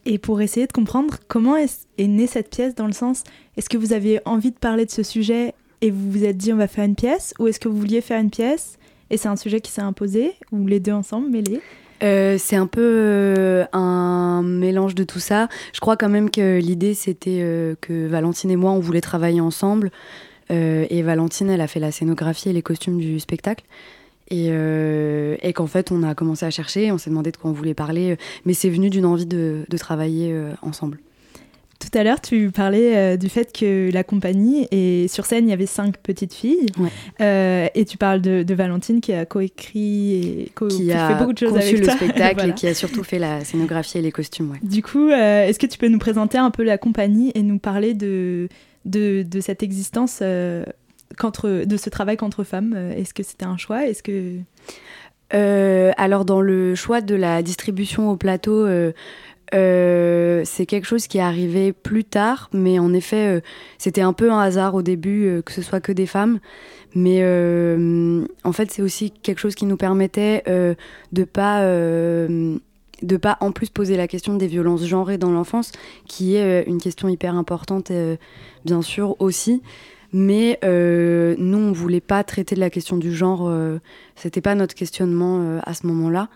Et 0.05 0.17
pour 0.17 0.41
essayer 0.41 0.65
de 0.65 0.71
comprendre 0.71 1.17
comment 1.27 1.55
est, 1.55 1.87
est 1.99 2.07
née 2.07 2.25
cette 2.25 2.49
pièce, 2.49 2.73
dans 2.73 2.87
le 2.87 2.93
sens, 2.93 3.23
est-ce 3.55 3.69
que 3.69 3.77
vous 3.77 3.93
aviez 3.93 4.19
envie 4.25 4.49
de 4.49 4.57
parler 4.57 4.85
de 4.85 4.91
ce 4.91 5.03
sujet 5.03 5.53
et 5.81 5.91
vous 5.91 6.11
vous 6.11 6.23
êtes 6.23 6.37
dit 6.37 6.53
on 6.53 6.57
va 6.57 6.67
faire 6.67 6.85
une 6.85 6.95
pièce, 6.95 7.33
ou 7.39 7.47
est-ce 7.47 7.59
que 7.59 7.67
vous 7.67 7.77
vouliez 7.77 8.01
faire 8.01 8.19
une 8.19 8.29
pièce 8.29 8.77
et 9.09 9.17
c'est 9.17 9.27
un 9.27 9.35
sujet 9.35 9.59
qui 9.59 9.71
s'est 9.71 9.81
imposé, 9.81 10.33
ou 10.51 10.65
les 10.67 10.79
deux 10.79 10.93
ensemble 10.93 11.29
mêlés? 11.29 11.59
Euh, 12.01 12.37
c'est 12.39 12.55
un 12.55 12.65
peu 12.65 13.65
un 13.73 14.41
mélange 14.41 14.95
de 14.95 15.03
tout 15.03 15.19
ça. 15.19 15.49
Je 15.73 15.79
crois 15.81 15.97
quand 15.97 16.09
même 16.09 16.31
que 16.31 16.59
l'idée 16.59 16.93
c'était 16.93 17.75
que 17.81 18.07
Valentine 18.07 18.51
et 18.51 18.55
moi 18.55 18.71
on 18.71 18.79
voulait 18.79 19.01
travailler 19.01 19.41
ensemble. 19.41 19.91
Euh, 20.51 20.85
et 20.89 21.01
Valentine, 21.01 21.49
elle 21.49 21.61
a 21.61 21.67
fait 21.67 21.79
la 21.79 21.91
scénographie 21.91 22.49
et 22.49 22.53
les 22.53 22.61
costumes 22.61 22.99
du 22.99 23.19
spectacle. 23.19 23.63
Et, 24.29 24.47
euh, 24.49 25.35
qu'en 25.53 25.67
fait, 25.67 25.91
on 25.91 26.03
a 26.03 26.15
commencé 26.15 26.45
à 26.45 26.51
chercher, 26.51 26.91
on 26.91 26.97
s'est 26.97 27.09
demandé 27.09 27.31
de 27.31 27.37
quoi 27.37 27.49
on 27.49 27.53
voulait 27.53 27.73
parler, 27.73 28.17
mais 28.45 28.53
c'est 28.53 28.69
venu 28.69 28.89
d'une 28.89 29.05
envie 29.05 29.25
de, 29.25 29.65
travailler 29.77 30.31
euh, 30.31 30.53
ensemble. 30.61 30.99
Tout 31.81 31.97
à 31.97 32.03
l'heure, 32.03 32.21
tu 32.21 32.51
parlais 32.51 33.17
du 33.17 33.27
fait 33.27 33.51
que 33.51 33.89
la 33.91 34.03
compagnie, 34.03 34.67
et 34.71 35.07
sur 35.07 35.25
scène, 35.25 35.47
il 35.47 35.49
y 35.49 35.53
avait 35.53 35.65
cinq 35.65 35.97
petites 35.97 36.33
filles. 36.33 36.67
et 37.19 37.85
tu 37.87 37.97
parles 37.97 38.21
de, 38.21 38.43
de, 38.43 38.53
Valentine 38.53 39.01
qui 39.01 39.13
a 39.13 39.25
coécrit 39.25 40.13
et 40.13 40.51
qui 40.69 40.91
a 40.91 41.09
fait 41.09 41.15
beaucoup 41.15 41.33
de 41.33 41.37
choses 41.39 41.55
avec 41.55 41.79
le 41.79 41.89
spectacle 41.89 42.49
et 42.49 42.53
qui 42.55 42.67
a 42.67 42.73
surtout 42.73 43.03
fait 43.03 43.19
la 43.19 43.43
scénographie 43.43 43.97
et 43.97 44.01
les 44.01 44.11
costumes. 44.11 44.53
Du 44.61 44.83
coup, 44.83 45.09
est-ce 45.09 45.59
que 45.59 45.65
tu 45.65 45.77
peux 45.77 45.87
nous 45.87 45.99
présenter 45.99 46.37
un 46.37 46.51
peu 46.51 46.63
la 46.63 46.77
compagnie 46.77 47.31
et 47.35 47.41
nous 47.41 47.59
parler 47.59 47.93
de, 47.93 48.47
de, 48.85 49.23
de 49.23 49.39
cette 49.39 49.63
existence, 49.63 50.19
euh, 50.21 50.65
de 51.43 51.77
ce 51.77 51.89
travail 51.89 52.17
qu'entre 52.17 52.43
femmes? 52.43 52.73
Euh, 52.75 52.95
Est-ce 52.95 53.13
que 53.13 53.23
c'était 53.23 53.45
un 53.45 53.57
choix? 53.57 53.85
Est-ce 53.87 54.03
que 54.03 54.37
euh, 55.33 55.93
alors 55.95 56.25
dans 56.25 56.41
le 56.41 56.75
choix 56.75 56.99
de 56.99 57.15
la 57.15 57.41
distribution 57.41 58.09
au 58.09 58.17
plateau, 58.17 58.67
c'est 59.51 60.65
quelque 60.65 60.85
chose 60.85 61.07
qui 61.07 61.17
est 61.17 61.21
arrivé 61.21 61.73
plus 61.73 62.03
tard, 62.03 62.49
mais 62.53 62.79
en 62.79 62.93
effet, 62.93 63.41
c'était 63.77 64.01
un 64.01 64.13
peu 64.13 64.31
un 64.31 64.39
hasard 64.39 64.75
au 64.75 64.81
début 64.81 65.41
que 65.45 65.51
ce 65.51 65.61
soit 65.61 65.81
que 65.81 65.91
des 65.91 66.05
femmes. 66.05 66.39
Mais 66.95 67.23
en 68.43 68.51
fait, 68.51 68.71
c'est 68.71 68.81
aussi 68.81 69.11
quelque 69.11 69.39
chose 69.39 69.55
qui 69.55 69.65
nous 69.65 69.77
permettait 69.77 70.43
de 70.47 71.23
pas 71.23 71.65
de 73.01 73.17
pas 73.17 73.37
en 73.39 73.51
plus 73.51 73.69
poser 73.69 73.97
la 73.97 74.07
question 74.07 74.35
des 74.35 74.47
violences 74.47 74.85
genrées 74.85 75.17
dans 75.17 75.31
l'enfance, 75.31 75.71
qui 76.07 76.35
est 76.35 76.63
euh, 76.63 76.63
une 76.67 76.79
question 76.79 77.07
hyper 77.09 77.35
importante, 77.35 77.91
euh, 77.91 78.15
bien 78.65 78.81
sûr 78.81 79.15
aussi. 79.19 79.61
Mais 80.13 80.59
euh, 80.63 81.35
nous, 81.37 81.57
on 81.57 81.71
voulait 81.71 82.01
pas 82.01 82.23
traiter 82.23 82.55
de 82.55 82.59
la 82.59 82.69
question 82.69 82.97
du 82.97 83.15
genre. 83.15 83.49
C'était 84.17 84.41
pas 84.41 84.55
notre 84.55 84.75
questionnement 84.75 85.61
à 85.63 85.73
ce 85.73 85.87
moment-là. 85.87 86.27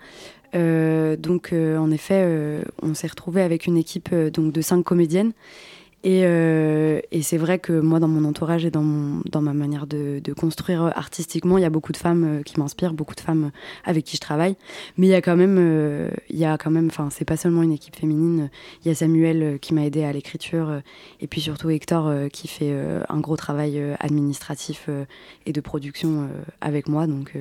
Donc, 0.55 1.53
en 1.53 1.91
effet, 1.91 2.61
on 2.81 2.93
s'est 2.93 3.07
retrouvé 3.07 3.41
avec 3.41 3.67
une 3.67 3.77
équipe 3.77 4.13
donc 4.13 4.53
de 4.53 4.61
cinq 4.61 4.83
comédiennes. 4.83 5.33
Et, 6.07 7.21
c'est 7.23 7.37
vrai 7.37 7.57
que 7.57 7.73
moi, 7.79 7.99
dans 7.99 8.07
mon 8.07 8.25
entourage 8.25 8.63
et 8.63 8.69
dans, 8.69 8.83
ma 8.83 9.53
manière 9.53 9.87
de, 9.87 10.21
construire 10.33 10.83
artistiquement, 10.95 11.57
il 11.57 11.61
y 11.61 11.65
a 11.65 11.71
beaucoup 11.71 11.91
de 11.91 11.97
femmes 11.97 12.43
qui 12.45 12.59
m'inspirent, 12.59 12.93
beaucoup 12.93 13.15
de 13.15 13.21
femmes 13.21 13.51
avec 13.83 14.05
qui 14.05 14.17
je 14.17 14.21
travaille. 14.21 14.55
Mais 14.97 15.07
il 15.07 15.09
y 15.09 15.15
a 15.15 15.21
quand 15.21 15.35
même, 15.35 16.11
il 16.29 16.37
y 16.37 16.45
a 16.45 16.59
quand 16.59 16.69
même, 16.69 16.87
enfin, 16.87 17.09
c'est 17.09 17.25
pas 17.25 17.37
seulement 17.37 17.63
une 17.63 17.71
équipe 17.71 17.95
féminine. 17.95 18.51
Il 18.83 18.87
y 18.87 18.91
a 18.91 18.95
Samuel 18.95 19.57
qui 19.59 19.73
m'a 19.73 19.83
aidé 19.83 20.03
à 20.03 20.13
l'écriture, 20.13 20.79
et 21.21 21.27
puis 21.27 21.41
surtout 21.41 21.71
Hector 21.71 22.13
qui 22.31 22.47
fait 22.47 22.73
un 23.09 23.19
gros 23.19 23.35
travail 23.35 23.81
administratif 23.99 24.89
et 25.47 25.53
de 25.53 25.61
production 25.61 26.29
avec 26.61 26.87
moi. 26.87 27.07
Donc 27.07 27.33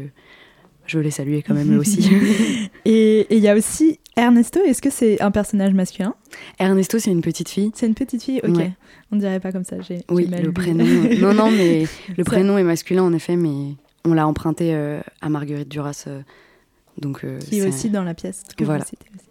je 0.86 0.98
les 0.98 1.10
saluer 1.10 1.42
quand 1.42 1.54
même 1.54 1.74
eux 1.74 1.78
aussi. 1.78 2.08
et 2.84 3.26
il 3.34 3.42
y 3.42 3.48
a 3.48 3.54
aussi 3.54 3.98
Ernesto, 4.16 4.60
est-ce 4.64 4.80
que 4.80 4.90
c'est 4.90 5.20
un 5.20 5.30
personnage 5.30 5.74
masculin? 5.74 6.14
Ernesto, 6.58 6.98
c'est 6.98 7.10
une 7.10 7.22
petite 7.22 7.48
fille. 7.48 7.72
C'est 7.74 7.86
une 7.86 7.94
petite 7.94 8.22
fille, 8.22 8.40
ok. 8.44 8.70
On 9.12 9.16
dirait 9.16 9.40
pas 9.40 9.52
comme 9.52 9.64
ça. 9.64 9.76
J'ai, 9.80 10.04
oui, 10.10 10.26
le 10.26 10.52
prénom. 10.52 10.84
non, 11.20 11.34
non, 11.34 11.50
mais 11.50 11.86
le 12.16 12.24
prénom 12.24 12.58
est 12.58 12.62
masculin 12.62 13.02
en 13.02 13.12
effet, 13.12 13.36
mais 13.36 13.74
on 14.04 14.14
l'a 14.14 14.26
emprunté 14.26 14.74
euh, 14.74 15.00
à 15.20 15.28
Marguerite 15.28 15.68
Duras. 15.68 16.04
Euh, 16.06 16.22
donc, 16.98 17.24
euh, 17.24 17.38
Qui 17.38 17.58
est 17.58 17.66
aussi 17.66 17.90
dans 17.90 18.04
la 18.04 18.14
pièce 18.14 18.42
que 18.56 18.64
voilà. 18.64 18.84
vous 18.84 18.90
citez 18.90 19.06
aussi. 19.14 19.28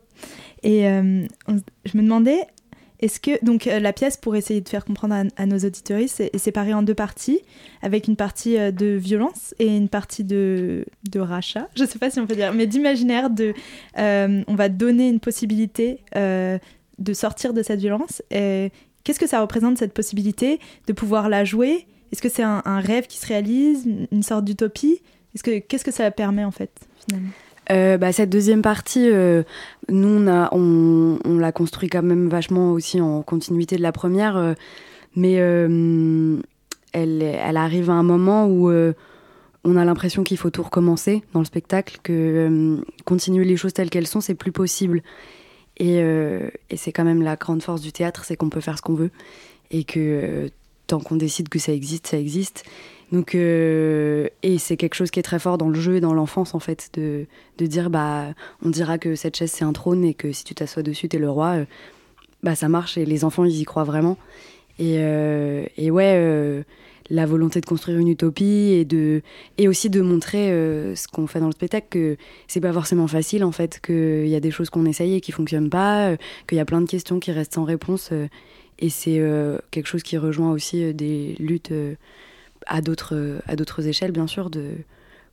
Et 0.64 0.84
je 0.84 1.98
me 1.98 2.02
demandais, 2.02 2.40
est-ce 3.04 3.20
que 3.20 3.44
donc 3.44 3.68
euh, 3.68 3.80
la 3.80 3.92
pièce 3.92 4.16
pour 4.16 4.34
essayer 4.38 4.62
de 4.62 4.70
faire 4.70 4.86
comprendre 4.86 5.26
à, 5.36 5.46
nos 5.46 5.58
auditeurs 5.58 6.00
est, 6.00 6.38
séparée 6.38 6.74
en 6.74 6.84
deux 6.84 6.96
parties, 6.96 7.42
avec 7.82 8.08
une 8.08 8.16
partie 8.16 8.58
euh, 8.58 8.72
de 8.72 8.96
violence 8.96 9.54
et 9.60 9.68
une 9.68 9.90
partie 9.90 10.24
de, 10.24 10.86
de 11.12 11.20
rachat? 11.20 11.68
Je 11.76 11.84
ne 11.84 11.88
sais 11.88 12.00
pas 12.00 12.10
si 12.10 12.22
on 12.22 12.28
peut 12.28 12.36
dire, 12.36 12.54
mais 12.54 12.66
d'imaginaire 12.66 13.30
euh, 13.98 14.44
on 14.48 14.56
va 14.56 14.70
donner 14.70 15.10
une 15.10 15.20
possibilité 15.20 16.00
de 16.16 17.14
sortir 17.14 17.54
de 17.54 17.62
cette 17.62 17.82
violence. 17.82 18.22
Qu'est-ce 18.30 19.20
que 19.20 19.28
ça 19.28 19.42
représente 19.42 19.78
cette 19.78 19.94
possibilité 19.94 20.62
de 20.88 20.94
pouvoir 20.94 21.28
la 21.28 21.44
jouer? 21.44 21.86
Est-ce 22.14 22.22
que 22.22 22.30
c'est 22.30 22.44
un, 22.44 22.80
rêve 22.80 23.08
qui 23.08 23.18
se 23.18 23.28
réalise, 23.28 23.86
une 24.12 24.24
sorte 24.24 24.46
d'utopie? 24.46 25.02
Est-ce 25.36 25.44
que 25.44 25.60
qu'est-ce 25.60 25.84
que 25.84 25.92
ça 25.92 26.10
permet 26.12 26.46
en 26.46 26.52
fait 26.52 26.72
finalement? 27.06 27.32
Euh, 27.72 27.98
bah, 27.98 28.12
cette 28.12 28.30
deuxième 28.30 28.62
partie, 28.62 29.10
euh, 29.10 29.44
nous, 29.90 30.28
on, 30.52 31.38
l'a 31.38 31.52
construit 31.52 31.90
quand 31.90 32.04
même 32.04 32.28
vachement 32.28 32.72
aussi 32.72 33.00
en 33.00 33.22
continuité 33.22 33.78
de 33.78 33.82
la 33.82 33.92
première, 33.92 34.38
euh, 34.38 34.54
mais 35.16 35.34
elle, 36.94 37.58
arrive 37.58 37.90
à 37.90 37.94
un 37.94 38.04
moment 38.04 38.48
où 38.48 38.72
on 39.66 39.78
a 39.78 39.86
l'impression 39.86 40.24
qu'il 40.24 40.38
faut 40.38 40.50
tout 40.50 40.64
recommencer 40.64 41.24
dans 41.34 41.40
le 41.40 41.46
spectacle, 41.46 42.00
que 42.04 42.84
continuer 43.06 43.46
les 43.46 43.56
choses 43.56 43.74
telles 43.74 43.90
qu'elles 43.90 44.08
sont, 44.08 44.22
c'est 44.22 44.36
plus 44.36 44.52
possible. 44.52 45.02
Et 45.78 46.04
c'est 46.76 46.92
quand 46.92 47.06
même 47.06 47.22
la 47.22 47.36
grande 47.36 47.62
force 47.62 47.82
du 47.82 47.92
théâtre, 47.92 48.26
c'est 48.26 48.36
qu'on 48.36 48.50
peut 48.50 48.62
faire 48.62 48.78
ce 48.78 48.82
qu'on 48.82 48.96
veut, 48.96 49.12
et 49.72 49.84
que 49.84 50.50
tant 50.88 51.00
qu'on 51.00 51.16
décide 51.16 51.50
que 51.50 51.60
ça 51.60 51.72
existe, 51.72 52.08
ça 52.08 52.18
existe. 52.18 52.66
Euh, 53.36 54.28
et 54.42 54.58
c'est 54.58 54.78
quelque 54.78 54.96
chose 54.96 55.12
qui 55.12 55.20
est 55.20 55.24
très 55.24 55.40
fort 55.40 55.58
dans 55.58 55.70
le 55.70 55.80
jeu 55.80 55.96
et 55.96 56.00
dans 56.00 56.14
l'enfance, 56.14 56.56
en 56.56 56.60
fait, 56.60 56.90
de, 56.94 57.28
dire, 57.60 57.90
bah, 57.90 58.34
on 58.64 58.70
dira 58.70 58.98
que 58.98 59.16
cette 59.16 59.38
chaise 59.38 59.52
c'est 59.52 59.66
un 59.66 59.74
trône 59.74 60.04
et 60.04 60.14
que 60.14 60.32
si 60.32 60.44
tu 60.44 60.56
t'assois 60.56 60.84
dessus, 60.84 61.10
t'es 61.10 61.20
le 61.20 61.30
roi. 61.30 61.60
Euh, 61.60 61.66
bah, 62.42 62.56
ça 62.56 62.70
marche 62.70 62.98
et 62.98 63.06
les 63.06 63.24
enfants, 63.24 63.46
ils 63.46 63.60
y 63.60 63.64
croient 63.64 63.84
vraiment. 63.84 64.18
Et, 64.80 64.98
euh, 65.00 65.66
ouais, 65.78 66.66
la 67.10 67.26
volonté 67.26 67.62
de 67.62 67.66
construire 67.66 68.00
une 68.00 68.08
utopie 68.08 68.44
et, 68.46 69.22
et 69.58 69.68
aussi 69.68 69.90
de 69.90 70.02
montrer 70.02 70.50
ce 70.96 71.08
qu'on 71.08 71.28
fait 71.28 71.40
dans 71.40 71.46
le 71.48 71.54
spectacle, 71.54 71.88
que 71.90 72.18
c'est 72.48 72.62
pas 72.62 72.74
forcément 72.74 73.08
facile, 73.08 73.44
en 73.44 73.52
fait, 73.52 73.80
qu'il 73.86 74.28
y 74.28 74.36
a 74.36 74.40
des 74.40 74.52
choses 74.52 74.70
qu'on 74.70 74.86
essaye 74.86 75.16
et 75.16 75.22
qui 75.22 75.32
fonctionnent 75.32 75.70
pas, 75.70 76.18
qu'il 76.48 76.58
y 76.58 76.62
a 76.62 76.66
plein 76.66 76.82
de 76.82 76.90
questions 76.90 77.20
qui 77.20 77.32
restent 77.32 77.54
sans 77.54 77.66
réponse. 77.66 78.12
et 78.80 78.90
c'est 78.90 79.22
quelque 79.72 79.88
chose 79.88 80.04
qui 80.04 80.18
rejoint 80.18 80.52
aussi 80.52 80.94
des 80.94 81.36
luttes 81.40 81.72
à 82.68 82.82
d'autres 82.82 83.40
à 83.48 83.56
d'autres 83.56 83.88
échelles 83.88 84.12
bien 84.12 84.28
sûr 84.28 84.50
de 84.50 84.72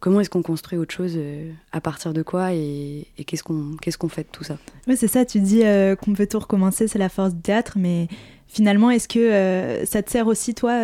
comment 0.01 0.21
est-ce 0.21 0.31
qu'on 0.31 0.43
construit 0.43 0.79
autre 0.79 0.93
chose 0.93 1.13
euh, 1.17 1.51
à 1.73 1.81
partir 1.81 2.13
de 2.13 2.23
quoi 2.23 2.53
et, 2.53 3.07
qu'est-ce 3.27 3.45
qu'on 3.45 3.77
qu'est-ce 3.81 3.99
qu'on 3.99 4.09
fait 4.09 4.23
de 4.23 4.29
tout 4.33 4.45
ça. 4.45 4.57
Oui, 4.89 4.97
c'est 4.97 5.09
ça 5.09 5.25
tu 5.25 5.41
dis 5.41 5.65
euh, 5.65 5.95
qu'on 5.95 6.15
peut 6.15 6.27
tout 6.27 6.41
recommencer 6.41 6.89
c'est 6.89 6.99
la 6.99 7.11
force 7.11 7.35
du 7.35 7.41
théâtre 7.41 7.75
mais 7.77 8.09
finalement 8.49 8.91
est-ce 8.91 9.07
que 9.07 9.19
euh, 9.19 9.85
ça 9.85 10.03
te 10.03 10.11
sert 10.11 10.27
aussi 10.27 10.55
toi 10.55 10.81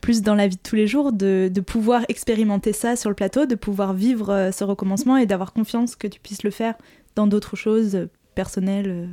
plus 0.00 0.22
dans 0.22 0.34
la 0.34 0.48
vie 0.48 0.56
de 0.56 0.62
tous 0.62 0.76
les 0.76 0.86
jours 0.86 1.12
de, 1.12 1.50
de, 1.52 1.60
pouvoir 1.60 2.02
expérimenter 2.08 2.72
ça 2.72 2.96
sur 2.96 3.08
le 3.08 3.14
plateau 3.14 3.46
de 3.46 3.54
pouvoir 3.54 3.92
vivre 3.94 4.50
ce 4.52 4.64
recommencement 4.64 5.16
et 5.16 5.26
d'avoir 5.26 5.52
confiance 5.52 5.94
que 5.94 6.06
tu 6.06 6.20
puisses 6.20 6.42
le 6.42 6.50
faire 6.50 6.74
dans 7.16 7.26
d'autres 7.26 7.56
choses 7.56 8.08
personnelles 8.34 9.08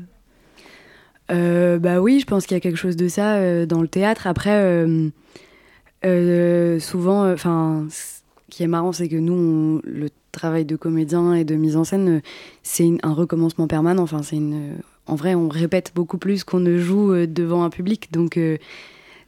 bah 1.30 1.99
oui 1.99 2.22
je 2.22 2.26
pense 2.26 2.45
qu'il 2.45 2.55
y 2.55 2.57
a 2.57 2.61
quelque 2.61 2.78
chose 2.78 2.95
de 2.95 3.09
ça 3.09 3.65
dans 3.65 3.82
le 3.82 3.89
théâtre. 3.89 4.28
Après 4.28 4.86
euh, 6.06 6.80
souvent, 6.80 7.26
euh, 7.26 7.34
enfin, 7.34 7.88
ce 7.89 8.22
qui 8.50 8.64
est 8.64 8.68
marrant, 8.68 8.91
c'est 8.91 9.10
que 9.10 9.16
nous, 9.16 9.82
le 9.84 10.10
travail 10.32 10.66
de 10.66 10.76
comédien 10.76 11.34
et 11.34 11.43
de 11.43 11.56
mise 11.56 11.76
en 11.76 11.84
scène, 11.84 12.18
euh, 12.18 12.22
c'est 12.64 12.89
un 13.04 13.14
recommencement 13.14 13.68
permanent. 13.68 14.04
Enfin, 14.04 14.22
c'est 14.24 14.36
une, 14.36 14.78
en 15.08 15.16
vrai, 15.16 15.36
on 15.36 15.50
répète 15.50 15.91
beaucoup 15.95 16.18
plus 16.18 16.43
qu'on 16.43 16.60
ne 16.60 16.78
joue 16.78 17.14
devant 17.26 17.64
un 17.64 17.70
public. 17.70 18.12
Donc, 18.12 18.39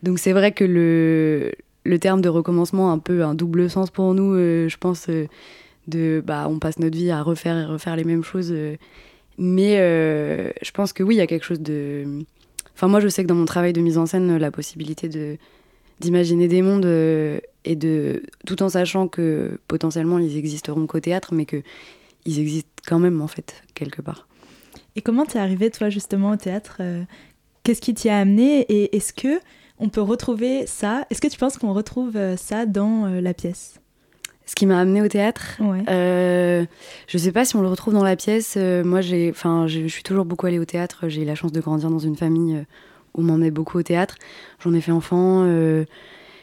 donc 0.03 0.19
c'est 0.19 0.33
vrai 0.33 0.51
que 0.51 0.63
le, 0.63 1.51
le 1.85 1.99
terme 1.99 2.21
de 2.21 2.29
recommencement 2.29 2.91
a 2.91 2.93
un 2.93 2.99
peu 2.99 3.23
un 3.23 3.33
double 3.33 3.69
sens 3.69 3.89
pour 3.89 4.13
nous. 4.13 4.35
je 4.35 4.77
pense 4.77 5.07
de, 5.87 6.23
bah, 6.25 6.47
on 6.49 6.59
passe 6.59 6.79
notre 6.79 6.97
vie 6.97 7.11
à 7.11 7.23
refaire 7.23 7.57
et 7.57 7.65
refaire 7.65 7.95
les 7.95 8.03
mêmes 8.03 8.23
choses. 8.23 8.53
mais 9.37 9.77
je 10.61 10.71
pense 10.71 10.93
que 10.93 11.03
oui, 11.03 11.15
il 11.15 11.19
y 11.19 11.21
a 11.21 11.27
quelque 11.27 11.45
chose 11.45 11.61
de. 11.61 12.23
Enfin, 12.75 12.87
moi, 12.87 12.99
je 12.99 13.07
sais 13.07 13.23
que 13.23 13.27
dans 13.27 13.35
mon 13.35 13.45
travail 13.45 13.73
de 13.73 13.81
mise 13.81 13.97
en 13.97 14.05
scène, 14.05 14.37
la 14.37 14.51
possibilité 14.51 15.09
de 15.09 15.37
d'imaginer 15.99 16.47
des 16.47 16.61
mondes 16.61 16.85
euh, 16.85 17.39
et 17.65 17.75
de 17.75 18.23
tout 18.45 18.63
en 18.63 18.69
sachant 18.69 19.07
que 19.07 19.59
potentiellement 19.67 20.19
ils 20.19 20.37
existeront 20.37 20.87
qu'au 20.87 20.99
théâtre, 20.99 21.33
mais 21.33 21.45
que 21.45 21.61
ils 22.25 22.39
existent 22.39 22.69
quand 22.85 22.99
même 22.99 23.21
en 23.21 23.27
fait 23.27 23.63
quelque 23.73 24.01
part. 24.01 24.27
Et 24.95 25.01
comment 25.01 25.25
t'es 25.25 25.39
arrivé 25.39 25.69
toi 25.69 25.89
justement 25.89 26.31
au 26.31 26.35
théâtre 26.35 26.77
euh, 26.79 27.03
Qu'est-ce 27.63 27.81
qui 27.81 27.93
t'y 27.93 28.09
a 28.09 28.17
amené 28.17 28.61
et 28.61 28.95
est-ce 28.95 29.13
que 29.13 29.39
on 29.77 29.89
peut 29.89 30.01
retrouver 30.01 30.65
ça? 30.65 31.05
Est-ce 31.09 31.21
que 31.21 31.27
tu 31.27 31.37
penses 31.37 31.57
qu'on 31.57 31.73
retrouve 31.73 32.17
euh, 32.17 32.35
ça 32.35 32.65
dans 32.65 33.05
la 33.05 33.33
pièce? 33.33 33.79
Ce 34.45 34.55
qui 34.55 34.65
m'a 34.65 34.79
amené 34.79 35.01
au 35.03 35.07
théâtre. 35.07 35.57
Ouais. 35.59 35.83
Euh, 35.89 36.65
je 37.07 37.17
sais 37.19 37.31
pas 37.31 37.45
si 37.45 37.55
on 37.55 37.61
le 37.61 37.67
retrouve 37.67 37.93
dans 37.93 38.03
la 38.03 38.15
pièce. 38.15 38.57
moi, 38.57 38.99
j'ai, 39.01 39.29
enfin, 39.29 39.67
je 39.67 39.87
suis 39.87 40.01
toujours 40.01 40.25
beaucoup 40.25 40.47
allée 40.47 40.57
au 40.57 40.65
théâtre. 40.65 41.07
J'ai 41.07 41.21
eu 41.21 41.25
la 41.25 41.35
chance 41.35 41.51
de 41.51 41.61
grandir 41.61 41.91
dans 41.91 41.99
une 41.99 42.15
famille 42.15 42.65
on 43.13 43.21
m'emmenait 43.21 43.51
beaucoup 43.51 43.77
au 43.77 43.83
théâtre. 43.83 44.15
J'en 44.63 44.73
ai 44.73 44.81
fait 44.81 44.91
enfant. 44.91 45.43
Euh, 45.45 45.85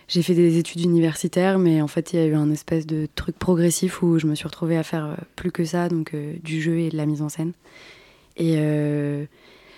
j'ai 0.08 0.22
fait 0.22 0.34
des 0.34 0.58
études 0.58 0.80
universitaires, 0.82 1.58
mais 1.58 1.80
en 1.80 1.88
fait, 1.88 2.12
il 2.12 2.20
y 2.20 2.22
a 2.22 2.26
eu 2.26 2.34
un 2.34 2.50
espèce 2.50 2.86
de 2.86 3.08
truc 3.14 3.36
progressif 3.38 4.02
où 4.02 4.18
je 4.18 4.26
me 4.26 4.34
suis 4.34 4.46
retrouvée 4.46 4.76
à 4.76 4.82
faire 4.82 5.06
euh, 5.06 5.14
plus 5.34 5.50
que 5.50 5.64
ça, 5.64 5.88
donc 5.88 6.14
euh, 6.14 6.34
du 6.42 6.60
jeu 6.60 6.78
et 6.78 6.90
de 6.90 6.96
la 6.96 7.06
mise 7.06 7.22
en 7.22 7.28
scène. 7.28 7.52
Et 8.36 8.56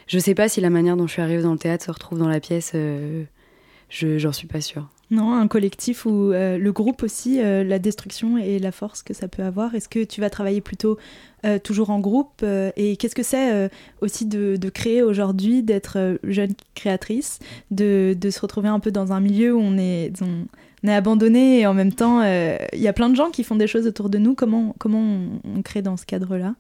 je 0.09 0.18
sais 0.18 0.34
pas 0.34 0.49
si 0.49 0.61
la 0.61 0.70
manière 0.70 0.97
dont 0.97 1.07
je 1.07 1.12
suis 1.12 1.22
arrivée 1.22 1.43
dans 1.43 1.53
le 1.53 1.59
théâtre 1.59 1.84
se 1.84 1.91
retrouve 1.93 2.18
dans 2.18 2.28
la 2.28 2.41
pièce. 2.41 2.72
je 2.74 4.18
j'en 4.18 4.32
suis 4.32 4.49
pas 4.49 4.61
sûre. 4.61 4.89
Non, 5.11 5.32
un 5.32 5.48
collectif 5.48 6.04
ou 6.04 6.32
le 6.32 6.70
groupe 6.70 7.02
aussi, 7.02 7.40
la 7.40 7.78
destruction 7.78 8.36
et 8.36 8.59
la 8.59 8.72
force 8.72 9.02
que 9.02 9.14
ça 9.14 9.26
peut 9.26 9.42
avoir. 9.42 9.74
Est-ce 9.74 9.88
que 9.88 10.04
tu 10.04 10.20
vas 10.20 10.28
travailler 10.28 10.61
plutôt 10.61 10.98
euh, 11.46 11.61
toujours 11.61 11.90
en 11.90 12.00
groupe. 12.00 12.40
Euh, 12.42 12.72
et 12.76 12.96
qu'est-ce 12.96 13.14
que 13.14 13.22
c'est 13.22 13.52
euh, 13.52 13.68
aussi 14.00 14.26
de, 14.26 14.59
créer 14.70 15.02
aujourd'hui, 15.02 15.62
d'être 15.62 16.18
jeune 16.24 16.52
créatrice, 16.74 17.38
de, 17.70 18.16
se 18.28 18.40
retrouver 18.40 18.68
un 18.68 18.80
peu 18.80 18.90
dans 18.90 19.12
un 19.12 19.20
milieu 19.20 19.54
où 19.54 19.61
on 19.61 19.78
est, 19.78 20.12
on, 20.20 20.46
est 20.88 20.92
abandonné 20.92 21.61
et 21.61 21.66
en 21.66 21.74
même 21.74 21.92
temps, 21.92 22.22
il 22.22 22.80
y 22.80 22.88
a 22.88 22.92
plein 22.92 23.09
de 23.09 23.14
gens 23.14 23.30
qui 23.30 23.44
font 23.44 23.54
des 23.56 23.68
choses 23.68 23.86
autour 23.86 24.11
de 24.11 24.18
nous. 24.18 24.34
Comment, 24.34 24.74
comment 24.78 25.00
on, 25.44 25.62
crée 25.62 25.82
dans 25.82 25.96
ce 25.96 26.06
cadre-là? 26.06 26.54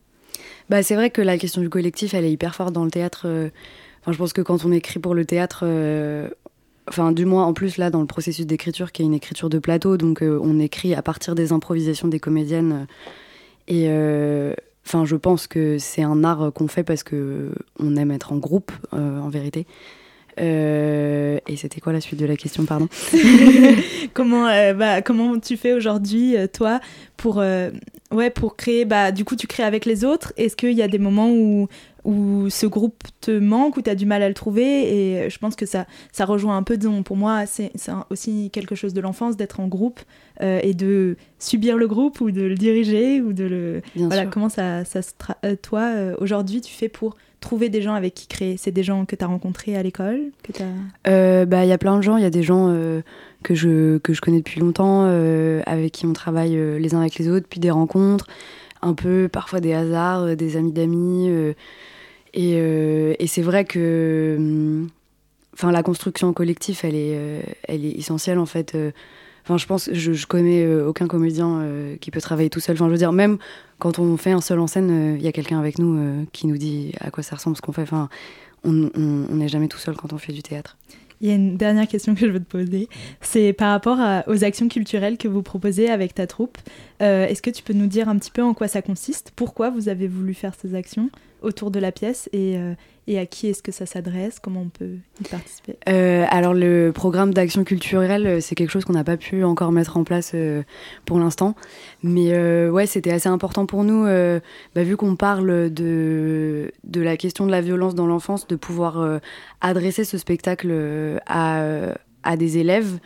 Bah, 0.70 0.82
C'est 0.82 0.94
vrai 0.94 1.10
que 1.10 1.22
la 1.22 1.38
question 1.38 1.60
du 1.60 1.68
collectif, 1.68 2.14
elle 2.14 2.24
est 2.24 2.32
hyper 2.32 2.54
forte 2.54 2.72
dans 2.72 2.84
le 2.84 2.90
théâtre. 2.90 3.26
Enfin, 4.00 4.12
je 4.12 4.18
pense 4.18 4.32
que 4.32 4.42
quand 4.42 4.64
on 4.64 4.70
écrit 4.70 5.00
pour 5.00 5.14
le 5.14 5.24
théâtre, 5.24 5.64
enfin 6.88 7.12
du 7.12 7.24
moins 7.24 7.44
en 7.44 7.52
plus 7.52 7.76
là 7.76 7.90
dans 7.90 8.00
le 8.00 8.06
processus 8.06 8.46
d'écriture 8.46 8.92
qui 8.92 9.02
est 9.02 9.04
une 9.04 9.14
écriture 9.14 9.48
de 9.48 9.58
plateau 9.58 9.96
donc 9.96 10.22
on 10.22 10.58
écrit 10.58 10.94
à 10.94 11.02
partir 11.02 11.34
des 11.34 11.52
improvisations 11.52 12.08
des 12.08 12.20
comédiennes 12.20 12.86
et 13.68 13.88
Enfin, 14.88 15.04
je 15.04 15.16
pense 15.16 15.46
que 15.46 15.76
c'est 15.76 16.02
un 16.02 16.24
art 16.24 16.50
qu'on 16.54 16.66
fait 16.66 16.82
parce 16.82 17.02
que 17.02 17.50
on 17.78 17.94
aime 17.96 18.10
être 18.10 18.32
en 18.32 18.38
groupe, 18.38 18.72
euh, 18.94 19.20
en 19.20 19.28
vérité. 19.28 19.66
Euh, 20.40 21.38
et 21.46 21.56
c'était 21.56 21.78
quoi 21.78 21.92
la 21.92 22.00
suite 22.00 22.18
de 22.18 22.24
la 22.24 22.36
question, 22.36 22.64
pardon? 22.64 22.88
Comment, 24.14 24.46
euh, 24.46 24.72
bah, 24.72 25.02
comment 25.02 25.38
tu 25.38 25.58
fais 25.58 25.74
aujourd'hui, 25.74 26.36
toi, 26.54 26.80
pour, 27.18 27.36
ouais, 27.36 28.30
pour 28.30 28.56
créer 28.56 28.86
bah, 28.86 29.12
Du 29.12 29.26
coup, 29.26 29.36
tu 29.36 29.46
crées 29.46 29.62
avec 29.62 29.84
les 29.84 30.06
autres? 30.06 30.32
Est-ce 30.38 30.56
qu'il 30.56 30.72
y 30.72 30.80
a 30.80 30.88
des 30.88 30.98
moments 30.98 31.30
où, 31.30 31.68
où 32.08 32.48
ce 32.48 32.64
groupe 32.64 33.02
te 33.20 33.30
manque, 33.30 33.76
où 33.76 33.82
tu 33.82 33.90
as 33.90 33.94
du 33.94 34.06
mal 34.06 34.22
à 34.22 34.28
le 34.28 34.34
trouver 34.34 34.64
Et 34.64 35.30
je 35.30 35.38
pense 35.38 35.54
que 35.54 35.66
ça, 35.66 35.86
ça 36.10 36.24
rejoint 36.24 36.56
un 36.56 36.62
peu, 36.62 36.78
pour 37.04 37.18
moi, 37.18 37.44
c'est 37.44 37.70
aussi 38.08 38.48
quelque 38.50 38.74
chose 38.74 38.94
de 38.94 39.00
l'enfance, 39.02 39.36
d'être 39.36 39.60
en 39.60 39.68
groupe 39.68 40.00
euh, 40.40 40.58
et 40.62 40.72
de 40.72 41.18
subir 41.38 41.76
le 41.76 41.86
groupe 41.86 42.22
ou 42.22 42.30
de 42.30 42.40
le 42.40 42.54
diriger 42.54 43.20
ou 43.20 43.34
de 43.34 43.44
le... 43.44 43.82
voilà, 43.94 44.24
comment 44.24 44.48
ça, 44.48 44.86
ça 44.86 45.02
se... 45.02 45.12
Euh, 45.44 45.54
toi, 45.60 45.82
euh, 45.82 46.14
aujourd'hui, 46.18 46.62
tu 46.62 46.72
fais 46.72 46.88
pour 46.88 47.14
trouver 47.40 47.68
des 47.68 47.82
gens 47.82 47.92
avec 47.92 48.14
qui 48.14 48.26
créer? 48.26 48.56
C'est 48.56 48.72
des 48.72 48.82
gens 48.82 49.04
que 49.04 49.14
tu 49.14 49.22
as 49.22 49.28
rencontrés 49.28 49.76
à 49.76 49.82
l'école 49.82 50.30
que 50.42 51.44
bah, 51.44 51.64
Il 51.66 51.68
y 51.68 51.72
a 51.72 51.78
plein 51.78 51.98
de 51.98 52.02
gens. 52.02 52.16
Il 52.16 52.22
y 52.22 52.26
a 52.26 52.30
des 52.30 52.42
gens 52.42 52.74
que, 53.42 53.54
je, 53.54 53.98
que 53.98 54.14
je 54.14 54.22
connais 54.22 54.38
depuis 54.38 54.60
longtemps, 54.60 55.04
avec 55.66 55.92
qui 55.92 56.06
on 56.06 56.14
travaille 56.14 56.56
les 56.80 56.94
uns 56.94 57.00
avec 57.00 57.18
les 57.18 57.28
autres, 57.28 57.46
puis 57.50 57.60
des 57.60 57.70
rencontres, 57.70 58.26
un 58.80 58.94
peu 58.94 59.28
parfois 59.30 59.60
des 59.60 59.74
hasards, 59.74 60.36
des 60.36 60.56
amis 60.56 60.72
d'amis. 60.72 61.30
Et, 62.34 62.56
et 63.22 63.26
c'est 63.26 63.42
vrai 63.42 63.64
que 63.64 64.36
hum, 64.38 64.88
enfin, 65.54 65.72
la 65.72 65.82
construction 65.82 66.32
collective, 66.32 66.80
elle 66.82 66.94
est, 66.94 67.42
elle 67.66 67.84
est 67.84 67.92
essentielle 67.92 68.38
en 68.38 68.46
fait. 68.46 68.76
Enfin, 69.44 69.56
je 69.56 69.66
pense, 69.66 69.90
je, 69.92 70.26
connais 70.26 70.66
aucun 70.82 71.06
comédien 71.06 71.64
qui 72.00 72.10
peut 72.10 72.20
travailler 72.20 72.50
tout 72.50 72.60
seul. 72.60 72.76
Enfin, 72.76 72.86
je 72.86 72.92
veux 72.92 72.98
dire, 72.98 73.12
même 73.12 73.38
quand 73.78 73.98
on 73.98 74.16
fait 74.16 74.32
un 74.32 74.40
seul 74.40 74.58
en 74.58 74.66
scène, 74.66 74.90
euh, 74.90 75.16
il 75.16 75.22
y 75.22 75.28
a 75.28 75.32
quelqu'un 75.32 75.58
avec 75.58 75.78
nous 75.78 75.96
euh, 75.96 76.24
qui 76.32 76.46
nous 76.46 76.58
dit 76.58 76.92
à 77.00 77.10
quoi 77.10 77.22
ça 77.22 77.36
ressemble 77.36 77.56
ce 77.56 77.62
qu'on 77.62 77.72
fait. 77.72 77.82
Enfin, 77.82 78.08
on 78.64 78.72
n'est 78.72 79.48
jamais 79.48 79.68
tout 79.68 79.78
seul 79.78 79.96
quand 79.96 80.12
on 80.12 80.18
fait 80.18 80.32
du 80.32 80.42
théâtre. 80.42 80.76
Il 81.20 81.28
y 81.28 81.30
a 81.30 81.34
une 81.34 81.56
dernière 81.56 81.88
question 81.88 82.14
que 82.14 82.20
je 82.20 82.30
veux 82.30 82.40
te 82.40 82.44
poser. 82.44 82.88
C'est 83.20 83.52
par 83.52 83.70
rapport 83.70 83.98
aux 84.26 84.44
actions 84.44 84.68
culturelles 84.68 85.16
que 85.16 85.26
vous 85.26 85.42
proposez 85.42 85.88
avec 85.88 86.14
ta 86.14 86.26
troupe. 86.26 86.58
Euh, 87.02 87.26
est-ce 87.26 87.42
que 87.42 87.50
tu 87.50 87.62
peux 87.62 87.72
nous 87.72 87.86
dire 87.86 88.08
un 88.08 88.18
petit 88.18 88.30
peu 88.30 88.42
en 88.42 88.54
quoi 88.54 88.68
ça 88.68 88.82
consiste? 88.82 89.32
Pourquoi 89.34 89.70
vous 89.70 89.88
avez 89.88 90.06
voulu 90.06 90.34
faire 90.34 90.54
ces 90.60 90.74
actions? 90.74 91.10
Autour 91.42 91.70
de 91.70 91.78
la 91.80 91.92
pièce 91.92 92.28
et, 92.32 92.56
et 93.08 93.18
à 93.18 93.24
qui 93.24 93.48
est-ce 93.48 93.62
que 93.62 93.72
ça 93.72 93.86
s'adresse 93.86 94.38
Comment 94.38 94.60
on 94.60 94.68
peut 94.68 94.96
y 95.20 95.24
participer? 95.28 95.76
Euh, 95.88 96.26
Alors 96.30 96.52
le 96.52 96.92
programme 96.94 97.32
d'action 97.32 97.64
culturelle, 97.64 98.26
euh, 98.26 98.40
c'est 98.40 98.54
quelque 98.54 98.70
chose 98.70 98.84
qu'on 98.84 98.92
n'a 98.92 99.04
pas 99.04 99.16
pu 99.16 99.44
encore 99.44 99.72
mettre 99.72 99.96
en 99.96 100.04
place 100.04 100.32
euh, 100.34 100.62
pour 101.06 101.18
l'instant. 101.18 101.54
Mais 102.02 102.38
ouais, 102.68 102.86
c'était 102.86 103.10
assez 103.10 103.28
important 103.28 103.64
pour 103.66 103.82
nous, 103.82 104.04
bah, 104.04 104.82
vu 104.82 104.96
qu'on 104.96 105.16
parle 105.16 105.72
de, 105.72 106.70
de 106.84 107.00
la 107.00 107.16
question 107.16 107.46
de 107.46 107.50
la 107.50 107.60
violence 107.60 107.94
dans 107.94 108.06
l'enfance, 108.06 108.46
de 108.46 108.56
pouvoir 108.56 109.20
adresser 109.60 110.04
ce 110.04 110.18
spectacle 110.18 110.72
à, 111.26 111.62
à 112.22 112.36
des 112.36 112.58
élèves. 112.58 112.98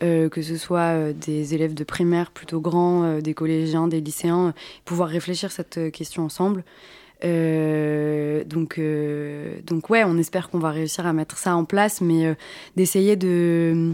que 0.00 0.42
ce 0.42 0.56
soit 0.56 1.12
des 1.12 1.54
élèves 1.54 1.74
de 1.74 1.84
primaire 1.84 2.30
plutôt 2.32 2.60
grands, 2.60 3.18
des 3.18 3.34
collégiens, 3.34 3.86
des 3.86 4.00
lycéens, 4.00 4.54
pouvoir 4.84 5.08
réfléchir 5.10 5.52
cette 5.52 5.92
question 5.92 6.24
ensemble. 6.24 6.64
Euh, 7.24 8.44
donc, 8.44 8.78
euh, 8.78 9.60
donc 9.66 9.90
ouais, 9.90 10.04
on 10.04 10.16
espère 10.18 10.50
qu'on 10.50 10.58
va 10.58 10.70
réussir 10.70 11.06
à 11.06 11.12
mettre 11.12 11.36
ça 11.38 11.54
en 11.54 11.64
place, 11.64 12.00
mais 12.00 12.26
euh, 12.26 12.34
d'essayer 12.76 13.16
de 13.16 13.92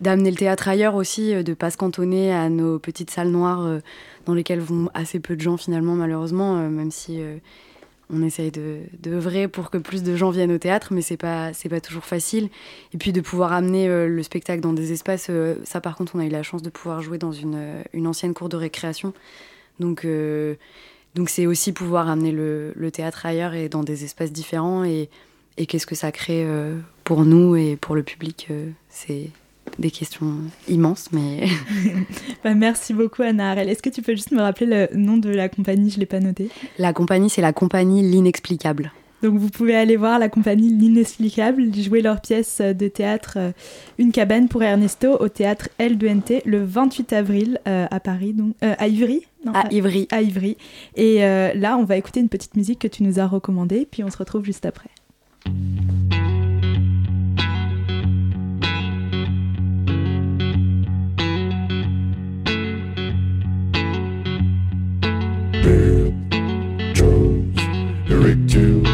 d'amener 0.00 0.30
le 0.30 0.36
théâtre 0.36 0.68
ailleurs 0.68 0.94
aussi, 0.94 1.42
de 1.42 1.54
pas 1.54 1.72
se 1.72 1.76
cantonner 1.76 2.32
à 2.32 2.48
nos 2.48 2.78
petites 2.78 3.10
salles 3.10 3.30
noires 3.30 3.80
dans 4.26 4.34
lesquelles 4.34 4.60
vont 4.60 4.88
assez 4.94 5.18
peu 5.18 5.34
de 5.34 5.40
gens 5.40 5.56
finalement 5.56 5.96
malheureusement, 5.96 6.54
même 6.68 6.92
si 6.92 7.20
on 8.08 8.22
essaye 8.22 8.52
de, 8.52 8.82
de 9.02 9.46
pour 9.48 9.72
que 9.72 9.78
plus 9.78 10.04
de 10.04 10.14
gens 10.14 10.30
viennent 10.30 10.52
au 10.52 10.58
théâtre, 10.58 10.92
mais 10.92 11.02
c'est 11.02 11.16
pas 11.16 11.52
c'est 11.52 11.68
pas 11.68 11.80
toujours 11.80 12.04
facile. 12.04 12.48
Et 12.94 12.96
puis 12.96 13.12
de 13.12 13.20
pouvoir 13.20 13.52
amener 13.52 13.88
le 13.88 14.22
spectacle 14.22 14.60
dans 14.60 14.72
des 14.72 14.92
espaces, 14.92 15.32
ça 15.64 15.80
par 15.80 15.96
contre 15.96 16.14
on 16.14 16.20
a 16.20 16.26
eu 16.26 16.30
la 16.30 16.44
chance 16.44 16.62
de 16.62 16.70
pouvoir 16.70 17.02
jouer 17.02 17.18
dans 17.18 17.32
une, 17.32 17.82
une 17.92 18.06
ancienne 18.06 18.34
cour 18.34 18.48
de 18.48 18.56
récréation, 18.56 19.12
donc 19.80 20.06
donc 21.14 21.30
c'est 21.30 21.46
aussi 21.46 21.72
pouvoir 21.72 22.08
amener 22.08 22.32
le, 22.32 22.90
théâtre 22.92 23.26
ailleurs 23.26 23.54
et 23.54 23.68
dans 23.68 23.82
des 23.82 24.04
espaces 24.04 24.32
différents 24.32 24.84
et, 24.84 25.08
qu'est-ce 25.66 25.86
que 25.86 25.96
ça 25.96 26.12
crée 26.12 26.44
euh, 26.44 26.78
pour 27.02 27.24
nous 27.24 27.56
et 27.56 27.76
pour 27.76 27.96
le 27.96 28.04
public. 28.04 28.46
Euh, 28.50 28.70
c'est 28.88 29.30
des 29.78 29.90
questions 29.90 30.34
immenses, 30.68 31.08
mais... 31.12 31.48
Bah, 32.44 32.54
merci 32.54 32.94
beaucoup 32.94 33.22
Anna 33.22 33.50
Harel. 33.50 33.68
Est-ce 33.68 33.82
que 33.82 33.90
tu 33.90 34.02
peux 34.02 34.12
juste 34.12 34.30
me 34.30 34.40
rappeler 34.40 34.66
le 34.66 34.96
nom 34.96 35.16
de 35.16 35.28
la 35.28 35.48
compagnie? 35.48 35.90
Je 35.90 35.96
ne 35.96 36.00
l'ai 36.00 36.06
pas 36.06 36.20
noté. 36.20 36.48
La 36.78 36.92
compagnie, 36.92 37.28
c'est 37.28 37.42
la 37.42 37.52
compagnie 37.52 38.02
L'Inexplicable. 38.02 38.92
Donc 39.22 39.36
vous 39.38 39.48
pouvez 39.48 39.74
aller 39.74 39.96
voir 39.96 40.18
la 40.18 40.28
compagnie 40.28 40.70
L'Inexplicable 40.70 41.74
jouer 41.74 42.02
leur 42.02 42.20
pièce 42.20 42.60
de 42.60 42.88
théâtre 42.88 43.34
euh, 43.36 43.52
Une 43.98 44.12
cabane 44.12 44.48
pour 44.48 44.62
Ernesto 44.62 45.16
au 45.18 45.28
théâtre 45.28 45.68
L2NT 45.80 46.42
le 46.44 46.64
28 46.64 47.12
avril 47.12 47.60
euh, 47.66 47.86
à 47.90 48.00
Paris, 48.00 48.32
donc 48.32 48.54
euh, 48.62 48.74
à 48.78 48.88
Ivry. 48.88 49.26
Non, 49.44 49.52
à, 49.54 49.72
Ivry. 49.72 50.08
À 50.10 50.22
Ivry. 50.22 50.56
Et 50.96 51.18
là, 51.18 51.76
on 51.78 51.84
va 51.84 51.96
écouter 51.96 52.20
une 52.20 52.28
petite 52.28 52.56
musique 52.56 52.80
que 52.80 52.88
tu 52.88 53.04
nous 53.04 53.20
as 53.20 53.26
recommandée, 53.26 53.86
puis 53.88 54.02
on 54.02 54.10
se 54.10 54.18
retrouve 54.18 54.44
juste 54.44 54.66
après. 54.66 54.90
Jones, 66.94 67.54
Eric 68.10 68.87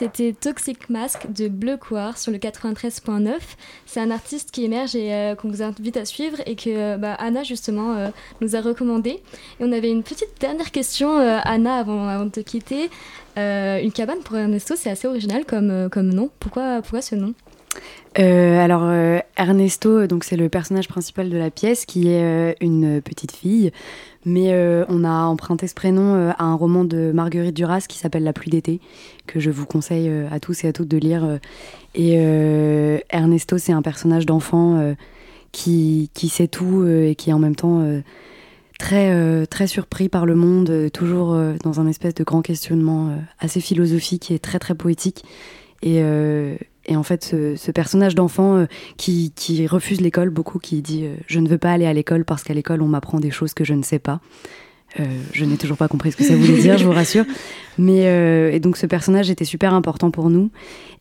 C'était 0.00 0.32
Toxic 0.32 0.88
Mask 0.88 1.30
de 1.30 1.48
Bleu 1.48 1.76
Coir 1.76 2.16
sur 2.16 2.32
le 2.32 2.38
93.9. 2.38 3.34
C'est 3.84 4.00
un 4.00 4.10
artiste 4.10 4.50
qui 4.50 4.64
émerge 4.64 4.96
et 4.96 5.12
euh, 5.12 5.34
qu'on 5.34 5.50
vous 5.50 5.60
invite 5.62 5.98
à 5.98 6.06
suivre 6.06 6.38
et 6.46 6.56
que 6.56 6.70
euh, 6.70 6.96
bah, 6.96 7.12
Anna 7.18 7.42
justement 7.42 7.94
euh, 7.94 8.08
nous 8.40 8.56
a 8.56 8.62
recommandé. 8.62 9.10
Et 9.10 9.20
on 9.60 9.70
avait 9.72 9.90
une 9.90 10.02
petite 10.02 10.40
dernière 10.40 10.70
question, 10.70 11.18
Anna, 11.18 11.74
avant, 11.76 12.08
avant, 12.08 12.24
de 12.24 12.30
te 12.30 12.40
quitter. 12.40 12.88
une 13.36 13.92
cabane 13.92 14.20
pour 14.20 14.38
Ernesto, 14.38 14.74
c'est 14.74 14.88
assez 14.88 15.06
original 15.06 15.44
comme, 15.44 15.90
comme 15.90 16.08
nom. 16.08 16.30
Pourquoi, 16.40 16.80
pourquoi 16.80 17.02
ce 17.02 17.14
nom? 17.14 17.34
Alors 18.16 18.90
Ernesto, 19.36 20.06
donc 20.06 20.24
c'est 20.24 20.36
le 20.36 20.48
personnage 20.48 20.88
principal 20.88 21.28
de 21.28 21.36
la 21.36 21.50
pièce, 21.50 21.84
qui 21.84 22.08
est 22.08 22.56
une 22.62 23.02
petite 23.02 23.32
fille 23.32 23.70
mais 24.24 24.52
euh, 24.52 24.84
on 24.88 25.04
a 25.04 25.24
emprunté 25.24 25.66
ce 25.66 25.74
prénom 25.74 26.14
euh, 26.14 26.30
à 26.38 26.44
un 26.44 26.54
roman 26.54 26.84
de 26.84 27.10
Marguerite 27.12 27.56
Duras 27.56 27.86
qui 27.88 27.98
s'appelle 27.98 28.24
La 28.24 28.32
pluie 28.32 28.50
d'été, 28.50 28.80
que 29.26 29.40
je 29.40 29.50
vous 29.50 29.64
conseille 29.64 30.08
euh, 30.08 30.28
à 30.30 30.40
tous 30.40 30.64
et 30.64 30.68
à 30.68 30.72
toutes 30.72 30.88
de 30.88 30.98
lire. 30.98 31.38
Et 31.94 32.14
Ernesto, 33.10 33.58
c'est 33.58 33.72
un 33.72 33.82
personnage 33.82 34.24
d'enfant 34.24 34.94
qui, 35.50 36.08
qui 36.14 36.28
sait 36.28 36.46
tout 36.46 36.86
et 36.86 37.16
qui 37.16 37.30
est 37.30 37.32
en 37.32 37.40
même 37.40 37.56
temps 37.56 37.84
très, 38.78 39.44
très 39.48 39.66
surpris 39.66 40.08
par 40.08 40.24
le 40.24 40.36
monde, 40.36 40.90
toujours 40.92 41.36
dans 41.64 41.80
un 41.80 41.88
espèce 41.88 42.14
de 42.14 42.22
grand 42.22 42.42
questionnement 42.42 43.12
assez 43.40 43.60
philosophique 43.60 44.30
et 44.30 44.38
très 44.38 44.60
très 44.60 44.76
poétique. 44.76 45.24
Et, 45.82 46.00
et 46.86 46.96
en 46.96 47.02
fait, 47.02 47.24
ce, 47.24 47.70
personnage 47.70 48.14
d'enfant 48.14 48.56
euh, 48.56 48.66
qui, 48.96 49.32
refuse 49.66 50.00
l'école 50.00 50.30
beaucoup, 50.30 50.58
qui 50.58 50.80
dit 50.82 51.04
euh, 51.04 51.14
Je 51.26 51.38
ne 51.38 51.48
veux 51.48 51.58
pas 51.58 51.72
aller 51.72 51.86
à 51.86 51.92
l'école 51.92 52.24
parce 52.24 52.42
qu'à 52.42 52.54
l'école, 52.54 52.82
on 52.82 52.88
m'apprend 52.88 53.20
des 53.20 53.30
choses 53.30 53.54
que 53.54 53.64
je 53.64 53.74
ne 53.74 53.82
sais 53.82 53.98
pas. 53.98 54.20
Euh, 54.98 55.04
je 55.32 55.44
n'ai 55.44 55.56
toujours 55.56 55.76
pas 55.76 55.86
compris 55.86 56.10
ce 56.10 56.16
que 56.16 56.24
ça 56.24 56.34
voulait 56.34 56.58
dire, 56.58 56.76
je 56.78 56.84
vous 56.84 56.92
rassure. 56.92 57.24
Mais 57.78 58.02
et 58.52 58.58
donc 58.58 58.76
ce 58.76 58.86
personnage 58.86 59.30
était 59.30 59.44
super 59.44 59.72
important 59.72 60.10
pour 60.10 60.30
nous. 60.30 60.50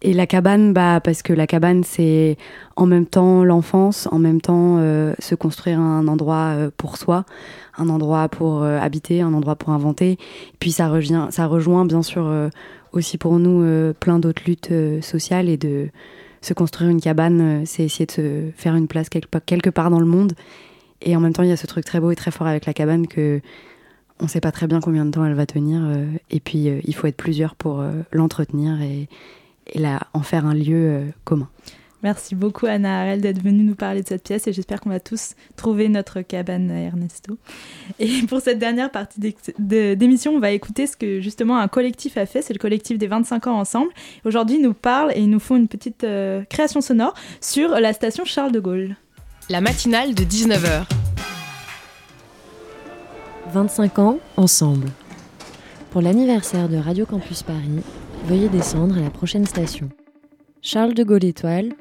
Et 0.03 0.13
la 0.13 0.27
cabane, 0.27 0.73
bah 0.73 1.01
parce 1.03 1.23
que 1.23 1.33
la 1.33 1.47
cabane 1.47 1.83
c'est 1.83 2.37
en 2.75 2.85
même 2.85 3.07
temps 3.07 3.43
l'enfance, 3.43 4.07
en 4.11 4.19
même 4.19 4.41
temps 4.41 4.77
se 5.17 5.33
construire 5.33 5.79
un 5.79 6.07
endroit 6.07 6.55
pour 6.77 6.97
soi, 6.97 7.25
un 7.79 7.89
endroit 7.89 8.29
pour 8.29 8.63
habiter, 8.63 9.21
un 9.21 9.33
endroit 9.33 9.55
pour 9.55 9.71
inventer. 9.71 10.19
Puis 10.59 10.71
ça 10.71 10.87
revient, 10.87 11.27
ça 11.31 11.47
rejoint 11.47 11.83
bien 11.85 12.03
sûr 12.03 12.31
aussi 12.91 13.17
pour 13.17 13.39
nous 13.39 13.63
euh, 13.63 13.93
plein 13.93 14.19
d'autres 14.19 14.43
luttes 14.45 14.71
euh, 14.71 15.01
sociales 15.01 15.49
et 15.49 15.57
de 15.57 15.89
se 16.41 16.53
construire 16.53 16.89
une 16.89 17.01
cabane, 17.01 17.41
euh, 17.41 17.63
c'est 17.65 17.83
essayer 17.83 18.05
de 18.05 18.11
se 18.11 18.51
faire 18.55 18.75
une 18.75 18.87
place 18.87 19.09
quelque, 19.09 19.69
part 19.69 19.89
dans 19.89 19.99
le 19.99 20.05
monde. 20.05 20.33
Et 21.01 21.15
en 21.15 21.19
même 21.19 21.33
temps, 21.33 21.43
il 21.43 21.49
y 21.49 21.53
a 21.53 21.57
ce 21.57 21.67
truc 21.67 21.85
très 21.85 21.99
beau 21.99 22.11
et 22.11 22.15
très 22.15 22.31
fort 22.31 22.47
avec 22.47 22.65
la 22.65 22.73
cabane 22.73 23.07
que 23.07 23.41
on 24.19 24.25
ne 24.25 24.29
sait 24.29 24.41
pas 24.41 24.51
très 24.51 24.67
bien 24.67 24.81
combien 24.81 25.05
de 25.05 25.11
temps 25.11 25.23
elle 25.23 25.33
va 25.33 25.45
tenir. 25.45 25.81
et 26.29 26.41
puis, 26.41 26.65
il 26.83 26.93
faut 26.93 27.07
être 27.07 27.15
plusieurs 27.15 27.55
pour 27.55 27.81
l'entretenir 28.11 28.81
et, 28.81 29.07
et 29.73 29.81
en 30.13 30.21
faire 30.23 30.45
un 30.45 30.53
lieu 30.53 31.03
commun. 31.23 31.47
Merci 32.01 32.33
beaucoup 32.33 32.65
Anna 32.65 33.01
Harel 33.01 33.19
d'être 33.19 33.41
venue 33.41 33.63
nous 33.63 33.75
parler 33.75 34.01
de 34.01 34.07
cette 34.07 34.23
pièce 34.23 34.47
et 34.47 34.53
j'espère 34.53 34.79
qu'on 34.79 34.89
va 34.89 35.01
tous 35.01 35.33
trouver 35.57 35.89
notre 35.89 36.21
cabane 36.21 36.71
à 36.71 36.79
Ernesto. 36.79 37.37
Et 37.99 38.21
pour 38.27 38.39
cette 38.39 38.57
dernière 38.57 38.89
partie 38.89 39.19
d'émission, 39.59 40.33
on 40.33 40.39
va 40.39 40.51
écouter 40.51 40.87
ce 40.87 40.95
que 40.95 41.19
justement 41.19 41.57
un 41.57 41.67
collectif 41.67 42.15
a 42.17 42.25
fait, 42.25 42.41
c'est 42.41 42.53
le 42.53 42.59
collectif 42.59 42.97
des 42.97 43.07
25 43.07 43.47
ans 43.47 43.59
ensemble. 43.59 43.91
Aujourd'hui, 44.23 44.55
ils 44.57 44.61
nous 44.61 44.73
parlent 44.73 45.11
et 45.13 45.19
ils 45.19 45.29
nous 45.29 45.41
font 45.41 45.57
une 45.57 45.67
petite 45.67 46.05
euh, 46.05 46.43
création 46.45 46.79
sonore 46.79 47.13
sur 47.41 47.71
la 47.71 47.91
station 47.91 48.23
Charles 48.23 48.53
de 48.53 48.61
Gaulle. 48.61 48.95
La 49.49 49.59
matinale 49.59 50.15
de 50.15 50.23
19h. 50.23 50.85
25 53.51 53.99
ans 53.99 54.19
ensemble. 54.37 54.87
Pour 55.91 56.01
l'anniversaire 56.01 56.69
de 56.69 56.77
Radio 56.77 57.05
Campus 57.05 57.43
Paris, 57.43 57.81
veuillez 58.25 58.47
descendre 58.47 58.97
à 58.97 59.01
la 59.01 59.09
prochaine 59.09 59.45
station. 59.45 59.89
Charles 60.61 60.93
de 60.93 61.03
Gaulle 61.03 61.23
Étoile, 61.23 61.73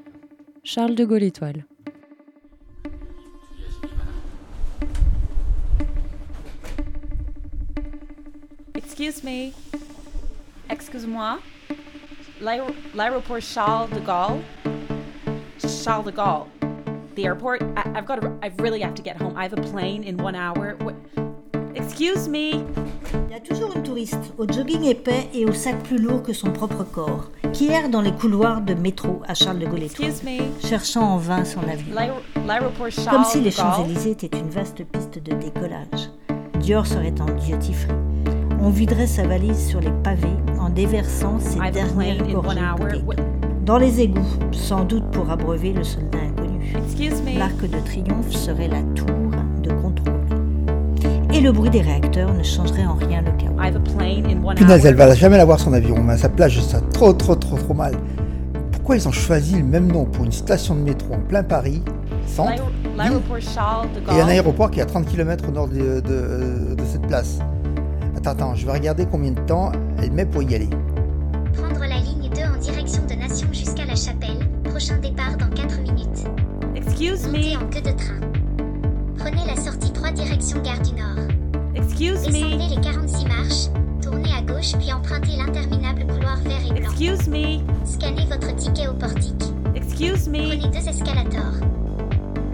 Charles 0.70 0.94
de 0.94 1.06
Gaulle 1.06 1.22
Étoile. 1.22 1.64
Excuse 8.74 9.24
me. 9.24 9.54
Excuse-moi. 10.68 11.38
L'aéroport 12.42 13.40
Charles 13.40 13.88
de 13.94 14.00
Gaulle. 14.00 14.42
Charles 15.58 16.04
de 16.04 16.10
Gaulle. 16.10 16.46
The 17.16 17.24
airport. 17.24 17.62
I, 17.62 17.88
have 17.94 18.04
got. 18.04 18.20
To, 18.20 18.38
I 18.42 18.48
really 18.58 18.82
have 18.82 18.94
to 18.94 19.02
get 19.02 19.16
home. 19.16 19.34
I 19.38 19.44
have 19.44 19.54
a 19.54 19.62
plane 19.72 20.04
in 20.04 20.18
one 20.18 20.34
hour. 20.34 20.76
What? 20.82 20.96
Excuse 21.76 22.28
me. 22.28 22.62
Il 23.14 23.30
y 23.30 23.34
a 23.34 23.40
toujours 23.40 23.74
une 23.74 23.82
touriste 23.82 24.34
au 24.36 24.46
jogging 24.46 24.84
épais 24.84 25.30
et 25.32 25.46
au 25.46 25.54
sac 25.54 25.82
plus 25.84 25.96
lourd 25.96 26.22
que 26.22 26.34
son 26.34 26.52
propre 26.52 26.84
corps 26.84 27.30
qui 27.52 27.68
erre 27.68 27.88
dans 27.88 28.00
les 28.00 28.12
couloirs 28.12 28.60
de 28.60 28.74
métro 28.74 29.22
à 29.26 29.34
Charles 29.34 29.58
de 29.58 29.66
Gaulle 29.66 29.86
cherchant 30.64 31.14
en 31.14 31.16
vain 31.16 31.44
son 31.44 31.60
avion. 31.60 31.94
Comme 33.10 33.24
si 33.24 33.40
les 33.40 33.50
Champs-Élysées 33.50 34.10
étaient 34.12 34.38
une 34.38 34.50
vaste 34.50 34.84
piste 34.84 35.22
de 35.22 35.34
décollage. 35.34 36.10
Dior 36.60 36.86
serait 36.86 37.14
en 37.20 37.26
free. 37.26 37.92
On 38.60 38.70
viderait 38.70 39.06
sa 39.06 39.26
valise 39.26 39.68
sur 39.68 39.80
les 39.80 39.92
pavés 40.02 40.28
en 40.58 40.68
déversant 40.68 41.38
ses 41.38 41.58
dernières 41.70 42.26
gorgées 42.26 42.60
Dans 43.64 43.78
les 43.78 44.00
égouts, 44.00 44.38
sans 44.52 44.84
doute 44.84 45.08
pour 45.12 45.30
abreuver 45.30 45.72
le 45.72 45.84
soldat 45.84 46.18
inconnu. 46.18 46.74
L'arc 47.38 47.60
de 47.60 47.78
triomphe 47.80 48.32
serait 48.32 48.68
la 48.68 48.82
tour 48.94 49.17
et 51.38 51.40
le 51.40 51.52
bruit 51.52 51.70
des 51.70 51.82
réacteurs 51.82 52.34
ne 52.34 52.42
changerait 52.42 52.84
en 52.84 52.94
rien 52.94 53.22
le 53.22 53.30
chaos. 53.32 53.54
Punaise, 54.56 54.86
elle 54.86 54.96
va 54.96 55.14
jamais 55.14 55.36
l'avoir 55.36 55.60
son 55.60 55.72
avion, 55.72 56.02
mais 56.02 56.14
à 56.14 56.16
sa 56.16 56.48
je 56.48 56.60
sens 56.60 56.82
trop 56.92 57.12
trop 57.12 57.36
trop 57.36 57.56
trop 57.56 57.74
mal. 57.74 57.94
Pourquoi 58.72 58.96
ils 58.96 59.06
ont 59.06 59.12
choisi 59.12 59.56
le 59.56 59.64
même 59.64 59.86
nom 59.86 60.04
pour 60.04 60.24
une 60.24 60.32
station 60.32 60.74
de 60.74 60.80
métro 60.80 61.14
en 61.14 61.20
plein 61.20 61.44
Paris, 61.44 61.82
centre, 62.26 62.62
et 64.10 64.20
un 64.20 64.28
aéroport 64.28 64.70
qui 64.70 64.80
est 64.80 64.82
à 64.82 64.86
30 64.86 65.06
km 65.06 65.48
au 65.48 65.52
nord 65.52 65.68
de, 65.68 66.00
de, 66.00 66.84
cette 66.90 67.06
place? 67.06 67.38
Attends, 68.16 68.30
attends, 68.30 68.54
je 68.56 68.66
vais 68.66 68.72
regarder 68.72 69.06
combien 69.06 69.30
de 69.30 69.40
temps 69.40 69.70
elle 70.02 70.10
met 70.10 70.26
pour 70.26 70.42
y 70.42 70.54
aller. 70.54 70.70
Prendre 71.54 71.80
la 71.80 71.98
ligne 71.98 72.30
2 72.34 72.42
en 72.42 72.60
direction 72.60 73.02
de 73.08 73.14
Nation 73.14 73.48
jusqu'à 73.52 73.84
la 73.84 73.94
Chapelle. 73.94 74.48
Prochain 74.64 74.96
départ 74.98 75.36
dans 75.38 75.50
4 75.50 75.82
minutes. 75.82 76.24
Excuse 76.74 77.26
Montez 77.26 77.56
en 77.56 77.66
queue 77.70 77.82
de 77.82 77.96
train. 77.96 78.37
Direction 80.18 80.60
Gare 80.62 80.80
du 80.80 80.92
Nord. 80.94 81.28
Excuse 81.74 82.22
Descendez 82.22 82.74
les 82.74 82.80
46 82.80 83.24
marches, 83.26 83.68
tournez 84.02 84.30
à 84.36 84.42
gauche 84.42 84.72
puis 84.78 84.92
empruntez 84.92 85.36
l'interminable 85.36 86.06
couloir 86.06 86.38
vert 86.38 86.60
et 86.68 86.80
blanc. 86.80 86.90
Excuse 86.90 87.28
me. 87.28 87.60
Scannez 87.84 88.26
votre 88.28 88.54
ticket 88.56 88.88
au 88.88 88.94
portique. 88.94 89.44
Excuse 89.76 90.28
me. 90.28 90.48
Prenez 90.48 90.68
deux 90.68 90.88
escalators. 90.88 91.54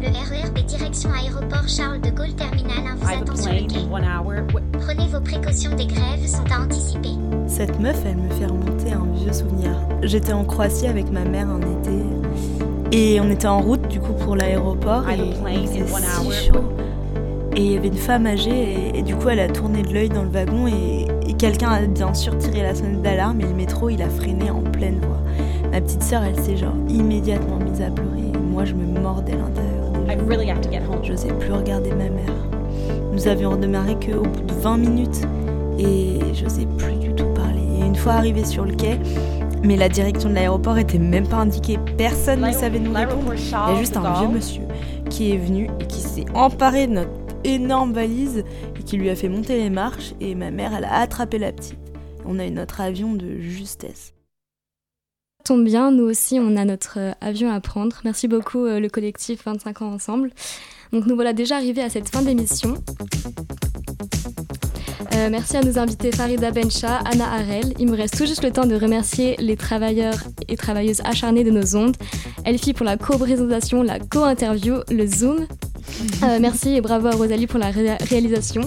Le 0.00 0.08
RERB 0.08 0.66
direction 0.66 1.10
aéroport 1.12 1.66
Charles 1.66 2.02
de 2.02 2.10
Gaulle 2.10 2.34
terminal 2.34 2.86
1 2.86 2.96
vous 2.96 3.08
attend 3.08 3.36
sur 3.36 3.52
le 3.52 3.66
quai. 3.66 4.68
Prenez 4.78 5.08
vos 5.08 5.20
précautions, 5.20 5.74
des 5.74 5.86
grèves 5.86 6.26
sont 6.26 6.44
à 6.52 6.60
anticiper. 6.64 7.16
Cette 7.46 7.80
meuf, 7.80 7.96
elle 8.04 8.16
me 8.18 8.30
fait 8.30 8.46
remonter 8.46 8.92
un 8.92 9.06
vieux 9.14 9.32
souvenir. 9.32 9.70
J'étais 10.02 10.34
en 10.34 10.44
Croatie 10.44 10.86
avec 10.86 11.10
ma 11.10 11.24
mère 11.24 11.48
un 11.48 11.60
été 11.60 12.04
et 12.92 13.20
on 13.20 13.30
était 13.30 13.46
en 13.46 13.60
route 13.60 13.88
du 13.88 13.98
coup 13.98 14.12
pour 14.12 14.36
l'aéroport 14.36 15.08
et 15.08 15.16
il 15.16 15.68
si 15.68 15.80
chaud. 16.46 16.73
Et 17.56 17.60
il 17.60 17.72
y 17.72 17.76
avait 17.76 17.88
une 17.88 17.94
femme 17.94 18.26
âgée 18.26 18.90
et, 18.94 19.02
du 19.02 19.14
coup 19.14 19.28
elle 19.28 19.40
a 19.40 19.48
tourné 19.48 19.82
de 19.82 19.92
l'œil 19.92 20.08
dans 20.08 20.22
le 20.24 20.30
wagon 20.30 20.66
et, 20.66 21.06
quelqu'un 21.38 21.70
a 21.70 21.80
bien 21.82 22.14
sûr 22.14 22.38
tiré 22.38 22.62
la 22.62 22.74
sonnette 22.74 23.02
d'alarme 23.02 23.40
et 23.40 23.44
le 23.44 23.52
métro 23.52 23.90
il 23.90 24.00
a 24.00 24.08
freiné 24.08 24.50
en 24.50 24.62
pleine 24.62 25.00
voie. 25.00 25.20
Ma 25.70 25.80
petite 25.80 26.02
sœur 26.02 26.22
elle 26.22 26.38
s'est 26.42 26.56
genre 26.56 26.76
immédiatement 26.88 27.58
mise 27.58 27.82
à 27.82 27.90
pleurer 27.90 28.30
et 28.32 28.38
moi 28.38 28.64
je 28.64 28.72
me 28.72 28.98
mordais 28.98 29.32
l'intérieur 29.32 29.84
really 30.28 30.52
Je 31.02 31.14
sais 31.14 31.28
plus 31.28 31.52
regarder 31.52 31.90
ma 31.90 32.08
mère. 32.08 32.34
Nous 33.12 33.28
avions 33.28 33.56
démarré 33.56 33.94
qu'au 33.94 34.22
bout 34.22 34.40
de 34.40 34.54
20 34.54 34.76
minutes 34.78 35.22
et 35.78 36.18
je 36.34 36.48
sais 36.48 36.66
plus 36.78 36.94
du 36.96 37.14
tout 37.14 37.26
parler. 37.34 37.62
Et 37.78 37.84
une 37.84 37.96
fois 37.96 38.12
arrivé 38.12 38.44
sur 38.44 38.64
le 38.64 38.74
quai, 38.74 38.98
mais 39.62 39.76
la 39.76 39.88
direction 39.88 40.28
de 40.28 40.34
l'aéroport 40.34 40.78
était 40.78 40.98
même 40.98 41.26
pas 41.26 41.38
indiquée. 41.38 41.78
Personne 41.96 42.40
ne 42.40 42.52
savait 42.52 42.78
nous 42.78 42.92
répondre. 42.92 43.34
Il 43.34 43.50
y 43.50 43.54
a 43.54 43.76
juste 43.78 43.96
un 43.96 44.20
vieux 44.20 44.28
monsieur 44.28 44.62
qui 45.10 45.32
est 45.32 45.36
venu 45.36 45.68
et 45.80 45.86
qui 45.86 46.00
s'est 46.00 46.24
emparé 46.34 46.86
de 46.86 46.92
notre 46.92 47.23
énorme 47.44 47.92
valise 47.92 48.44
et 48.78 48.82
qui 48.82 48.96
lui 48.96 49.10
a 49.10 49.16
fait 49.16 49.28
monter 49.28 49.56
les 49.56 49.70
marches. 49.70 50.14
Et 50.20 50.34
ma 50.34 50.50
mère, 50.50 50.74
elle 50.74 50.84
a 50.84 51.00
attrapé 51.00 51.38
la 51.38 51.52
petite. 51.52 51.78
On 52.24 52.38
a 52.38 52.46
eu 52.46 52.50
notre 52.50 52.80
avion 52.80 53.14
de 53.14 53.38
justesse. 53.38 54.14
Tombe 55.44 55.64
bien, 55.64 55.90
nous 55.90 56.04
aussi, 56.04 56.38
on 56.40 56.56
a 56.56 56.64
notre 56.64 56.98
euh, 56.98 57.12
avion 57.20 57.50
à 57.50 57.60
prendre. 57.60 58.00
Merci 58.02 58.28
beaucoup, 58.28 58.64
euh, 58.64 58.80
le 58.80 58.88
collectif 58.88 59.44
25 59.44 59.82
ans 59.82 59.92
ensemble. 59.92 60.30
Donc, 60.90 61.04
nous 61.04 61.14
voilà 61.14 61.34
déjà 61.34 61.56
arrivés 61.56 61.82
à 61.82 61.90
cette 61.90 62.08
fin 62.08 62.22
d'émission. 62.22 62.82
Euh, 65.14 65.28
merci 65.30 65.56
à 65.58 65.60
nos 65.60 65.78
invités 65.78 66.12
Farida 66.12 66.50
Bencha, 66.50 66.96
Anna 67.04 67.30
Harel. 67.30 67.74
Il 67.78 67.90
me 67.90 67.96
reste 67.96 68.16
tout 68.16 68.26
juste 68.26 68.42
le 68.42 68.52
temps 68.52 68.66
de 68.66 68.74
remercier 68.74 69.36
les 69.38 69.56
travailleurs 69.56 70.16
et 70.48 70.56
travailleuses 70.56 71.02
acharnés 71.04 71.44
de 71.44 71.50
nos 71.50 71.76
ondes. 71.76 71.96
Elfie 72.46 72.72
pour 72.72 72.86
la 72.86 72.96
co-présentation, 72.96 73.82
la 73.82 74.00
co-interview, 74.00 74.76
le 74.90 75.06
Zoom. 75.06 75.46
Euh, 76.22 76.38
merci 76.40 76.74
et 76.74 76.80
bravo 76.80 77.08
à 77.08 77.12
Rosalie 77.12 77.46
pour 77.46 77.58
la 77.58 77.70
réalisation. 77.70 78.62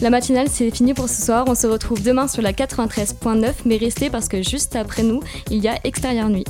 La 0.00 0.10
matinale, 0.10 0.48
c'est 0.50 0.70
fini 0.70 0.94
pour 0.94 1.08
ce 1.08 1.22
soir. 1.22 1.44
On 1.48 1.54
se 1.54 1.66
retrouve 1.66 2.02
demain 2.02 2.28
sur 2.28 2.42
la 2.42 2.52
93.9, 2.52 3.52
mais 3.64 3.76
restez 3.76 4.10
parce 4.10 4.28
que 4.28 4.42
juste 4.42 4.76
après 4.76 5.02
nous, 5.02 5.20
il 5.50 5.58
y 5.58 5.68
a 5.68 5.78
Extérieur 5.84 6.28
Nuit. 6.28 6.44